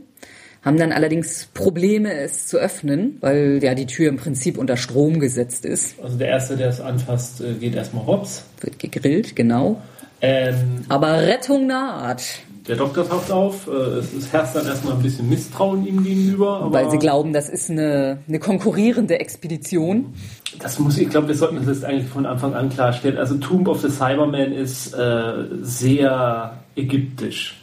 Haben 0.61 0.77
dann 0.77 0.91
allerdings 0.91 1.49
Probleme, 1.53 2.13
es 2.13 2.47
zu 2.47 2.57
öffnen, 2.57 3.17
weil 3.21 3.59
ja 3.63 3.73
die 3.73 3.87
Tür 3.87 4.09
im 4.09 4.17
Prinzip 4.17 4.57
unter 4.57 4.77
Strom 4.77 5.19
gesetzt 5.19 5.65
ist. 5.65 5.99
Also 6.01 6.17
der 6.17 6.27
Erste, 6.27 6.55
der 6.55 6.69
es 6.69 6.79
anfasst, 6.79 7.41
äh, 7.41 7.53
geht 7.53 7.75
erstmal 7.75 8.05
hops. 8.05 8.43
Wird 8.59 8.77
gegrillt, 8.77 9.35
genau. 9.35 9.81
Ähm, 10.21 10.85
Aber 10.87 11.17
Rettung 11.17 11.65
naht, 11.65 12.21
der 12.67 12.75
Doktor 12.75 13.07
taucht 13.07 13.31
auf. 13.31 13.67
Äh, 13.67 13.71
es, 13.71 14.31
herrscht 14.31 14.55
dann 14.55 14.65
erstmal 14.67 14.93
ein 14.93 15.01
bisschen 15.01 15.27
Misstrauen 15.29 15.85
ihm 15.85 16.03
gegenüber. 16.03 16.67
Weil 16.71 16.91
sie 16.91 16.99
glauben, 16.99 17.33
das 17.33 17.49
ist 17.49 17.69
eine, 17.69 18.19
eine 18.27 18.39
konkurrierende 18.39 19.19
Expedition. 19.19 20.13
Das 20.59 20.77
muss 20.77 20.97
ich 20.97 21.09
glaube, 21.09 21.29
wir 21.29 21.35
sollten 21.35 21.55
das 21.55 21.67
jetzt 21.67 21.85
eigentlich 21.85 22.09
von 22.09 22.25
Anfang 22.25 22.53
an 22.53 22.69
klarstellen. 22.69 23.17
Also 23.17 23.35
Tomb 23.35 23.67
of 23.67 23.81
the 23.81 23.89
Cyberman 23.89 24.51
ist 24.51 24.93
äh, 24.93 25.33
sehr 25.61 26.59
ägyptisch. 26.75 27.60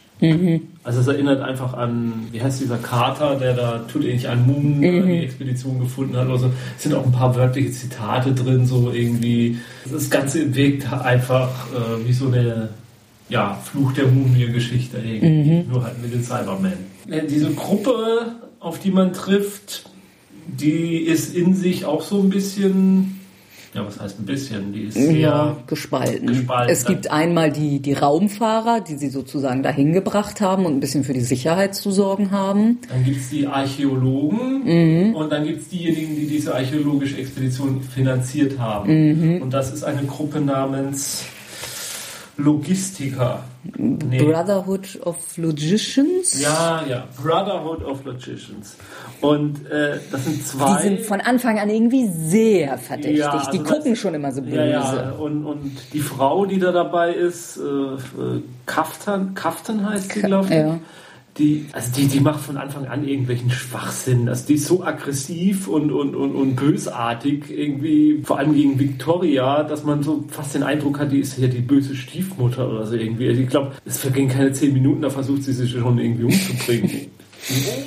Also 0.83 1.01
es 1.01 1.07
erinnert 1.07 1.41
einfach 1.41 1.73
an, 1.73 2.27
wie 2.31 2.41
heißt 2.41 2.61
dieser 2.61 2.77
Kater, 2.77 3.35
der 3.35 3.53
da 3.53 3.79
Tutanchamun 3.79 4.79
mhm. 4.79 5.07
die 5.07 5.19
Expedition 5.19 5.79
gefunden 5.79 6.17
hat. 6.17 6.27
Also 6.27 6.51
es 6.75 6.83
sind 6.83 6.93
auch 6.95 7.05
ein 7.05 7.11
paar 7.11 7.35
wörtliche 7.35 7.71
Zitate 7.71 8.33
drin, 8.33 8.65
so 8.65 8.91
irgendwie. 8.91 9.57
Das 9.89 10.09
Ganze 10.09 10.53
wirkt 10.55 10.91
einfach 10.91 11.49
äh, 11.73 12.07
wie 12.07 12.13
so 12.13 12.27
eine 12.27 12.69
ja, 13.29 13.57
Fluch 13.63 13.93
der 13.93 14.07
Mumie-Geschichte 14.07 14.97
irgendwie, 14.97 15.63
nur 15.71 15.83
halt 15.83 16.01
mit 16.01 16.13
den 16.13 16.23
Cybermen. 16.23 16.73
Äh, 17.07 17.27
diese 17.27 17.51
Gruppe, 17.51 18.33
auf 18.59 18.79
die 18.79 18.91
man 18.91 19.13
trifft, 19.13 19.89
die 20.47 20.97
ist 20.97 21.35
in 21.35 21.53
sich 21.53 21.85
auch 21.85 22.01
so 22.01 22.19
ein 22.21 22.29
bisschen, 22.29 23.18
ja, 23.73 23.85
was 23.85 23.99
heißt 23.99 24.19
ein 24.19 24.25
bisschen, 24.25 24.73
die 24.73 24.83
ist 24.83 24.95
sehr 24.95 25.11
Ja, 25.11 25.57
gespalten. 25.67 26.27
gespalten. 26.27 26.71
Es 26.73 26.85
gibt 26.85 27.11
einmal 27.11 27.51
die, 27.51 27.79
die 27.81 27.93
Raumfahrer, 27.93 28.81
die 28.81 28.95
sie 28.95 29.09
sozusagen 29.09 29.61
dahin 29.63 29.93
gebracht 29.93 30.41
haben 30.41 30.65
und 30.65 30.73
ein 30.73 30.79
bisschen 30.79 31.03
für 31.03 31.13
die 31.13 31.21
Sicherheit 31.21 31.75
zu 31.75 31.91
sorgen 31.91 32.31
haben. 32.31 32.79
Dann 32.89 33.03
gibt 33.03 33.17
es 33.17 33.29
die 33.29 33.45
Archäologen 33.47 35.13
und 35.15 35.31
dann 35.31 35.43
gibt 35.45 35.61
es 35.61 35.69
diejenigen, 35.69 36.15
die 36.15 36.27
diese 36.27 36.53
archäologische 36.55 37.17
Expedition 37.17 37.81
finanziert 37.81 38.57
haben. 38.59 39.39
Und 39.41 39.51
das 39.53 39.71
ist 39.71 39.83
eine 39.83 40.03
Gruppe 40.03 40.39
namens 40.41 41.25
Logistiker. 42.39 43.43
Nee. 43.77 44.23
Brotherhood 44.23 44.99
of 45.03 45.37
Logicians. 45.37 46.39
Ja, 46.41 46.83
ja, 46.87 47.03
Brotherhood 47.21 47.83
of 47.83 48.03
Logicians. 48.05 48.77
Und 49.21 49.69
äh, 49.69 49.99
das 50.11 50.23
sind 50.25 50.47
zwei. 50.47 50.77
Die 50.77 50.81
sind 50.87 51.01
von 51.01 51.19
Anfang 51.21 51.59
an 51.59 51.69
irgendwie 51.69 52.07
sehr 52.07 52.77
verdächtig. 52.77 53.17
Ja, 53.19 53.31
also 53.31 53.51
die 53.51 53.59
das- 53.59 53.67
gucken 53.67 53.95
schon 53.95 54.13
immer 54.13 54.31
so 54.31 54.41
böse. 54.41 54.55
ja, 54.55 54.65
ja, 54.65 55.11
und, 55.11 55.45
und 55.45 55.71
die 55.93 55.99
Frau, 55.99 56.45
die 56.45 56.57
da 56.59 56.71
dabei 56.71 57.13
ist, 57.13 57.57
äh, 57.57 57.61
Kaftan, 58.65 59.33
Kaftan 59.33 59.87
heißt 59.89 60.13
sie, 60.13 60.21
glaube 60.21 60.45
ich. 60.47 60.53
Ja. 60.55 60.79
Die, 61.39 61.65
also 61.71 61.91
die, 61.95 62.07
die 62.07 62.19
macht 62.19 62.41
von 62.41 62.57
Anfang 62.57 62.85
an 62.87 63.07
irgendwelchen 63.07 63.49
Schwachsinn. 63.49 64.27
Also 64.27 64.45
die 64.47 64.55
ist 64.55 64.65
so 64.65 64.83
aggressiv 64.83 65.67
und, 65.67 65.91
und, 65.91 66.15
und, 66.15 66.35
und 66.35 66.55
bösartig, 66.55 67.45
irgendwie, 67.49 68.21
vor 68.23 68.37
allem 68.39 68.53
gegen 68.53 68.77
Victoria, 68.77 69.63
dass 69.63 69.85
man 69.85 70.03
so 70.03 70.25
fast 70.27 70.55
den 70.55 70.63
Eindruck 70.63 70.99
hat, 70.99 71.11
die 71.13 71.19
ist 71.19 71.37
ja 71.37 71.47
die 71.47 71.61
böse 71.61 71.95
Stiefmutter 71.95 72.69
oder 72.69 72.85
so 72.85 72.95
irgendwie. 72.95 73.29
Also 73.29 73.41
ich 73.41 73.49
glaube, 73.49 73.71
es 73.85 73.97
vergehen 73.97 74.27
keine 74.27 74.51
zehn 74.51 74.73
Minuten, 74.73 75.01
da 75.01 75.09
versucht 75.09 75.43
sie 75.43 75.53
sich 75.53 75.71
schon 75.71 75.97
irgendwie 75.97 76.25
umzubringen. 76.25 77.07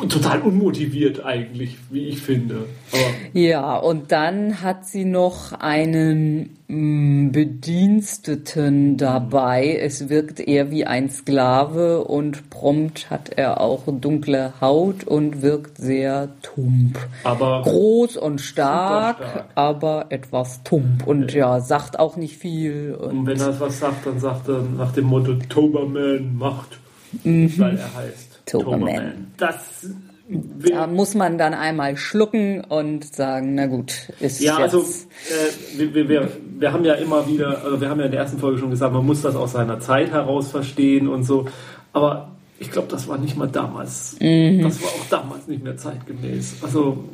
Oh, 0.00 0.04
Total 0.06 0.40
unmotiviert 0.40 1.24
eigentlich, 1.24 1.76
wie 1.90 2.08
ich 2.08 2.20
finde. 2.22 2.64
Aber 2.92 3.02
Ja, 3.38 3.76
und 3.76 4.10
dann 4.10 4.62
hat 4.62 4.86
sie 4.86 5.04
noch 5.04 5.52
einen 5.52 6.56
mm, 6.68 7.30
Bediensteten 7.32 8.96
dabei. 8.96 9.78
Es 9.80 10.08
wirkt 10.08 10.40
eher 10.40 10.70
wie 10.70 10.84
ein 10.86 11.10
Sklave 11.10 12.04
und 12.04 12.50
prompt 12.50 13.10
hat 13.10 13.30
er 13.36 13.60
auch 13.60 13.82
dunkle 13.86 14.54
Haut 14.60 15.04
und 15.04 15.42
wirkt 15.42 15.78
sehr 15.78 16.30
tump. 16.42 16.98
Aber 17.24 17.62
Groß 17.62 18.16
und 18.16 18.40
stark, 18.40 19.18
stark. 19.18 19.44
aber 19.54 20.06
etwas 20.08 20.62
tump 20.64 21.06
und 21.06 21.32
ja, 21.34 21.60
sagt 21.60 21.98
auch 21.98 22.16
nicht 22.16 22.36
viel. 22.38 22.94
Und 23.00 23.18
Und 23.20 23.26
wenn 23.26 23.40
er 23.40 23.60
was 23.60 23.78
sagt, 23.78 24.06
dann 24.06 24.18
sagt 24.18 24.48
er 24.48 24.62
nach 24.62 24.92
dem 24.92 25.04
Motto 25.04 25.34
Toberman 25.48 26.36
macht, 26.36 26.78
Mhm. 27.24 27.52
weil 27.58 27.76
er 27.76 27.94
heißt 27.94 28.31
Toberman. 28.60 29.32
Das 29.36 29.86
da 30.28 30.86
muss 30.86 31.14
man 31.14 31.36
dann 31.36 31.52
einmal 31.52 31.96
schlucken 31.96 32.62
und 32.62 33.04
sagen, 33.04 33.54
na 33.54 33.66
gut, 33.66 33.92
ist 34.20 34.40
ja, 34.40 34.60
jetzt... 34.60 34.74
also 34.74 34.80
äh, 34.80 35.78
wir, 35.78 35.94
wir, 35.94 36.08
wir, 36.08 36.28
wir 36.58 36.72
haben 36.72 36.84
ja 36.84 36.94
immer 36.94 37.26
wieder, 37.28 37.62
also 37.64 37.80
wir 37.80 37.88
haben 37.90 37.98
ja 37.98 38.06
in 38.06 38.12
der 38.12 38.20
ersten 38.20 38.38
Folge 38.38 38.58
schon 38.58 38.70
gesagt, 38.70 38.94
man 38.94 39.04
muss 39.04 39.22
das 39.22 39.36
aus 39.36 39.52
seiner 39.52 39.80
Zeit 39.80 40.10
heraus 40.10 40.50
verstehen 40.50 41.08
und 41.08 41.24
so. 41.24 41.46
Aber 41.92 42.32
ich 42.58 42.70
glaube, 42.70 42.88
das 42.88 43.08
war 43.08 43.18
nicht 43.18 43.36
mal 43.36 43.48
damals. 43.48 44.16
Mhm. 44.20 44.62
Das 44.62 44.80
war 44.82 44.90
auch 44.90 45.08
damals 45.10 45.48
nicht 45.48 45.64
mehr 45.64 45.76
zeitgemäß. 45.76 46.56
Also 46.62 47.04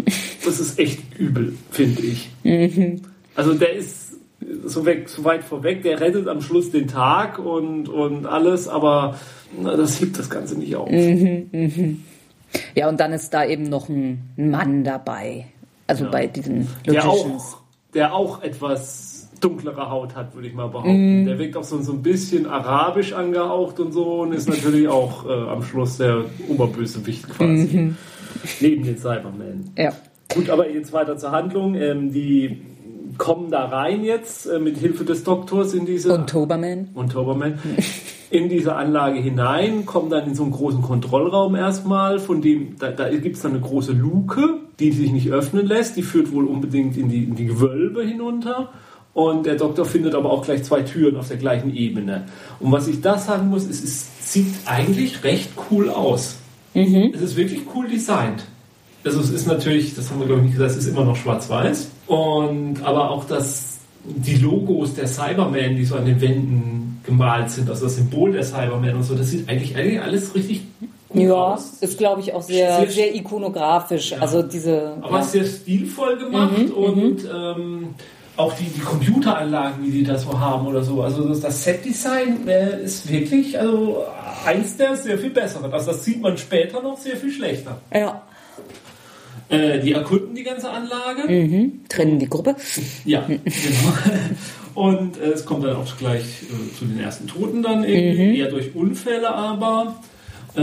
das 0.45 0.61
ist 0.61 0.79
echt 0.79 1.01
übel, 1.19 1.57
finde 1.71 2.03
ich. 2.03 2.31
Mhm. 2.45 3.03
Also 3.35 3.55
der 3.55 3.73
ist 3.73 4.08
so, 4.65 4.85
weg, 4.87 5.09
so 5.09 5.25
weit 5.25 5.45
vorweg, 5.45 5.83
der 5.83 6.01
rettet 6.01 6.29
am 6.29 6.41
Schluss 6.41 6.71
den 6.71 6.89
Tag 6.89 7.39
und, 7.39 7.89
und 7.89 8.27
alles, 8.27 8.69
aber 8.69 9.19
na, 9.61 9.77
das 9.77 10.01
hebt 10.01 10.19
das 10.19 10.29
Ganze 10.31 10.59
nicht 10.59 10.75
auf. 10.77 10.91
Mhm. 10.91 12.03
Ja, 12.75 12.89
und 12.89 12.99
dann 13.01 13.13
ist 13.13 13.33
da 13.35 13.45
eben 13.45 13.65
noch 13.65 13.89
ein 13.89 14.31
Mann 14.37 14.85
dabei. 14.85 15.47
Also 15.87 16.05
Ja. 16.05 16.11
bei 16.11 16.27
diesen 16.27 16.67
Der 16.87 17.03
Logicians. 17.05 17.43
auch, 17.55 17.59
der 17.95 18.15
auch 18.15 18.43
etwas 18.43 19.29
dunklere 19.41 19.89
Haut 19.91 20.17
hat, 20.17 20.35
würde 20.35 20.49
ich 20.49 20.55
mal 20.55 20.69
behaupten. 20.69 21.25
Der 21.27 21.39
wirkt 21.39 21.57
auch 21.57 21.63
so, 21.65 21.81
so 21.81 21.93
ein 21.93 22.03
bisschen 22.03 22.47
arabisch 22.47 23.13
angehaucht 23.13 23.79
und 23.81 23.93
so 23.93 24.23
und 24.23 24.33
ist 24.33 24.49
natürlich 24.49 24.89
auch 24.89 25.25
äh, 25.27 25.33
am 25.33 25.63
Schluss 25.63 25.99
der 25.99 26.25
Oberbösewicht 26.49 27.29
quasi. 27.29 27.93
Neben 28.61 28.85
den 28.85 28.99
Cybermen. 28.99 29.71
Ja. 29.77 29.93
Gut, 30.35 30.51
aber 30.51 30.69
jetzt 30.69 30.93
weiter 30.93 31.17
zur 31.17 31.31
Handlung. 31.31 31.75
Ähm, 31.77 32.13
die 32.13 32.61
kommen 33.19 33.51
da 33.51 33.67
rein 33.67 34.05
jetzt 34.05 34.47
äh, 34.47 34.59
mit 34.59 34.79
Hilfe 34.79 35.05
des 35.05 35.25
Doktors 35.25 35.75
in 35.75 35.85
diese 35.87 36.13
Und 36.15 36.31
Toberman. 36.31 36.89
und 36.95 37.13
Toberman 37.13 37.59
in 38.31 38.49
diese 38.49 38.77
Anlage 38.77 39.19
hinein, 39.21 39.87
kommen 39.87 40.11
dann 40.11 40.29
in 40.29 40.35
so 40.35 40.43
einen 40.45 40.53
großen 40.53 40.83
Kontrollraum 40.83 41.55
erstmal, 41.55 42.19
von 42.19 42.41
dem, 42.43 42.79
da, 42.79 42.91
da 42.91 43.09
gibt 43.11 43.37
es 43.37 43.43
dann 43.43 43.53
eine 43.53 43.61
große 43.61 43.93
Luke, 43.93 44.59
die 44.79 44.93
sich 44.93 45.13
nicht 45.13 45.31
öffnen 45.31 45.67
lässt, 45.67 45.97
die 45.97 46.03
führt 46.03 46.33
wohl 46.33 46.47
unbedingt 46.47 46.97
in 46.97 47.09
die, 47.09 47.25
in 47.25 47.35
die 47.35 47.47
Gewölbe 47.47 48.05
hinunter. 48.05 48.71
Und 49.15 49.47
der 49.47 49.57
Doktor 49.57 49.85
findet 49.85 50.15
aber 50.15 50.31
auch 50.31 50.45
gleich 50.45 50.63
zwei 50.63 50.83
Türen 50.83 51.17
auf 51.17 51.27
der 51.29 51.39
gleichen 51.39 51.75
Ebene. 51.75 52.27
Und 52.61 52.71
was 52.71 52.87
ich 52.87 53.01
da 53.01 53.19
sagen 53.19 53.49
muss, 53.49 53.65
es 53.65 53.83
ist, 53.83 54.33
sieht 54.33 54.55
eigentlich 54.67 55.25
recht 55.25 55.51
cool 55.71 55.91
aus. 55.91 56.37
Es 57.15 57.21
ist 57.21 57.37
wirklich 57.37 57.63
cool 57.75 57.89
designt. 57.89 58.45
Also 59.05 59.21
es 59.21 59.31
ist 59.31 59.47
natürlich, 59.47 59.97
das 59.97 60.11
haben 60.11 60.21
wir 60.21 60.27
glaube 60.27 60.43
ich 60.43 60.49
nicht 60.49 60.57
gesagt, 60.57 60.73
es 60.73 60.85
ist 60.85 60.89
immer 60.89 61.05
noch 61.05 61.17
schwarz-weiß. 61.17 61.89
Und 62.09 62.83
aber 62.83 63.11
auch 63.11 63.25
das, 63.25 63.79
die 64.05 64.37
Logos 64.37 64.95
der 64.95 65.07
Cybermen, 65.07 65.77
die 65.77 65.85
so 65.85 65.97
an 65.97 66.07
den 66.07 66.21
Wänden 66.21 67.01
gemalt 67.05 67.51
sind, 67.51 67.69
also 67.71 67.85
das 67.85 67.97
Symbol 67.97 68.33
der 68.33 68.43
Cybermen 68.45 68.97
und 68.97 69.03
so, 69.03 69.15
das 69.15 69.29
sieht 69.31 69.49
eigentlich, 69.49 69.77
alles 70.03 70.35
richtig 70.35 70.63
gut 71.09 71.23
Ja, 71.23 71.33
aus. 71.35 71.75
ist 71.81 71.99
glaube 71.99 72.21
ich 72.23 72.33
auch 72.35 72.43
sehr, 72.43 72.81
Sehr- 72.81 72.91
sehr 72.91 73.15
ikonografisch. 73.15 74.15
Also 74.19 74.43
diese. 74.43 74.95
Aber 75.03 75.19
ja. 75.19 75.23
sehr 75.23 75.45
stilvoll 75.45 76.17
gemacht 76.19 76.71
und 76.75 77.25
ähm, 77.35 77.89
auch 78.37 78.53
die, 78.55 78.65
die 78.65 78.81
Computeranlagen, 78.81 79.85
wie 79.85 79.91
die 79.91 80.05
das 80.05 80.23
so 80.23 80.39
haben 80.39 80.67
oder 80.67 80.83
so. 80.83 81.03
Also 81.03 81.27
das, 81.29 81.41
das 81.41 81.65
Setdesign 81.65 82.47
äh, 82.47 82.83
ist 82.85 83.11
wirklich 83.11 83.59
also 83.59 84.05
eins 84.47 84.77
der 84.77 84.97
sehr 84.97 85.19
viel 85.19 85.31
besseren. 85.31 85.73
Also 85.73 85.91
das 85.93 86.05
sieht 86.05 86.21
man 86.23 86.37
später 86.39 86.81
noch 86.83 86.97
sehr 86.99 87.17
viel 87.17 87.33
schlechter. 87.33 87.79
ja. 87.93 88.23
Äh, 89.49 89.81
die 89.81 89.93
erkunden 89.93 90.35
die 90.35 90.43
ganze 90.43 90.71
Anlage. 90.71 91.31
Mhm. 91.31 91.81
Trennen 91.89 92.19
die 92.19 92.29
Gruppe. 92.29 92.57
Ja, 93.05 93.25
genau. 93.27 93.39
Und 94.75 95.19
äh, 95.21 95.31
es 95.31 95.45
kommt 95.45 95.65
dann 95.65 95.77
auch 95.77 95.97
gleich 95.97 96.23
äh, 96.23 96.79
zu 96.79 96.85
den 96.85 97.01
ersten 97.01 97.27
Toten 97.27 97.63
dann 97.63 97.83
irgendwie, 97.83 98.39
eher 98.39 98.49
durch 98.49 98.75
Unfälle 98.75 99.35
aber. 99.35 99.97
Äh, 100.55 100.63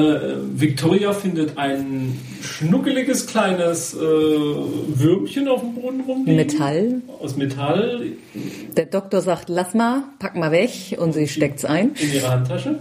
Victoria 0.53 1.13
findet 1.13 1.57
ein 1.57 2.19
schnuckeliges 2.41 3.27
kleines 3.27 3.93
äh, 3.93 3.97
Würmchen 3.99 5.47
auf 5.47 5.61
dem 5.61 5.75
Boden 5.75 6.01
rumliegen. 6.01 6.35
Metall. 6.35 7.01
Aus 7.21 7.37
Metall 7.37 8.01
Der 8.75 8.85
Doktor 8.85 9.21
sagt, 9.21 9.47
lass 9.47 9.73
mal, 9.73 10.03
pack 10.19 10.35
mal 10.35 10.51
weg 10.51 10.97
und 10.97 11.13
sie 11.13 11.27
steckt's 11.27 11.65
ein. 11.65 11.91
in 11.99 12.13
ihrer 12.13 12.29
Handtasche. 12.31 12.77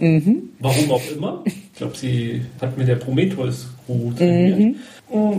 Warum 0.61 0.91
auch 0.91 1.03
immer. 1.15 1.43
Ich 1.45 1.79
glaube, 1.79 1.97
sie 1.97 2.43
hat 2.61 2.77
mit 2.79 2.89
der 2.89 2.97
Prometheus-Crew 2.97 4.13
trainiert. 4.17 4.77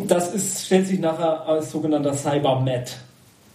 Das 0.07 0.33
ist, 0.33 0.65
stellt 0.65 0.87
sich 0.87 0.99
nachher 0.99 1.47
als 1.47 1.71
sogenannter 1.71 2.13
Cybermat 2.13 2.97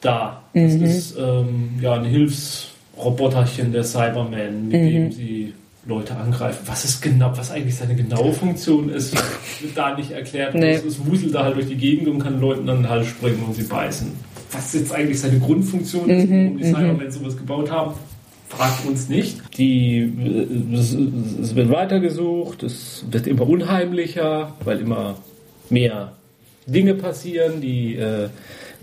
dar. 0.01 0.43
Das 0.55 0.75
ist 0.75 1.17
ähm, 1.19 1.79
ja 1.81 1.95
ein 1.95 2.05
Hilfsroboterchen 2.05 3.73
der 3.73 3.85
Cybermen, 3.85 4.69
mit 4.69 4.75
dem 4.75 5.13
sie 5.13 5.55
Leute 5.87 6.17
angreifen. 6.17 6.59
Was 6.67 6.85
ist 6.85 7.01
genau, 7.01 7.33
was 7.37 7.51
eigentlich 7.51 7.77
seine 7.77 7.95
genaue 7.95 8.33
Funktion 8.33 8.91
ist, 8.91 9.15
wird 9.61 9.77
da 9.77 9.95
nicht 9.97 10.11
erklärt. 10.11 10.55
Nee. 10.55 10.75
Es, 10.75 11.07
wuselt 11.07 11.35
da 11.35 11.45
halt 11.45 11.57
durch 11.57 11.69
die 11.69 11.77
Gegend 11.77 12.09
und 12.09 12.19
kann 12.19 12.41
Leuten 12.41 12.69
an 12.69 12.79
den 12.79 12.89
Hals 12.89 13.07
springen 13.07 13.43
und 13.47 13.55
sie 13.55 13.63
beißen. 13.63 14.13
Was 14.53 14.75
jetzt 14.75 14.93
eigentlich 14.93 15.21
seine 15.21 15.39
Grundfunktion 15.39 16.11
ist, 16.11 16.29
warum 16.29 16.59
die 16.59 16.65
Cybermen 16.65 17.11
sowas 17.11 17.37
gebaut 17.37 17.71
haben, 17.71 17.95
fragt 18.49 18.85
uns 18.85 19.09
nicht. 19.09 19.41
Die, 19.57 20.01
äh, 20.01 20.75
es, 20.75 20.93
es 20.93 21.55
wird 21.55 21.71
weitergesucht, 21.71 22.63
es 22.63 23.05
wird 23.11 23.27
immer 23.27 23.49
unheimlicher, 23.49 24.55
weil 24.65 24.81
immer 24.81 25.17
mehr 25.71 26.13
Dinge 26.67 26.95
passieren. 26.95 27.61
Die 27.61 27.97
äh, 27.97 28.29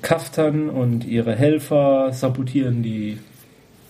Kaftan 0.01 0.69
und 0.69 1.05
ihre 1.05 1.35
Helfer 1.35 2.09
sabotieren 2.13 2.83
die 2.83 3.17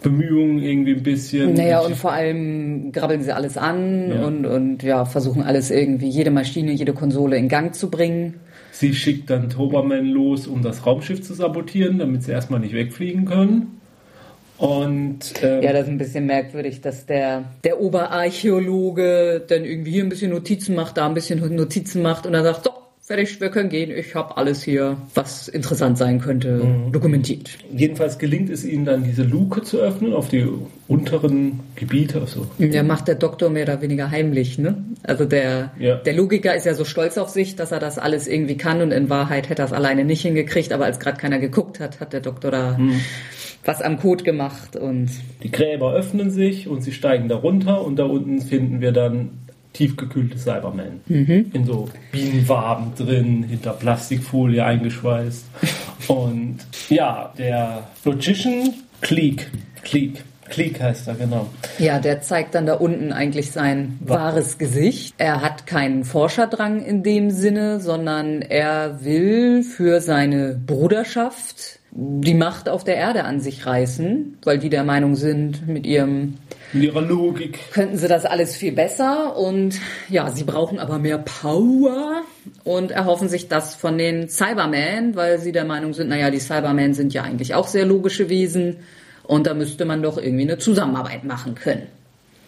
Bemühungen 0.03 0.61
irgendwie 0.61 0.93
ein 0.93 1.03
bisschen. 1.03 1.53
Naja, 1.55 1.79
und 1.79 1.95
vor 1.95 2.11
allem 2.11 2.91
grabbeln 2.91 3.23
sie 3.23 3.33
alles 3.35 3.57
an 3.57 4.11
Ja. 4.11 4.25
und, 4.25 4.45
und 4.45 4.83
ja, 4.83 5.05
versuchen 5.05 5.41
alles 5.43 5.71
irgendwie, 5.71 6.07
jede 6.07 6.29
Maschine, 6.31 6.71
jede 6.71 6.93
Konsole 6.93 7.37
in 7.37 7.49
Gang 7.49 7.73
zu 7.73 7.89
bringen. 7.89 8.35
Sie 8.71 8.93
schickt 8.93 9.29
dann 9.31 9.49
Toberman 9.49 10.05
los, 10.05 10.45
um 10.45 10.61
das 10.61 10.85
Raumschiff 10.85 11.23
zu 11.23 11.33
sabotieren, 11.33 11.97
damit 11.97 12.23
sie 12.23 12.31
erstmal 12.31 12.59
nicht 12.59 12.75
wegfliegen 12.75 13.25
können. 13.25 13.79
Und 14.59 15.33
ähm, 15.41 15.61
Ja, 15.63 15.73
das 15.73 15.83
ist 15.83 15.89
ein 15.89 15.97
bisschen 15.97 16.25
merkwürdig, 16.27 16.81
dass 16.81 17.05
der, 17.07 17.45
der 17.63 17.79
Oberarchäologe 17.81 19.43
dann 19.47 19.65
irgendwie 19.65 19.91
hier 19.91 20.03
ein 20.03 20.09
bisschen 20.09 20.31
Notizen 20.31 20.75
macht, 20.75 20.97
da 20.97 21.07
ein 21.07 21.13
bisschen 21.13 21.55
Notizen 21.55 22.01
macht 22.01 22.25
und 22.25 22.33
dann 22.33 22.43
sagt, 22.43 22.63
so, 22.63 22.71
fertig, 23.07 23.39
wir 23.39 23.49
können 23.49 23.69
gehen, 23.69 23.89
ich 23.89 24.15
habe 24.15 24.35
alles 24.35 24.61
hier, 24.61 24.97
was 25.15 25.47
interessant 25.47 25.97
sein 25.97 26.19
könnte, 26.19 26.61
dokumentiert. 26.91 27.57
jedenfalls 27.73 28.17
gelingt 28.19 28.49
es 28.49 28.65
ihnen 28.65 28.83
dann, 28.83 29.05
diese 29.05 29.23
Luke 29.23 29.61
zu 29.63 29.77
öffnen 29.79 30.11
auf 30.13 30.27
die 30.27 30.45
unteren 30.89 31.61
Gebiete. 31.77 32.19
Also 32.19 32.47
Ja, 32.57 32.83
macht 32.83 33.07
der 33.07 33.15
Doktor 33.15 33.49
mehr 33.49 33.63
oder 33.63 33.81
weniger 33.81 34.11
heimlich, 34.11 34.59
ne? 34.59 34.83
Also 35.03 35.23
der, 35.23 35.71
Ja. 35.79 35.95
der 35.95 36.13
Logiker 36.13 36.53
ist 36.53 36.65
ja 36.65 36.73
so 36.73 36.83
stolz 36.83 37.17
auf 37.17 37.29
sich, 37.29 37.55
dass 37.55 37.71
er 37.71 37.79
das 37.79 37.97
alles 37.97 38.27
irgendwie 38.27 38.57
kann 38.57 38.81
und 38.81 38.91
in 38.91 39.09
Wahrheit 39.09 39.47
hätte 39.47 39.61
er 39.61 39.65
es 39.67 39.73
alleine 39.73 40.03
nicht 40.03 40.23
hingekriegt, 40.23 40.73
aber 40.73 40.83
als 40.83 40.99
gerade 40.99 41.17
keiner 41.17 41.39
geguckt 41.39 41.79
hat, 41.79 42.01
hat 42.01 42.11
der 42.11 42.19
Doktor 42.19 42.51
da 42.51 42.77
was 43.63 43.81
am 43.81 43.99
Code 43.99 44.25
gemacht 44.25 44.75
und 44.75 45.09
Die 45.43 45.51
Gräber 45.51 45.93
öffnen 45.93 46.29
sich 46.29 46.67
und 46.67 46.81
sie 46.81 46.91
steigen 46.91 47.29
da 47.29 47.37
runter 47.37 47.85
und 47.85 47.97
da 47.97 48.03
unten 48.03 48.41
finden 48.41 48.81
wir 48.81 48.91
dann 48.91 49.29
tiefgekühlte 49.77 50.37
Cybermen. 50.37 51.01
In 51.53 51.65
so 51.65 51.87
Bienenwaben 52.11 52.95
drin, 52.95 53.43
hinter 53.43 53.73
Plastikfolie 53.73 54.63
eingeschweißt. 54.63 55.45
Und 56.07 56.57
ja, 56.89 57.31
der 57.37 57.87
Logician 58.03 58.73
Cleek, 59.01 59.51
Cleek, 59.83 60.23
Cleek 60.49 60.81
heißt 60.81 61.07
er, 61.07 61.15
genau. 61.15 61.47
ja, 61.77 61.99
der 61.99 62.21
zeigt 62.21 62.55
dann 62.55 62.65
da 62.65 62.75
unten 62.75 63.11
eigentlich 63.11 63.51
sein 63.51 63.99
wahres 63.99 64.57
Gesicht. 64.57 65.13
Er 65.17 65.41
hat 65.41 65.67
keinen 65.67 66.05
Forscherdrang 66.05 66.83
in 66.83 67.03
dem 67.03 67.29
Sinne, 67.29 67.79
sondern 67.79 68.41
er 68.41 69.03
will 69.03 69.63
für 69.63 70.01
seine 70.01 70.59
Bruderschaft 70.65 71.79
die 71.91 72.33
Macht 72.33 72.69
auf 72.69 72.83
der 72.83 72.95
Erde 72.95 73.25
an 73.25 73.39
sich 73.39 73.65
reißen, 73.65 74.37
weil 74.43 74.59
die 74.59 74.69
der 74.69 74.83
Meinung 74.83 75.15
sind, 75.15 75.67
mit 75.67 75.85
ihrem 75.85 76.35
Mit 76.73 76.83
ihrer 76.83 77.01
Logik. 77.01 77.59
könnten 77.71 77.97
sie 77.97 78.07
das 78.07 78.25
alles 78.25 78.55
viel 78.55 78.73
besser 78.73 79.37
und 79.37 79.75
ja, 80.09 80.29
sie 80.31 80.43
brauchen 80.43 80.79
aber 80.79 80.99
mehr 80.99 81.17
Power 81.17 82.23
und 82.63 82.91
erhoffen 82.91 83.29
sich 83.29 83.47
das 83.47 83.75
von 83.75 83.97
den 83.97 84.29
Cybermen, 84.29 85.15
weil 85.15 85.39
sie 85.39 85.51
der 85.51 85.65
Meinung 85.65 85.93
sind, 85.93 86.09
naja, 86.09 86.29
die 86.29 86.39
Cybermen 86.39 86.93
sind 86.93 87.13
ja 87.13 87.23
eigentlich 87.23 87.55
auch 87.55 87.67
sehr 87.67 87.85
logische 87.85 88.29
Wesen 88.29 88.77
und 89.23 89.47
da 89.47 89.53
müsste 89.53 89.85
man 89.85 90.01
doch 90.01 90.17
irgendwie 90.17 90.43
eine 90.43 90.57
Zusammenarbeit 90.57 91.23
machen 91.23 91.55
können. 91.55 91.87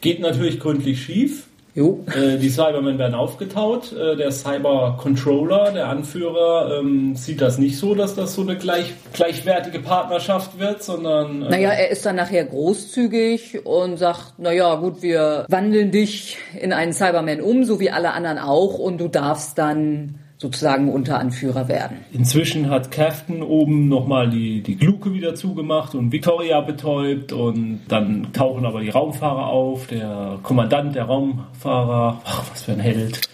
Geht 0.01 0.19
natürlich 0.19 0.59
gründlich 0.59 1.01
schief. 1.03 1.48
Jo. 1.75 2.03
Äh, 2.15 2.37
die 2.37 2.49
Cybermen 2.49 2.97
werden 2.97 3.13
aufgetaut. 3.13 3.93
Äh, 3.93 4.15
der 4.15 4.31
Cyber-Controller, 4.31 5.71
der 5.71 5.87
Anführer, 5.87 6.79
ähm, 6.79 7.15
sieht 7.15 7.41
das 7.41 7.57
nicht 7.57 7.77
so, 7.77 7.93
dass 7.95 8.15
das 8.15 8.33
so 8.33 8.41
eine 8.41 8.57
gleich, 8.57 8.93
gleichwertige 9.13 9.79
Partnerschaft 9.79 10.59
wird, 10.59 10.81
sondern 10.81 11.43
äh, 11.43 11.49
Naja, 11.49 11.69
er 11.69 11.89
ist 11.89 12.05
dann 12.05 12.15
nachher 12.15 12.45
großzügig 12.45 13.65
und 13.65 13.97
sagt, 13.97 14.39
naja, 14.39 14.75
gut, 14.75 15.01
wir 15.01 15.45
wandeln 15.47 15.91
dich 15.91 16.37
in 16.59 16.73
einen 16.73 16.93
Cyberman 16.93 17.41
um, 17.41 17.63
so 17.63 17.79
wie 17.79 17.91
alle 17.91 18.13
anderen 18.13 18.39
auch, 18.39 18.79
und 18.79 18.99
du 18.99 19.07
darfst 19.07 19.57
dann 19.57 20.15
sozusagen 20.39 20.89
Unteranführer 20.89 21.67
werden. 21.67 21.97
Inzwischen 22.13 22.69
hat 22.69 22.91
Captain 22.91 23.43
oben 23.43 23.89
nochmal 23.89 24.29
die, 24.29 24.61
die 24.61 24.77
Gluke 24.77 25.13
wieder 25.13 25.35
zugemacht 25.35 25.95
und 25.95 26.13
Victoria 26.13 26.61
betäubt 26.61 27.33
und 27.33 27.81
dann 27.89 28.31
tauchen 28.31 28.65
aber 28.65 28.79
die 28.79 28.89
Raumfahrer 28.89 29.47
auf. 29.47 29.87
Der 29.87 30.39
Kommandant 30.41 30.95
der 30.95 31.03
Raumfahrer, 31.03 32.21
ach, 32.23 32.43
was 32.49 32.63
für 32.63 32.71
ein 32.71 32.79
Held. 32.79 33.28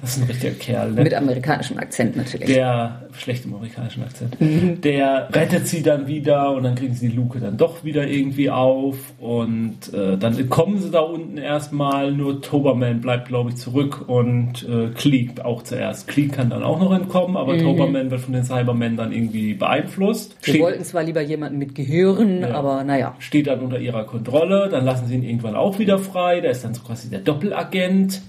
Das 0.00 0.16
ist 0.16 0.22
ein 0.22 0.26
richtiger 0.28 0.52
Kerl. 0.54 0.92
Ne? 0.92 1.02
Mit 1.04 1.14
amerikanischem 1.14 1.78
Akzent 1.78 2.16
natürlich. 2.16 2.46
Der, 2.48 3.02
schlechtem 3.16 3.54
amerikanischen 3.54 4.02
Akzent, 4.04 4.36
der 4.84 5.28
rettet 5.32 5.66
sie 5.66 5.82
dann 5.82 6.06
wieder 6.06 6.52
und 6.52 6.62
dann 6.62 6.74
kriegen 6.74 6.94
sie 6.94 7.08
die 7.08 7.16
Luke 7.16 7.40
dann 7.40 7.56
doch 7.56 7.82
wieder 7.84 8.06
irgendwie 8.06 8.50
auf 8.50 8.96
und 9.18 9.92
äh, 9.92 10.16
dann 10.16 10.48
kommen 10.48 10.78
sie 10.78 10.90
da 10.90 11.00
unten 11.00 11.36
erstmal, 11.38 12.12
nur 12.12 12.40
Toberman 12.40 13.00
bleibt 13.00 13.28
glaube 13.28 13.50
ich 13.50 13.56
zurück 13.56 14.04
und 14.08 14.66
äh, 14.68 14.90
Cleek 14.94 15.40
auch 15.40 15.62
zuerst. 15.62 16.06
Cleek 16.08 16.32
kann 16.32 16.50
dann 16.50 16.62
auch 16.62 16.78
noch 16.78 16.92
entkommen, 16.92 17.36
aber 17.36 17.58
Toberman 17.58 18.10
wird 18.10 18.20
von 18.20 18.34
den 18.34 18.44
Cybermen 18.44 18.96
dann 18.96 19.12
irgendwie 19.12 19.54
beeinflusst. 19.54 20.36
Wir 20.42 20.54
Steht, 20.54 20.62
wollten 20.62 20.84
zwar 20.84 21.02
lieber 21.02 21.20
jemanden 21.22 21.58
mit 21.58 21.74
Gehirn, 21.74 22.42
Ja. 22.42 22.52
aber 22.52 22.84
naja. 22.84 23.14
steht 23.18 23.46
dann 23.48 23.60
unter 23.60 23.78
ihrer 23.80 24.04
Kontrolle, 24.04 24.68
dann 24.70 24.84
lassen 24.84 25.06
sie 25.08 25.14
ihn 25.14 25.24
irgendwann 25.24 25.56
auch 25.56 25.78
wieder 25.78 25.98
frei, 25.98 26.40
der 26.40 26.52
ist 26.52 26.64
dann 26.64 26.74
so 26.74 26.82
quasi 26.82 27.08
der 27.10 27.20
Doppelagent. 27.20 28.22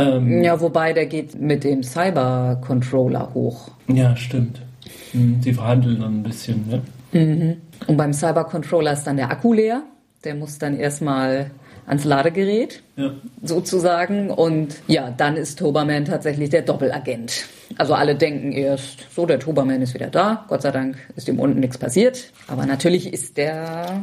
Ähm, 0.00 0.42
Ja, 0.42 0.60
wobei 0.60 0.92
der 0.92 1.06
geht 1.06 1.40
mit 1.40 1.64
dem 1.64 1.82
Cyber-Controller 1.82 3.30
hoch. 3.34 3.70
ja, 3.88 4.16
stimmt. 4.16 4.60
Hm, 5.12 5.40
Sie 5.42 5.52
verhandeln 5.54 6.00
dann 6.00 6.20
ein 6.20 6.22
bisschen, 6.22 6.64
ne? 6.68 7.56
Und 7.86 7.96
beim 7.96 8.12
Cybercontroller 8.12 8.92
ist 8.92 9.04
dann 9.04 9.16
der 9.16 9.30
Akku 9.30 9.52
leer. 9.52 9.82
Der 10.24 10.34
muss 10.36 10.58
dann 10.58 10.78
erstmal 10.78 11.50
ans 11.86 12.04
Ladegerät 12.04 12.82
Ja. 12.96 13.10
sozusagen. 13.42 14.30
Und 14.30 14.76
ja, 14.86 15.10
dann 15.16 15.36
ist 15.36 15.58
Toberman 15.58 16.04
tatsächlich 16.04 16.50
der 16.50 16.62
Doppelagent. 16.62 17.46
Also 17.78 17.94
alle 17.94 18.14
denken 18.14 18.52
erst, 18.52 19.06
so, 19.14 19.26
der 19.26 19.40
Toberman 19.40 19.82
ist 19.82 19.94
wieder 19.94 20.06
da. 20.08 20.44
Gott 20.48 20.62
sei 20.62 20.70
Dank 20.70 20.96
ist 21.16 21.28
ihm 21.28 21.40
unten 21.40 21.58
nichts 21.58 21.78
passiert. 21.78 22.30
Aber 22.46 22.64
natürlich 22.66 23.12
ist 23.12 23.36
der 23.36 24.02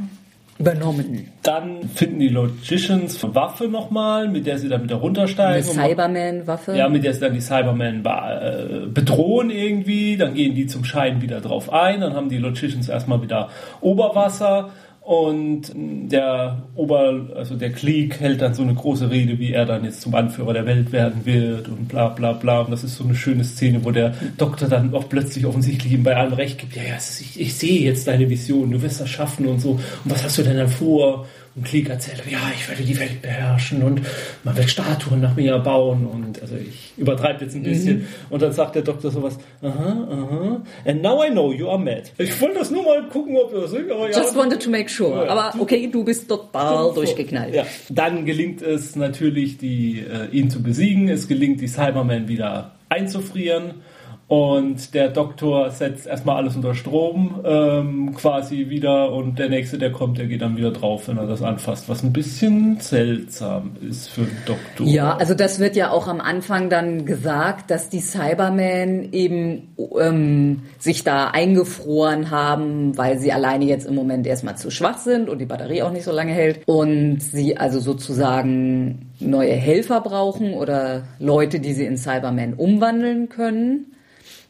übernommen. 0.60 1.28
Dann 1.44 1.88
finden 1.94 2.20
die 2.20 2.30
Logicians 2.30 3.24
eine 3.24 3.36
Waffe 3.36 3.68
nochmal, 3.68 4.28
mit 4.28 4.48
der 4.48 4.58
sie 4.58 4.70
dann 4.70 4.84
wieder 4.84 4.96
Eine 4.96 5.04
runtersteigen. 5.04 5.70
und- 5.70 5.76
Cyberman-Waffe. 5.76 6.76
Ja, 6.76 6.90
mit 6.90 7.04
der 7.04 7.14
sie 7.14 7.20
dann 7.22 7.34
die 7.34 7.42
Cybermen 7.42 8.04
be- 8.04 8.10
äh, 8.10 8.88
bedrohen 8.88 9.50
irgendwie, 9.50 10.18
dann 10.18 10.34
gehen 10.34 10.56
die 10.56 10.66
zum 10.68 10.84
Schein 10.84 11.22
wieder 11.22 11.42
drauf 11.42 11.72
ein, 11.72 12.02
dann 12.02 12.14
haben 12.14 12.30
die 12.30 12.38
Logicians 12.38 12.90
erstmal 12.90 13.22
wieder 13.22 13.50
Oberwasser 13.82 14.70
und 15.08 15.72
der 15.74 16.64
Ober, 16.76 17.28
also 17.34 17.56
der 17.56 17.72
Klieg 17.72 18.20
hält 18.20 18.42
dann 18.42 18.54
so 18.54 18.62
eine 18.62 18.74
große 18.74 19.10
Rede, 19.10 19.40
wie 19.40 19.54
er 19.54 19.66
dann 19.66 19.86
jetzt 19.86 20.02
zum 20.02 20.14
Anführer 20.14 20.52
der 20.52 20.66
Welt 20.66 20.92
werden 20.92 21.26
wird 21.26 21.70
und 21.70 21.88
bla 21.88 22.10
bla 22.10 22.34
bla. 22.34 22.60
Und 22.60 22.72
das 22.72 22.84
ist 22.84 22.98
so 22.98 23.06
eine 23.06 23.16
schöne 23.16 23.46
Szene, 23.46 23.86
wo 23.86 23.92
der 23.92 24.14
Doktor 24.38 24.68
dann 24.68 24.94
auch 24.94 25.08
plötzlich 25.08 25.46
offensichtlich 25.46 25.94
ihm 25.94 26.04
bei 26.04 26.18
allem 26.18 26.34
recht 26.34 26.58
gibt. 26.58 26.76
Ja, 26.76 26.84
ja, 26.84 26.98
ich, 26.98 27.40
ich 27.40 27.54
sehe 27.54 27.86
jetzt 27.86 28.06
deine 28.06 28.30
Vision, 28.30 28.70
du 28.70 28.82
wirst 28.82 29.00
das 29.00 29.08
schaffen 29.08 29.48
und 29.48 29.62
so. 29.62 29.72
Und 29.72 29.82
was 30.04 30.26
hast 30.26 30.40
du 30.40 30.44
denn 30.44 30.58
dann 30.58 30.68
vor? 30.68 31.26
Und 31.58 31.64
Klieg 31.64 31.90
erzählt, 31.90 32.22
ja, 32.30 32.38
ich 32.56 32.70
werde 32.70 32.84
die 32.84 33.00
Welt 33.00 33.20
beherrschen 33.24 33.82
und 33.82 34.02
man 34.44 34.56
wird 34.56 34.70
Statuen 34.70 35.22
nach 35.22 35.36
mir 35.36 35.58
bauen 35.58 36.06
und 36.06 36.40
also 36.40 36.56
ich 36.56 36.94
übertreibe 36.98 37.46
jetzt 37.46 37.56
ein 37.56 37.64
bisschen. 37.64 38.08
Und 38.30 38.44
dann 38.44 38.54
sagt 38.54 38.76
der 38.76 38.84
Doktor 38.84 39.10
sowas, 39.10 39.40
aha, 39.64 40.08
aha, 40.08 40.62
and 40.86 41.02
now 41.02 41.24
I 41.26 41.32
know 41.32 41.52
you 41.52 41.68
are 41.68 41.80
mad. 41.80 42.04
Ich 42.20 42.40
wollte 42.40 42.60
das 42.60 42.70
nur 42.70 42.84
mal 42.84 43.02
gucken, 43.10 43.36
ob 43.38 43.52
das 43.52 43.74
ist, 43.74 43.90
aber 43.90 44.08
ja. 44.08 44.18
Just 44.20 44.36
wanted 44.36 44.62
to 44.62 44.70
make 44.70 44.88
sure. 44.88 45.26
Ja. 45.26 45.32
Aber 45.32 45.60
okay, 45.60 45.90
du 45.92 46.04
bist 46.04 46.30
total 46.30 46.94
durchgeknallt. 46.94 47.56
Ja. 47.56 47.66
Dann 47.90 48.26
gelingt 48.26 48.62
es 48.62 48.96
natürlich, 48.96 49.58
die, 49.58 50.02
äh, 50.02 50.28
ihn 50.32 50.52
zu 50.52 50.62
besiegen. 50.62 51.10
Es 51.10 51.28
gelingt, 51.28 51.60
die 51.62 51.68
Cybermen 51.68 52.28
wieder 52.28 52.76
einzufrieren. 52.88 53.82
Und 54.30 54.94
der 54.94 55.08
Doktor 55.08 55.72
setzt 55.72 56.06
erstmal 56.06 56.36
alles 56.36 56.58
unter 56.58 56.76
Strom 56.76 57.40
ähm, 57.46 58.14
quasi 58.14 58.70
wieder. 58.70 59.14
Und 59.14 59.40
der 59.40 59.48
nächste, 59.48 59.78
der 59.78 59.94
kommt, 59.94 60.18
der 60.18 60.26
geht 60.26 60.42
dann 60.42 60.58
wieder 60.58 60.72
drauf, 60.72 61.08
wenn 61.08 61.18
er 61.18 61.28
das 61.28 61.42
anfasst. 61.42 61.88
Was 61.88 62.04
ein 62.04 62.12
bisschen 62.12 62.78
seltsam 62.82 63.78
ist 63.90 64.10
für 64.10 64.24
den 64.24 64.38
Doktor. 64.46 64.86
Ja, 64.86 65.16
also 65.16 65.34
das 65.34 65.60
wird 65.60 65.78
ja 65.78 65.92
auch 65.92 66.10
am 66.10 66.20
Anfang 66.20 66.70
dann 66.70 67.06
gesagt, 67.06 67.72
dass 67.72 67.88
die 67.88 68.02
Cybermen 68.02 69.14
eben 69.14 69.74
ähm, 69.98 70.64
sich 70.78 71.06
da 71.06 71.30
eingefroren 71.30 72.30
haben, 72.30 72.98
weil 72.98 73.20
sie 73.20 73.32
alleine 73.32 73.64
jetzt 73.64 73.88
im 73.88 73.96
Moment 73.96 74.28
erstmal 74.28 74.58
zu 74.58 74.72
schwach 74.72 74.98
sind 74.98 75.30
und 75.30 75.40
die 75.40 75.46
Batterie 75.46 75.84
auch 75.84 75.92
nicht 75.92 76.04
so 76.04 76.12
lange 76.12 76.34
hält 76.34 76.68
und 76.68 77.22
sie 77.22 77.56
also 77.56 77.80
sozusagen 77.80 79.14
neue 79.22 79.54
Helfer 79.54 80.02
brauchen 80.02 80.54
oder 80.54 81.04
Leute, 81.18 81.62
die 81.62 81.72
sie 81.72 81.86
in 81.86 81.96
Cybermen 81.96 82.56
umwandeln 82.56 83.30
können. 83.30 83.94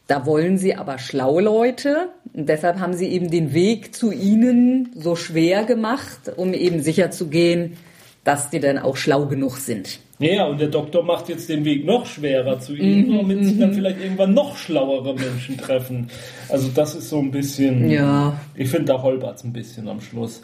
Da 0.07 0.25
wollen 0.25 0.57
sie 0.57 0.73
aber 0.73 0.99
schlaue 0.99 1.41
Leute 1.41 2.09
und 2.33 2.47
deshalb 2.47 2.79
haben 2.79 2.93
sie 2.93 3.07
eben 3.07 3.29
den 3.29 3.53
Weg 3.53 3.93
zu 3.93 4.11
ihnen 4.11 4.89
so 4.95 5.17
schwer 5.17 5.65
gemacht, 5.65 6.31
um 6.37 6.53
eben 6.53 6.81
sicher 6.81 7.11
zu 7.11 7.27
gehen, 7.27 7.77
dass 8.23 8.49
die 8.49 8.61
dann 8.61 8.77
auch 8.77 8.95
schlau 8.95 9.25
genug 9.25 9.57
sind. 9.57 9.99
Ja, 10.19 10.45
und 10.47 10.59
der 10.59 10.69
Doktor 10.69 11.03
macht 11.03 11.29
jetzt 11.29 11.47
den 11.47 11.63
Weg 11.63 11.85
noch 11.85 12.07
schwerer 12.07 12.59
zu 12.59 12.73
ihm, 12.75 13.07
Mhm, 13.07 13.17
damit 13.17 13.45
sie 13.45 13.59
dann 13.59 13.71
vielleicht 13.73 14.01
irgendwann 14.01 14.33
noch 14.33 14.57
schlauere 14.57 15.13
Menschen 15.13 15.57
treffen. 15.57 16.09
Also 16.49 16.69
das 16.73 16.95
ist 16.95 17.09
so 17.09 17.19
ein 17.19 17.29
bisschen... 17.29 17.87
Ja. 17.87 18.39
Ich 18.55 18.69
finde, 18.69 18.85
da 18.85 19.01
holpert's 19.03 19.43
ein 19.43 19.53
bisschen 19.53 19.87
am 19.87 20.01
Schluss. 20.01 20.41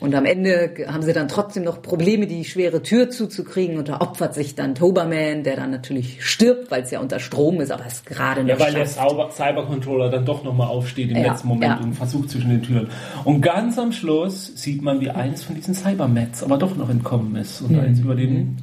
Und 0.00 0.16
am 0.16 0.24
Ende 0.24 0.74
haben 0.88 1.02
sie 1.02 1.12
dann 1.12 1.28
trotzdem 1.28 1.62
noch 1.62 1.82
Probleme, 1.82 2.26
die 2.26 2.44
schwere 2.44 2.82
Tür 2.82 3.10
zuzukriegen. 3.10 3.78
Und 3.78 3.88
da 3.88 4.00
opfert 4.00 4.34
sich 4.34 4.56
dann 4.56 4.74
Toberman, 4.74 5.44
der 5.44 5.54
dann 5.54 5.70
natürlich 5.70 6.24
stirbt, 6.26 6.72
weil 6.72 6.82
es 6.82 6.90
ja 6.90 6.98
unter 6.98 7.20
Strom 7.20 7.60
ist, 7.60 7.70
aber 7.70 7.84
es 7.86 8.04
gerade 8.04 8.42
noch 8.42 8.48
Ja, 8.48 8.58
weil 8.58 8.72
der 8.72 8.86
schafft. 8.86 9.08
Cyber 9.08 9.30
Cybercontroller 9.30 10.10
dann 10.10 10.24
doch 10.24 10.42
nochmal 10.42 10.66
aufsteht 10.66 11.10
im 11.12 11.18
Ja, 11.18 11.30
letzten 11.30 11.46
Moment 11.46 11.78
ja. 11.78 11.80
und 11.80 11.94
versucht 11.94 12.28
zwischen 12.30 12.50
den 12.50 12.62
Türen. 12.64 12.88
Und 13.22 13.40
ganz 13.40 13.78
am 13.78 13.92
Schluss 13.92 14.50
sieht 14.56 14.82
man, 14.82 15.00
wie 15.00 15.10
eins 15.10 15.44
von 15.44 15.54
diesen 15.54 15.74
Cybermets 15.74 16.42
aber 16.42 16.58
doch 16.58 16.74
noch 16.76 16.90
entkommen 16.90 17.36
ist 17.36 17.60
und 17.62 17.70
Mhm. 17.72 17.78
eins 17.80 18.00
über 18.00 18.16
den, 18.16 18.56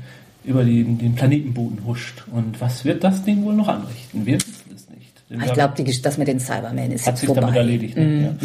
über 0.44 0.64
den, 0.64 0.98
den 0.98 1.16
Planetenboden 1.16 1.86
huscht. 1.86 2.24
Und 2.32 2.60
was 2.62 2.86
wird 2.86 3.04
das 3.04 3.24
Ding 3.24 3.44
wohl 3.44 3.54
noch 3.54 3.68
anrichten? 3.68 4.26
Wir 4.26 4.36
wissen 4.36 4.72
es 4.76 4.90
nicht. 4.90 5.14
Denn 5.30 5.40
Ich 5.42 5.46
wir- 5.48 5.54
glaube, 5.54 5.84
das 6.02 6.18
mit 6.18 6.28
den 6.28 6.40
Cybermen 6.40 6.92
ist 6.92 7.06
hat 7.08 7.18
sich 7.18 7.28
vorbei. 7.28 7.42
damit 7.42 7.56
erledigt. 7.58 7.98
Ne? 7.98 8.36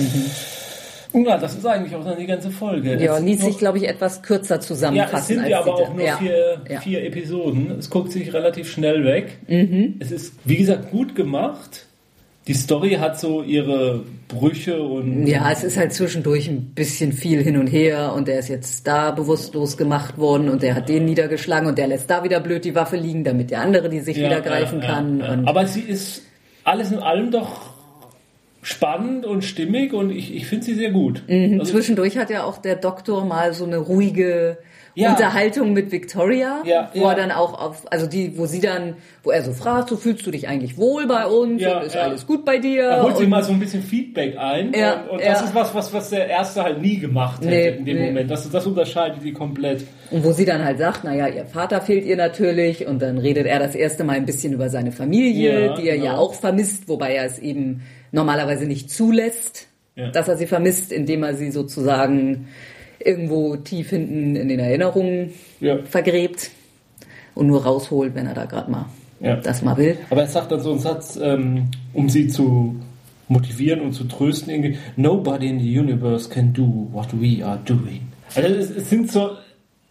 Ja. 1.15 1.21
ja, 1.21 1.39
das 1.39 1.55
ist 1.55 1.65
eigentlich 1.67 1.95
auch 1.95 2.05
dann 2.05 2.19
die 2.19 2.27
ganze 2.27 2.51
Folge. 2.51 3.01
Ja, 3.03 3.17
ließ 3.19 3.41
sich, 3.43 3.59
glaube 3.59 3.79
ich, 3.79 3.89
etwas 3.89 4.23
kürzer 4.23 4.57
ja, 4.57 4.61
zusammenfassen. 4.61 5.17
es 5.19 5.27
sind 5.43 5.47
ja 5.49 5.61
aber 5.61 5.75
auch 5.75 5.95
nur 5.95 6.05
ja. 6.05 6.17
vier, 6.17 6.61
Ja. 6.69 6.81
vier 6.81 7.05
Episoden. 7.05 7.71
Es 7.79 7.89
guckt 7.89 8.11
sich 8.13 8.33
relativ 8.33 8.71
schnell 8.71 9.05
weg. 9.05 9.39
Mhm. 9.49 9.95
Es 10.01 10.11
ist, 10.11 10.35
wie 10.45 10.57
gesagt, 10.57 10.91
gut 10.91 11.15
gemacht. 11.15 11.87
Die 12.47 12.53
Story 12.55 12.91
hat 13.01 13.19
so 13.19 13.43
ihre 13.43 14.03
Brüche 14.29 14.83
und 14.83 15.27
Ja, 15.27 15.51
es 15.51 15.65
ist 15.65 15.79
halt 15.79 15.95
zwischendurch 15.95 16.47
ein 16.49 16.73
bisschen 16.75 17.13
viel 17.13 17.43
hin 17.43 17.57
und 17.57 17.69
her 17.69 18.13
und 18.15 18.29
der 18.29 18.39
ist 18.39 18.49
jetzt 18.49 18.87
da 18.87 19.13
bewusstlos 19.13 19.77
gemacht 19.79 20.19
worden 20.19 20.51
und 20.51 20.63
der 20.63 20.75
hat 20.75 20.89
den 20.91 21.07
niedergeschlagen 21.07 21.67
und 21.69 21.79
der 21.79 21.87
lässt 21.89 22.11
da 22.11 22.23
wieder 22.23 22.41
blöd 22.41 22.65
die 22.67 22.75
Waffe 22.75 22.97
liegen, 22.97 23.25
damit 23.25 23.51
der 23.51 23.63
andere 23.63 23.89
die 23.89 24.01
sich 24.01 24.19
Ja, 24.19 24.27
wieder 24.27 24.41
greifen 24.43 24.81
ja, 24.83 24.87
kann. 24.87 25.21
ja. 25.21 25.33
Und 25.33 25.49
Aber 25.49 25.67
sie 25.67 25.81
ist 25.81 26.23
alles 26.65 26.93
in 26.93 26.99
allem 26.99 27.31
doch 27.31 27.71
spannend 28.63 29.27
und 29.27 29.43
stimmig 29.45 29.93
und 29.93 30.11
ich, 30.11 30.35
ich 30.35 30.47
finde 30.47 30.65
sie 30.67 30.75
sehr 30.75 30.91
gut. 30.91 31.23
Mhm, 31.29 31.61
Also, 31.61 31.73
Zwischendurch 31.73 32.17
hat 32.19 32.31
ja 32.31 32.45
auch 32.45 32.59
der 32.59 32.77
Doktor 32.77 33.25
mal 33.25 33.53
so 33.55 33.65
eine 33.65 33.77
ruhige 33.79 34.59
Ja. 34.97 35.11
Unterhaltung 35.11 35.73
mit 35.73 35.91
Victoria, 35.91 36.63
Ja, 36.65 36.91
wo 36.95 37.01
ja. 37.03 37.11
er 37.11 37.17
dann 37.17 37.31
auch 37.33 37.61
auf, 37.61 37.83
also 37.93 38.07
die, 38.07 38.39
wo 38.39 38.47
sie 38.47 38.61
dann, 38.61 38.95
wo 39.25 39.31
er 39.33 39.43
so 39.43 39.53
fragt, 39.53 39.89
so 39.89 39.97
fühlst 39.97 40.25
du 40.27 40.31
dich 40.31 40.47
eigentlich 40.47 40.77
wohl 40.79 41.07
bei 41.09 41.27
uns 41.27 41.61
Ja, 41.61 41.79
und 41.79 41.87
ist 41.87 41.95
ja. 41.97 42.03
alles 42.03 42.27
gut 42.27 42.45
bei 42.45 42.59
dir? 42.59 42.85
er 42.85 43.03
holt 43.03 43.17
sich 43.17 43.25
und, 43.25 43.31
mal 43.31 43.43
so 43.43 43.53
ein 43.53 43.59
bisschen 43.59 43.83
Feedback 43.83 44.37
ein 44.39 44.73
Ja, 44.73 45.03
und, 45.03 45.11
und 45.11 45.21
ja. 45.21 45.33
das 45.33 45.43
ist 45.43 45.55
was, 45.55 45.75
was, 45.75 45.93
was 45.93 46.11
der 46.11 46.29
Erste 46.29 46.63
halt 46.63 46.81
nie 46.81 46.99
gemacht 46.99 47.41
hätte 47.45 47.51
Nee, 47.51 47.69
in 47.79 47.85
dem 47.85 47.97
nee. 47.99 48.07
Moment. 48.07 48.31
Das, 48.31 48.49
das 48.49 48.67
unterscheidet 48.67 49.19
die 49.25 49.33
komplett. 49.33 49.85
und 50.13 50.25
wo 50.25 50.31
sie 50.31 50.45
dann 50.45 50.65
halt 50.65 50.79
sagt, 50.79 51.03
naja, 51.03 51.27
ihr 51.27 51.45
Vater 51.47 51.81
fehlt 51.81 52.05
ihr 52.05 52.17
natürlich 52.17 52.87
und 52.87 53.03
dann 53.03 53.19
redet 53.19 53.47
er 53.47 53.59
das 53.59 53.75
erste 53.75 54.05
Mal 54.05 54.13
ein 54.17 54.27
bisschen 54.27 54.53
über 54.53 54.69
seine 54.69 54.93
Familie, 54.93 55.67
Ja, 55.67 55.75
die 55.75 55.89
er 55.89 55.97
ja 55.97 56.13
genau. 56.13 56.19
auch 56.23 56.35
vermisst, 56.35 56.89
wobei 56.89 57.15
er 57.15 57.25
es 57.25 57.41
eben 57.41 57.83
normalerweise 58.13 58.65
nicht 58.67 58.91
zulässt, 58.91 59.67
Ja. 59.97 60.11
dass 60.11 60.29
er 60.29 60.37
sie 60.37 60.47
vermisst, 60.47 60.93
indem 60.93 61.25
er 61.25 61.35
sie 61.35 61.51
sozusagen 61.51 62.47
irgendwo 63.05 63.57
tief 63.57 63.91
hinten 63.91 64.37
in 64.37 64.49
den 64.49 64.59
Erinnerungen 64.59 65.31
Ja. 65.61 65.79
vergräbt 65.85 66.51
und 67.35 67.47
nur 67.47 67.65
rausholt, 67.65 68.15
wenn 68.15 68.27
er 68.27 68.35
da 68.35 68.45
gerade 68.47 68.71
mal 68.71 68.87
Ja. 69.21 69.37
das 69.37 69.63
mal 69.63 69.77
will. 69.77 69.97
Aber 70.11 70.23
er 70.23 70.29
sagt 70.29 70.53
dann 70.53 70.61
so 70.61 70.71
einen 70.73 70.81
Satz, 70.81 71.19
ähm, 71.23 71.69
um 71.93 72.09
sie 72.09 72.29
zu 72.29 72.77
motivieren 73.29 73.81
und 73.81 73.93
zu 73.93 74.05
trösten, 74.05 74.51
irgendwie, 74.53 74.77
nobody 74.97 75.49
in 75.49 75.59
the 75.59 75.79
universe 75.79 76.29
can 76.29 76.53
do 76.53 76.89
what 76.93 77.09
we 77.19 77.45
are 77.45 77.59
doing. 77.65 78.03
Also 78.35 78.49
es, 78.55 78.71
es 78.71 78.91
sind 78.91 79.11
so, 79.11 79.31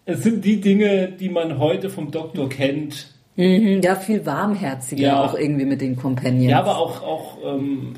es 0.05 0.21
sind 0.23 0.43
die 0.45 0.61
Dinge, 0.61 1.09
die 1.19 1.29
man 1.29 1.57
heute 1.57 1.89
vom 1.89 2.11
Doktor 2.11 2.47
kennt. 2.49 3.07
Mhm, 3.35 3.81
ja, 3.81 3.95
viel 3.95 4.23
warmherziger 4.27 5.01
Ja. 5.01 5.23
auch 5.25 5.33
irgendwie 5.33 5.65
mit 5.65 5.81
den 5.81 5.95
Companions. 5.95 6.51
Ja, 6.51 6.59
aber 6.59 6.77
auch, 6.77 7.01
auch 7.01 7.37
ähm, 7.43 7.93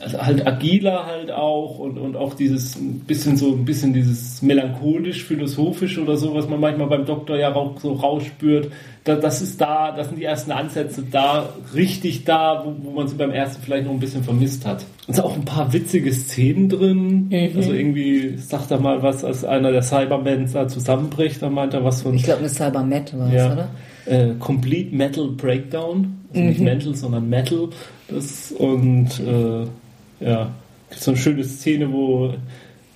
also 0.00 0.20
halt 0.20 0.46
agiler 0.46 1.06
halt 1.06 1.30
auch 1.30 1.78
und, 1.78 1.98
und 1.98 2.16
auch 2.16 2.34
dieses 2.34 2.76
bisschen 3.06 3.36
so 3.36 3.52
ein 3.52 3.64
bisschen 3.64 3.92
dieses 3.92 4.42
melancholisch 4.42 5.24
philosophisch 5.24 5.98
oder 5.98 6.16
so, 6.16 6.34
was 6.34 6.48
man 6.48 6.60
manchmal 6.60 6.88
beim 6.88 7.06
Doktor 7.06 7.36
ja 7.36 7.54
auch 7.54 7.80
so 7.80 7.92
rausspürt. 7.92 8.70
Da, 9.04 9.14
das 9.14 9.40
ist 9.40 9.60
da, 9.60 9.92
das 9.92 10.08
sind 10.08 10.18
die 10.18 10.24
ersten 10.24 10.50
Ansätze 10.50 11.02
da, 11.10 11.48
richtig 11.74 12.24
da, 12.24 12.64
wo, 12.64 12.74
wo 12.84 12.90
man 12.90 13.08
sie 13.08 13.14
beim 13.14 13.30
ersten 13.30 13.62
vielleicht 13.62 13.86
noch 13.86 13.92
ein 13.92 14.00
bisschen 14.00 14.24
vermisst 14.24 14.66
hat. 14.66 14.84
Es 15.06 15.16
sind 15.16 15.24
auch 15.24 15.34
ein 15.34 15.44
paar 15.44 15.72
witzige 15.72 16.12
Szenen 16.12 16.68
drin. 16.68 17.30
Also 17.54 17.72
irgendwie 17.72 18.36
sagt 18.36 18.72
er 18.72 18.80
mal 18.80 19.02
was, 19.02 19.24
als 19.24 19.44
einer 19.44 19.70
der 19.70 19.82
Cybermen 19.82 20.50
da 20.52 20.66
zusammenbricht, 20.66 21.40
da 21.40 21.48
meint 21.48 21.72
er 21.72 21.84
was 21.84 22.02
von 22.02 22.14
ich 22.14 22.24
glaube, 22.24 22.40
eine 22.40 22.48
Cybermet 22.48 23.16
war 23.16 23.28
es, 23.28 23.34
ja. 23.34 23.52
oder? 23.52 23.68
Äh, 24.06 24.34
Complete 24.38 24.94
Metal 24.94 25.28
Breakdown. 25.28 26.18
Also 26.30 26.42
nicht 26.42 26.60
Metal, 26.60 26.94
sondern 26.94 27.28
Metal. 27.28 27.68
Das, 28.08 28.52
und 28.52 29.08
äh, 29.20 29.66
ja, 30.20 30.54
gibt 30.90 31.02
so 31.02 31.12
eine 31.12 31.18
schöne 31.18 31.44
Szene, 31.44 31.92
wo 31.92 32.34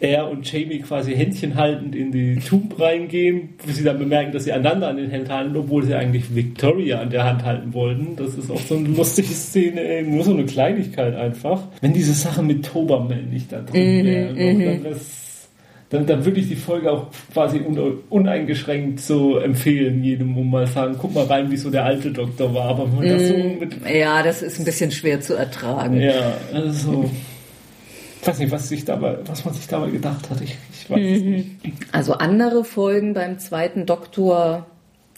er 0.01 0.31
und 0.31 0.51
Jamie 0.51 0.79
quasi 0.79 1.15
Händchen 1.15 1.57
haltend 1.57 1.95
in 1.95 2.11
die 2.11 2.37
Tomb 2.37 2.81
reingehen, 2.81 3.51
wo 3.65 3.71
sie 3.71 3.85
dann 3.85 3.99
bemerken, 3.99 4.33
dass 4.33 4.45
sie 4.45 4.53
einander 4.53 4.89
an 4.89 4.97
den 4.97 5.11
Händen 5.11 5.31
halten, 5.31 5.57
obwohl 5.57 5.85
sie 5.85 5.95
eigentlich 5.95 6.35
Victoria 6.35 7.01
an 7.01 7.11
der 7.11 7.25
Hand 7.25 7.45
halten 7.45 7.75
wollten. 7.75 8.17
Das 8.17 8.35
ist 8.35 8.51
auch 8.51 8.61
so 8.61 8.77
eine 8.77 8.89
lustige 8.89 9.29
Szene, 9.29 9.83
ey. 9.83 10.03
nur 10.03 10.25
so 10.25 10.33
eine 10.33 10.47
Kleinigkeit 10.47 11.15
einfach. 11.15 11.65
Wenn 11.83 11.93
diese 11.93 12.15
Sache 12.15 12.43
mit 12.43 12.65
Toberman 12.65 13.29
nicht 13.31 13.53
da 13.53 13.61
drin 13.61 14.05
wäre, 14.05 14.33
noch, 14.33 14.65
dann 14.65 14.85
wär's 14.85 15.30
dann, 15.91 16.07
dann 16.07 16.25
würde 16.25 16.39
ich 16.39 16.49
die 16.49 16.57
Folge 16.57 16.91
auch 16.91 17.09
quasi 17.33 17.61
un, 17.61 17.99
uneingeschränkt 18.09 19.01
so 19.01 19.39
empfehlen, 19.39 20.05
jedem, 20.05 20.39
um 20.39 20.49
mal 20.49 20.67
sagen, 20.69 20.95
guck 20.99 21.13
mal 21.15 21.25
rein, 21.25 21.51
wie 21.51 21.57
so 21.57 21.69
der 21.69 21.85
alte 21.85 22.13
Doktor 22.13 22.55
war. 22.55 22.67
Aber 22.67 22.85
wenn 22.87 22.99
man 22.99 23.09
das 23.09 23.29
so 23.29 23.35
mit, 23.35 23.75
Ja, 23.93 24.23
das 24.23 24.41
ist 24.41 24.61
ein 24.61 24.65
bisschen 24.65 24.93
schwer 24.93 25.21
zu 25.21 25.35
ertragen. 25.35 26.01
ja, 26.01 26.35
also, 26.53 27.11
ich 28.21 28.27
weiß 28.27 28.39
nicht, 28.39 28.53
was, 28.53 28.69
sich 28.69 28.85
dabei, 28.85 29.19
was 29.27 29.45
man 29.45 29.53
sich 29.53 29.67
dabei 29.67 29.91
gedacht 29.91 30.31
hat. 30.31 30.41
Ich, 30.41 30.57
ich 30.73 30.89
weiß 30.89 31.01
es 31.01 31.23
nicht. 31.23 31.49
Also 31.91 32.13
andere 32.15 32.65
Folgen 32.65 33.13
beim 33.13 33.41
zweiten 33.41 33.85
Doktor, 33.85 34.67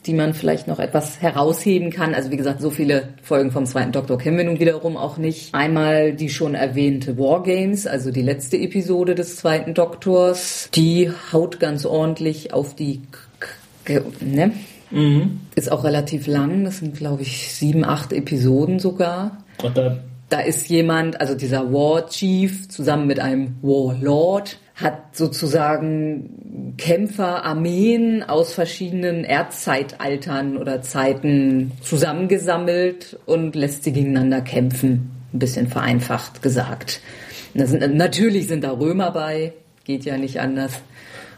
die 0.06 0.14
man 0.14 0.34
vielleicht 0.34 0.68
noch 0.68 0.78
etwas 0.78 1.20
herausheben 1.22 1.90
kann. 1.90 2.14
Also 2.14 2.30
wie 2.30 2.36
gesagt, 2.36 2.60
so 2.60 2.70
viele 2.70 3.08
Folgen 3.22 3.50
vom 3.50 3.66
zweiten 3.66 3.92
Doktor 3.92 4.18
kennen 4.18 4.36
wir 4.36 4.44
nun 4.44 4.60
wiederum 4.60 4.96
auch 4.96 5.16
nicht. 5.16 5.54
Einmal 5.54 6.12
die 6.12 6.28
schon 6.28 6.54
erwähnte 6.54 7.18
Wargames, 7.18 7.86
also 7.86 8.10
die 8.10 8.22
letzte 8.22 8.56
Episode 8.56 9.14
des 9.14 9.36
zweiten 9.36 9.74
Doktors. 9.74 10.68
Die 10.74 11.10
haut 11.32 11.60
ganz 11.60 11.86
ordentlich 11.86 12.52
auf 12.52 12.74
die... 12.74 13.02
K 13.84 14.00
K 14.00 14.02
ne? 14.20 14.52
Ist 15.54 15.72
auch 15.72 15.84
relativ 15.84 16.26
lang. 16.26 16.64
Das 16.64 16.78
sind, 16.78 16.96
glaube 16.96 17.22
ich, 17.22 17.52
sieben, 17.52 17.84
acht 17.84 18.12
Episoden 18.12 18.78
sogar. 18.78 19.38
Und 19.62 19.76
da 19.76 19.98
Da 20.28 20.40
ist 20.40 20.70
jemand, 20.70 21.20
also 21.20 21.34
dieser 21.34 21.74
War 21.74 22.08
Chief 22.08 22.66
zusammen 22.70 23.06
mit 23.06 23.20
einem 23.20 23.56
Warlord, 23.60 24.58
hat 24.82 25.16
sozusagen 25.16 26.74
Kämpfer, 26.76 27.44
Armeen 27.44 28.22
aus 28.22 28.52
verschiedenen 28.52 29.24
Erdzeitaltern 29.24 30.56
oder 30.56 30.82
Zeiten 30.82 31.72
zusammengesammelt 31.80 33.18
und 33.26 33.54
lässt 33.54 33.84
sie 33.84 33.92
gegeneinander 33.92 34.40
kämpfen. 34.40 35.10
Ein 35.32 35.38
bisschen 35.38 35.68
vereinfacht 35.68 36.42
gesagt. 36.42 37.00
Sind, 37.54 37.96
natürlich 37.96 38.48
sind 38.48 38.64
da 38.64 38.72
Römer 38.72 39.10
bei, 39.10 39.52
geht 39.84 40.04
ja 40.04 40.16
nicht 40.16 40.40
anders. 40.40 40.80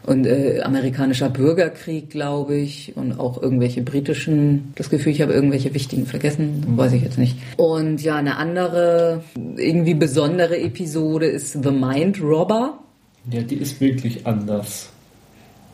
Und 0.05 0.27
äh, 0.27 0.61
amerikanischer 0.61 1.29
Bürgerkrieg, 1.29 2.11
glaube 2.11 2.55
ich, 2.55 2.95
und 2.95 3.19
auch 3.19 3.41
irgendwelche 3.41 3.81
britischen, 3.81 4.71
das 4.75 4.91
Gefühl, 4.91 5.11
ich 5.11 5.21
habe 5.21 5.33
irgendwelche 5.33 5.73
wichtigen 5.73 6.05
vergessen, 6.05 6.63
weiß 6.75 6.93
ich 6.93 7.01
jetzt 7.01 7.17
nicht. 7.17 7.37
Und 7.57 8.03
ja, 8.03 8.15
eine 8.15 8.37
andere, 8.37 9.23
irgendwie 9.57 9.95
besondere 9.95 10.59
Episode 10.59 11.25
ist 11.25 11.63
The 11.63 11.71
Mind 11.71 12.21
Robber. 12.21 12.84
Ja, 13.31 13.41
die 13.41 13.55
ist 13.55 13.81
wirklich 13.81 14.25
anders. 14.27 14.89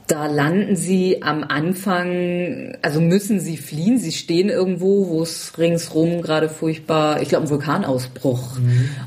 Da 0.07 0.27
landen 0.27 0.75
sie 0.75 1.21
am 1.23 1.45
Anfang, 1.45 2.75
also 2.81 2.99
müssen 2.99 3.39
sie 3.39 3.55
fliehen. 3.55 3.97
Sie 3.97 4.11
stehen 4.11 4.49
irgendwo, 4.49 5.07
wo 5.07 5.21
es 5.21 5.57
ringsrum 5.57 6.21
gerade 6.21 6.49
furchtbar, 6.49 7.21
ich 7.21 7.29
glaube, 7.29 7.45
ein 7.45 7.49
Vulkanausbruch. 7.49 8.57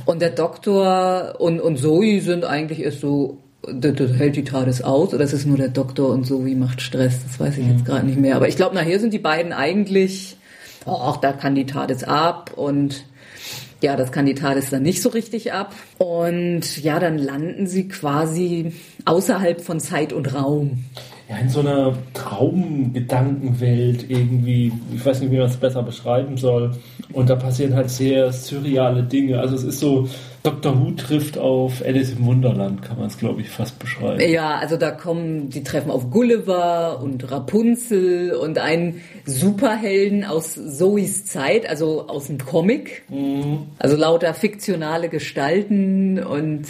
Und 0.07 0.23
der 0.23 0.31
Doktor 0.31 1.37
und, 1.39 1.61
und 1.61 1.79
Zoe 1.79 2.21
sind 2.21 2.45
eigentlich 2.45 2.81
erst 2.81 3.01
so, 3.01 3.39
das, 3.71 3.95
das 3.97 4.13
hält 4.13 4.37
die 4.37 4.45
TARDIS 4.45 4.83
aus 4.83 5.13
oder 5.13 5.25
ist 5.25 5.35
es 5.35 5.45
nur 5.45 5.59
der 5.59 5.69
Doktor 5.69 6.11
und 6.11 6.25
Zoe 6.27 6.55
macht 6.55 6.81
Stress? 6.81 7.23
Das 7.23 7.39
weiß 7.39 7.59
ich 7.59 7.67
jetzt 7.67 7.85
gerade 7.85 8.07
nicht 8.07 8.19
mehr. 8.19 8.37
Aber 8.37 8.49
ich 8.49 8.57
glaube, 8.57 8.75
nachher 8.75 8.99
sind 8.99 9.13
die 9.13 9.19
beiden 9.19 9.53
eigentlich, 9.53 10.39
ach, 10.87 11.19
da 11.19 11.33
kann 11.33 11.55
die 11.55 11.67
TARDIS 11.67 12.05
ab 12.05 12.53
und 12.57 13.05
ja, 13.85 13.97
das 13.97 14.11
kann 14.11 14.27
die 14.27 14.35
TARDIS 14.35 14.71
dann 14.71 14.83
nicht 14.83 15.03
so 15.03 15.11
richtig 15.11 15.53
ab. 15.53 15.75
Und 15.99 16.83
ja, 16.83 16.99
dann 16.99 17.19
landen 17.19 17.67
sie 17.67 17.87
quasi 17.87 18.73
außerhalb 19.05 19.61
von 19.61 19.79
Zeit 19.79 20.13
und 20.13 20.35
Raum. 20.35 20.85
Ja, 21.29 21.37
in 21.39 21.49
so 21.49 21.61
einer 21.61 21.95
Traumgedankenwelt 22.15 24.11
irgendwie, 24.11 24.73
ich 24.95 25.05
weiß 25.05 25.21
nicht, 25.21 25.31
wie 25.31 25.37
man 25.37 25.47
es 25.47 25.57
besser 25.57 25.83
beschreiben 25.83 26.37
soll. 26.37 26.73
Und 27.13 27.31
da 27.31 27.37
passieren 27.37 27.75
halt 27.75 27.91
sehr 27.91 28.33
surreale 28.33 29.03
Dinge. 29.03 29.39
Also 29.39 29.55
es 29.55 29.65
ist 29.65 29.81
so, 29.81 30.09
Dr. 30.45 30.79
Who 30.79 30.91
trifft 30.91 31.39
auf 31.39 31.83
Alice 31.83 32.13
im 32.13 32.27
Wunderland, 32.27 32.83
kann 32.83 32.99
man 32.99 33.07
es, 33.07 33.17
glaube 33.17 33.41
ich, 33.41 33.49
fast 33.49 33.79
beschreiben. 33.79 34.21
Ja, 34.21 34.57
also 34.57 34.77
da 34.77 34.91
kommen, 34.91 35.49
die 35.49 35.65
treffen 35.65 35.91
auf 35.91 36.11
Gulliver 36.11 37.01
und 37.03 37.31
Rapunzel 37.33 38.35
und 38.35 38.59
einen 38.59 39.01
Superhelden 39.25 40.23
aus 40.23 40.53
Zoes 40.53 41.25
Zeit, 41.25 41.67
also 41.67 42.09
aus 42.09 42.27
dem 42.27 42.37
Comic. 42.37 43.05
Also 43.79 43.97
lauter 43.97 44.35
fiktionale 44.35 45.09
Gestalten 45.09 46.23
und 46.23 46.67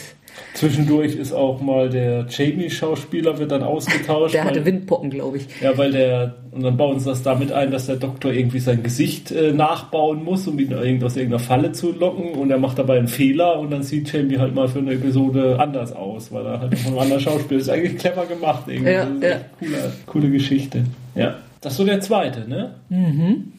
Zwischendurch 0.54 1.16
ist 1.16 1.32
auch 1.32 1.60
mal 1.60 1.90
der 1.90 2.26
Jamie-Schauspieler, 2.28 3.38
wird 3.38 3.50
dann 3.50 3.62
ausgetauscht. 3.62 4.34
der 4.34 4.44
hatte 4.44 4.56
weil, 4.60 4.66
Windpocken, 4.66 5.10
glaube 5.10 5.38
ich. 5.38 5.46
ja, 5.60 5.76
weil 5.76 5.92
der, 5.92 6.34
und 6.52 6.62
dann 6.62 6.76
bauen 6.76 6.98
sie 7.00 7.08
das 7.10 7.22
damit 7.22 7.50
ein, 7.52 7.70
dass 7.70 7.86
der 7.86 7.96
Doktor 7.96 8.32
irgendwie 8.32 8.60
sein 8.60 8.82
Gesicht 8.82 9.30
äh, 9.32 9.52
nachbauen 9.52 10.22
muss, 10.24 10.46
um 10.46 10.58
ihn 10.58 10.72
aus 10.74 11.16
irgendeiner 11.16 11.38
Falle 11.38 11.72
zu 11.72 11.92
locken. 11.92 12.32
Und 12.34 12.50
er 12.50 12.58
macht 12.58 12.78
dabei 12.78 12.98
einen 12.98 13.08
Fehler 13.08 13.58
und 13.58 13.70
dann 13.70 13.82
sieht 13.82 14.12
Jamie 14.12 14.38
halt 14.38 14.54
mal 14.54 14.68
für 14.68 14.78
eine 14.78 14.92
Episode 14.92 15.56
anders 15.58 15.92
aus, 15.92 16.32
weil 16.32 16.46
er 16.46 16.60
halt 16.60 16.78
von 16.78 16.92
einem 16.92 17.00
anderen 17.00 17.20
Schauspieler 17.20 17.60
ist. 17.60 17.68
Eigentlich 17.68 17.98
clever 17.98 18.26
gemacht 18.26 18.64
irgendwie. 18.68 18.92
Ja, 18.92 19.06
ja. 19.20 19.40
coole, 19.58 19.92
coole 20.06 20.30
Geschichte. 20.30 20.84
Ja. 21.14 21.36
Das 21.60 21.72
ist 21.72 21.76
so 21.78 21.84
der 21.84 22.00
zweite, 22.00 22.48
ne? 22.48 22.74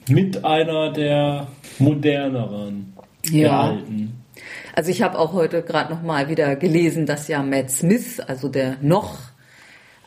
Mit 0.07 0.45
einer 0.45 0.91
der 0.93 1.47
moderneren 1.79 2.93
Ja. 3.31 3.39
der 3.41 3.59
alten. 3.59 4.13
Also 4.75 4.91
ich 4.91 5.01
habe 5.01 5.17
auch 5.17 5.31
heute 5.31 5.61
gerade 5.61 5.93
noch 5.93 6.01
mal 6.01 6.27
wieder 6.27 6.57
gelesen, 6.57 7.05
dass 7.05 7.29
ja 7.29 7.41
Matt 7.41 7.71
Smith, 7.71 8.19
also 8.19 8.49
der 8.49 8.75
noch 8.81 9.17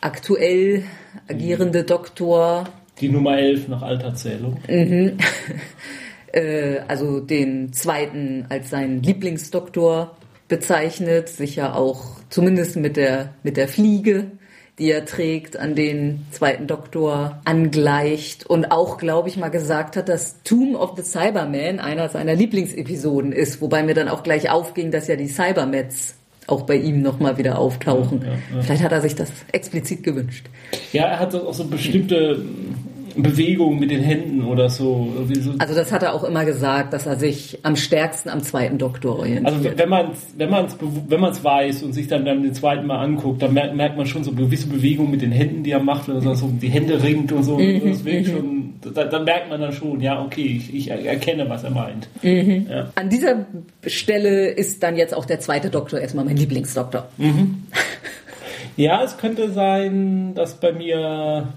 aktuell 0.03 0.85
agierende 1.27 1.85
Doktor, 1.85 2.65
Die 3.01 3.09
Nummer 3.09 3.39
11 3.39 3.69
nach 3.69 3.81
alter 3.81 4.15
Zählung. 4.15 4.61
äh, 6.33 6.81
also 6.87 7.21
den 7.21 7.73
zweiten 7.73 8.45
als 8.51 8.69
seinen 8.69 9.03
Lieblingsdoktor 9.03 10.17
bezeichnet, 10.49 11.31
sich 11.31 11.57
ja 11.57 11.75
auch 11.75 12.21
zumindest 12.29 12.77
mit 12.77 12.99
der, 12.99 13.35
mit 13.43 13.57
der 13.57 13.69
Fliege, 13.69 14.33
die 14.79 14.91
er 14.91 15.05
trägt, 15.05 15.57
an 15.57 15.75
den 15.75 16.27
zweiten 16.31 16.67
Doktor 16.67 17.41
angleicht 17.45 18.47
und 18.47 18.71
auch, 18.71 18.99
glaube 18.99 19.29
ich, 19.29 19.37
mal 19.37 19.49
gesagt 19.49 19.97
hat, 19.97 20.09
dass 20.09 20.43
Tomb 20.45 20.77
of 20.77 20.93
the 20.97 21.03
Cyberman 21.03 21.81
einer 21.81 22.09
seiner 22.09 22.35
Lieblingsepisoden 22.35 23.33
ist, 23.33 23.61
wobei 23.61 23.83
mir 23.83 23.95
dann 23.95 24.09
auch 24.09 24.23
gleich 24.23 24.51
aufging, 24.51 24.91
dass 24.91 25.09
ja 25.09 25.17
die 25.17 25.29
Cybermets 25.29 26.15
auch 26.47 26.63
bei 26.63 26.77
ihm 26.77 27.03
nochmal 27.03 27.37
wieder 27.37 27.59
auftauchen. 27.59 28.23
Ja, 28.23 28.29
ja, 28.29 28.35
ja. 28.57 28.63
Vielleicht 28.63 28.83
hat 28.83 28.93
er 28.93 29.03
sich 29.03 29.15
das 29.15 29.31
explizit 29.53 30.03
gewünscht. 30.03 30.47
Ja, 30.93 31.05
er 31.05 31.19
hat 31.19 31.35
auch 31.35 31.53
so 31.53 31.65
bestimmte 31.65 32.43
Bewegungen 33.23 33.79
mit 33.79 33.91
den 33.91 34.03
Händen 34.03 34.45
oder 34.45 34.69
so. 34.69 35.13
So. 35.41 35.53
Also 35.59 35.75
das 35.75 35.93
hat 35.93 36.03
er 36.03 36.15
auch 36.15 36.25
immer 36.25 36.45
gesagt, 36.45 36.93
dass 36.93 37.07
er 37.07 37.17
sich 37.17 37.59
am 37.63 37.77
stärksten 37.77 38.29
am 38.29 38.43
zweiten 38.43 38.79
Doktor 38.79 39.19
orientiert. 39.19 39.47
Also 39.47 39.65
wenn 39.77 39.89
man 39.89 40.11
es 40.13 40.35
wenn 40.37 40.51
man's, 40.51 40.77
wenn 41.09 41.21
man's 41.21 41.43
weiß 41.43 41.83
und 41.83 41.93
sich 41.93 42.07
dann, 42.07 42.25
dann 42.25 42.43
den 42.43 42.55
zweiten 42.55 42.87
Mal 42.87 42.99
anguckt, 42.99 43.43
dann 43.43 43.55
merkt, 43.55 43.75
merkt 43.75 43.97
man 43.97 44.07
schon 44.07 44.25
so 44.25 44.33
gewisse 44.33 44.69
Bewegungen 44.69 45.11
mit 45.11 45.23
den 45.23 45.33
Händen, 45.33 45.63
die 45.63 45.71
er 45.71 45.83
macht, 45.83 46.09
wenn 46.09 46.17
er 46.17 46.35
so 46.35 46.49
die 46.49 46.69
Hände 46.69 47.03
ringt 47.03 47.33
und 47.33 47.43
so. 47.43 47.59
Mhm, 47.59 47.91
das 47.91 48.05
wirklich 48.05 48.29
schon, 48.29 48.75
da, 48.95 49.05
dann 49.05 49.25
merkt 49.25 49.51
man 49.51 49.61
dann 49.61 49.73
schon, 49.73 50.01
ja, 50.01 50.23
okay, 50.23 50.43
ich, 50.43 50.75
ich 50.75 50.91
erkenne, 50.91 51.49
was 51.49 51.65
er 51.65 51.71
meint. 51.71 52.09
Mhm. 52.23 52.67
Ja. 52.71 52.91
An 52.95 53.09
dieser 53.09 53.47
Stelle 53.87 54.49
ist 54.49 54.83
dann 54.83 54.97
jetzt 54.97 55.15
auch 55.15 55.25
der 55.25 55.41
zweite 55.41 55.71
Doktor 55.71 56.01
erstmal 56.01 56.25
mein 56.25 56.37
Lieblingsdoktor. 56.37 57.09
ja, 58.77 59.03
es 59.03 59.17
könnte 59.17 59.51
sein, 59.51 60.35
dass 60.35 60.55
bei 60.55 60.73
mir 60.73 61.49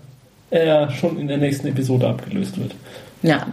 er 0.52 0.92
schon 0.92 1.18
in 1.20 1.28
der 1.28 1.38
nächsten 1.38 1.68
Episode 1.68 2.08
abgelöst 2.08 2.60
wird. 2.60 2.76
Ja, 3.24 3.48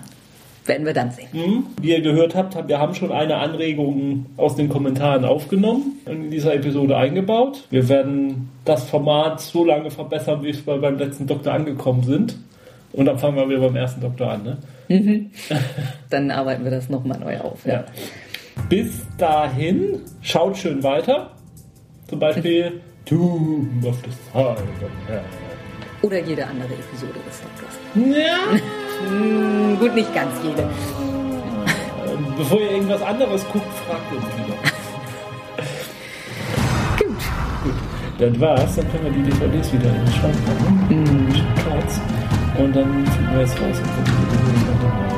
werden 0.66 0.84
wir 0.84 0.92
dann 0.92 1.11
sehen. 1.12 1.28
Mhm. 1.32 1.66
Wie 1.80 1.90
ihr 1.92 2.03
gehört 2.03 2.34
habt, 2.34 2.55
hab- 2.55 2.68
wir 2.68 2.78
haben 2.78 2.94
schon 2.94 3.11
eine 3.12 3.36
Anregung 3.36 4.26
aus 4.36 4.55
den 4.57 4.68
Kommentaren 4.68 5.24
aufgenommen 5.24 5.99
und 6.05 6.24
in 6.26 6.30
dieser 6.30 6.55
Episode 6.55 6.96
eingebaut. 6.96 7.64
Wir 7.70 7.88
werden 7.88 8.51
das 8.66 8.84
Format 8.84 9.40
so 9.40 9.64
lange 9.64 9.90
verbessern, 9.90 10.42
wie 10.42 10.55
wir 10.66 10.78
beim 10.78 10.99
letzten 10.99 11.26
Doktor 11.26 11.55
angekommen 11.55 12.03
sind. 12.03 12.36
Und 12.92 13.07
dann 13.07 13.18
fangen 13.18 13.36
wir 13.36 13.49
wieder 13.49 13.61
beim 13.61 13.76
ersten 13.76 14.01
Doktor 14.01 14.30
an. 14.32 14.42
Ne? 14.44 14.57
Dann 16.11 16.30
arbeiten 16.30 16.64
wir 16.64 16.70
das 16.70 16.88
nochmal 16.88 17.18
neu 17.18 17.38
auf. 17.38 17.66
Ja. 17.66 17.84
Bis 18.70 19.07
dahin, 19.18 20.01
schaut 20.22 20.57
schön 20.57 20.82
weiter. 20.82 21.30
Zum 22.09 22.18
Beispiel 22.18 22.80
Tomb 23.05 23.84
of 23.84 23.96
the 24.05 24.11
Cyberman. 24.32 25.24
Oder 26.03 26.18
jede 26.20 26.46
andere 26.46 26.74
Episode 26.74 27.18
des 27.26 27.40
Doktors. 27.42 27.78
Ja. 27.94 28.38
Hm, 29.09 29.78
gut, 29.78 29.94
nicht 29.94 30.12
ganz 30.14 30.32
jede. 30.42 30.62
Ähm, 30.62 30.68
Bevor 32.36 32.61
ihr 32.61 32.70
irgendwas 32.72 33.03
anderes 33.03 33.44
guckt, 33.49 33.72
fragt 33.86 34.12
uns 34.12 34.26
wieder. 34.36 34.55
Gut. 36.99 37.22
Gut, 37.64 37.74
dann 38.18 38.40
war's. 38.40 38.76
Dann 38.76 38.90
können 38.92 39.05
wir 39.05 39.12
die 39.12 39.22
DVDs 39.30 39.72
wieder 39.72 39.90
in 39.90 40.05
den 40.05 40.12
Schrank 40.12 40.34
packen. 40.46 40.86
Mhm. 40.88 41.28
Und 42.59 42.74
dann 42.74 43.07
finden 43.07 43.32
wir 43.34 43.40
jetzt 43.40 43.61
raus, 43.61 43.76
ob 43.78 43.96
wir 43.96 44.05
die 44.05 44.36
DVDs 44.36 44.82
noch 44.82 45.18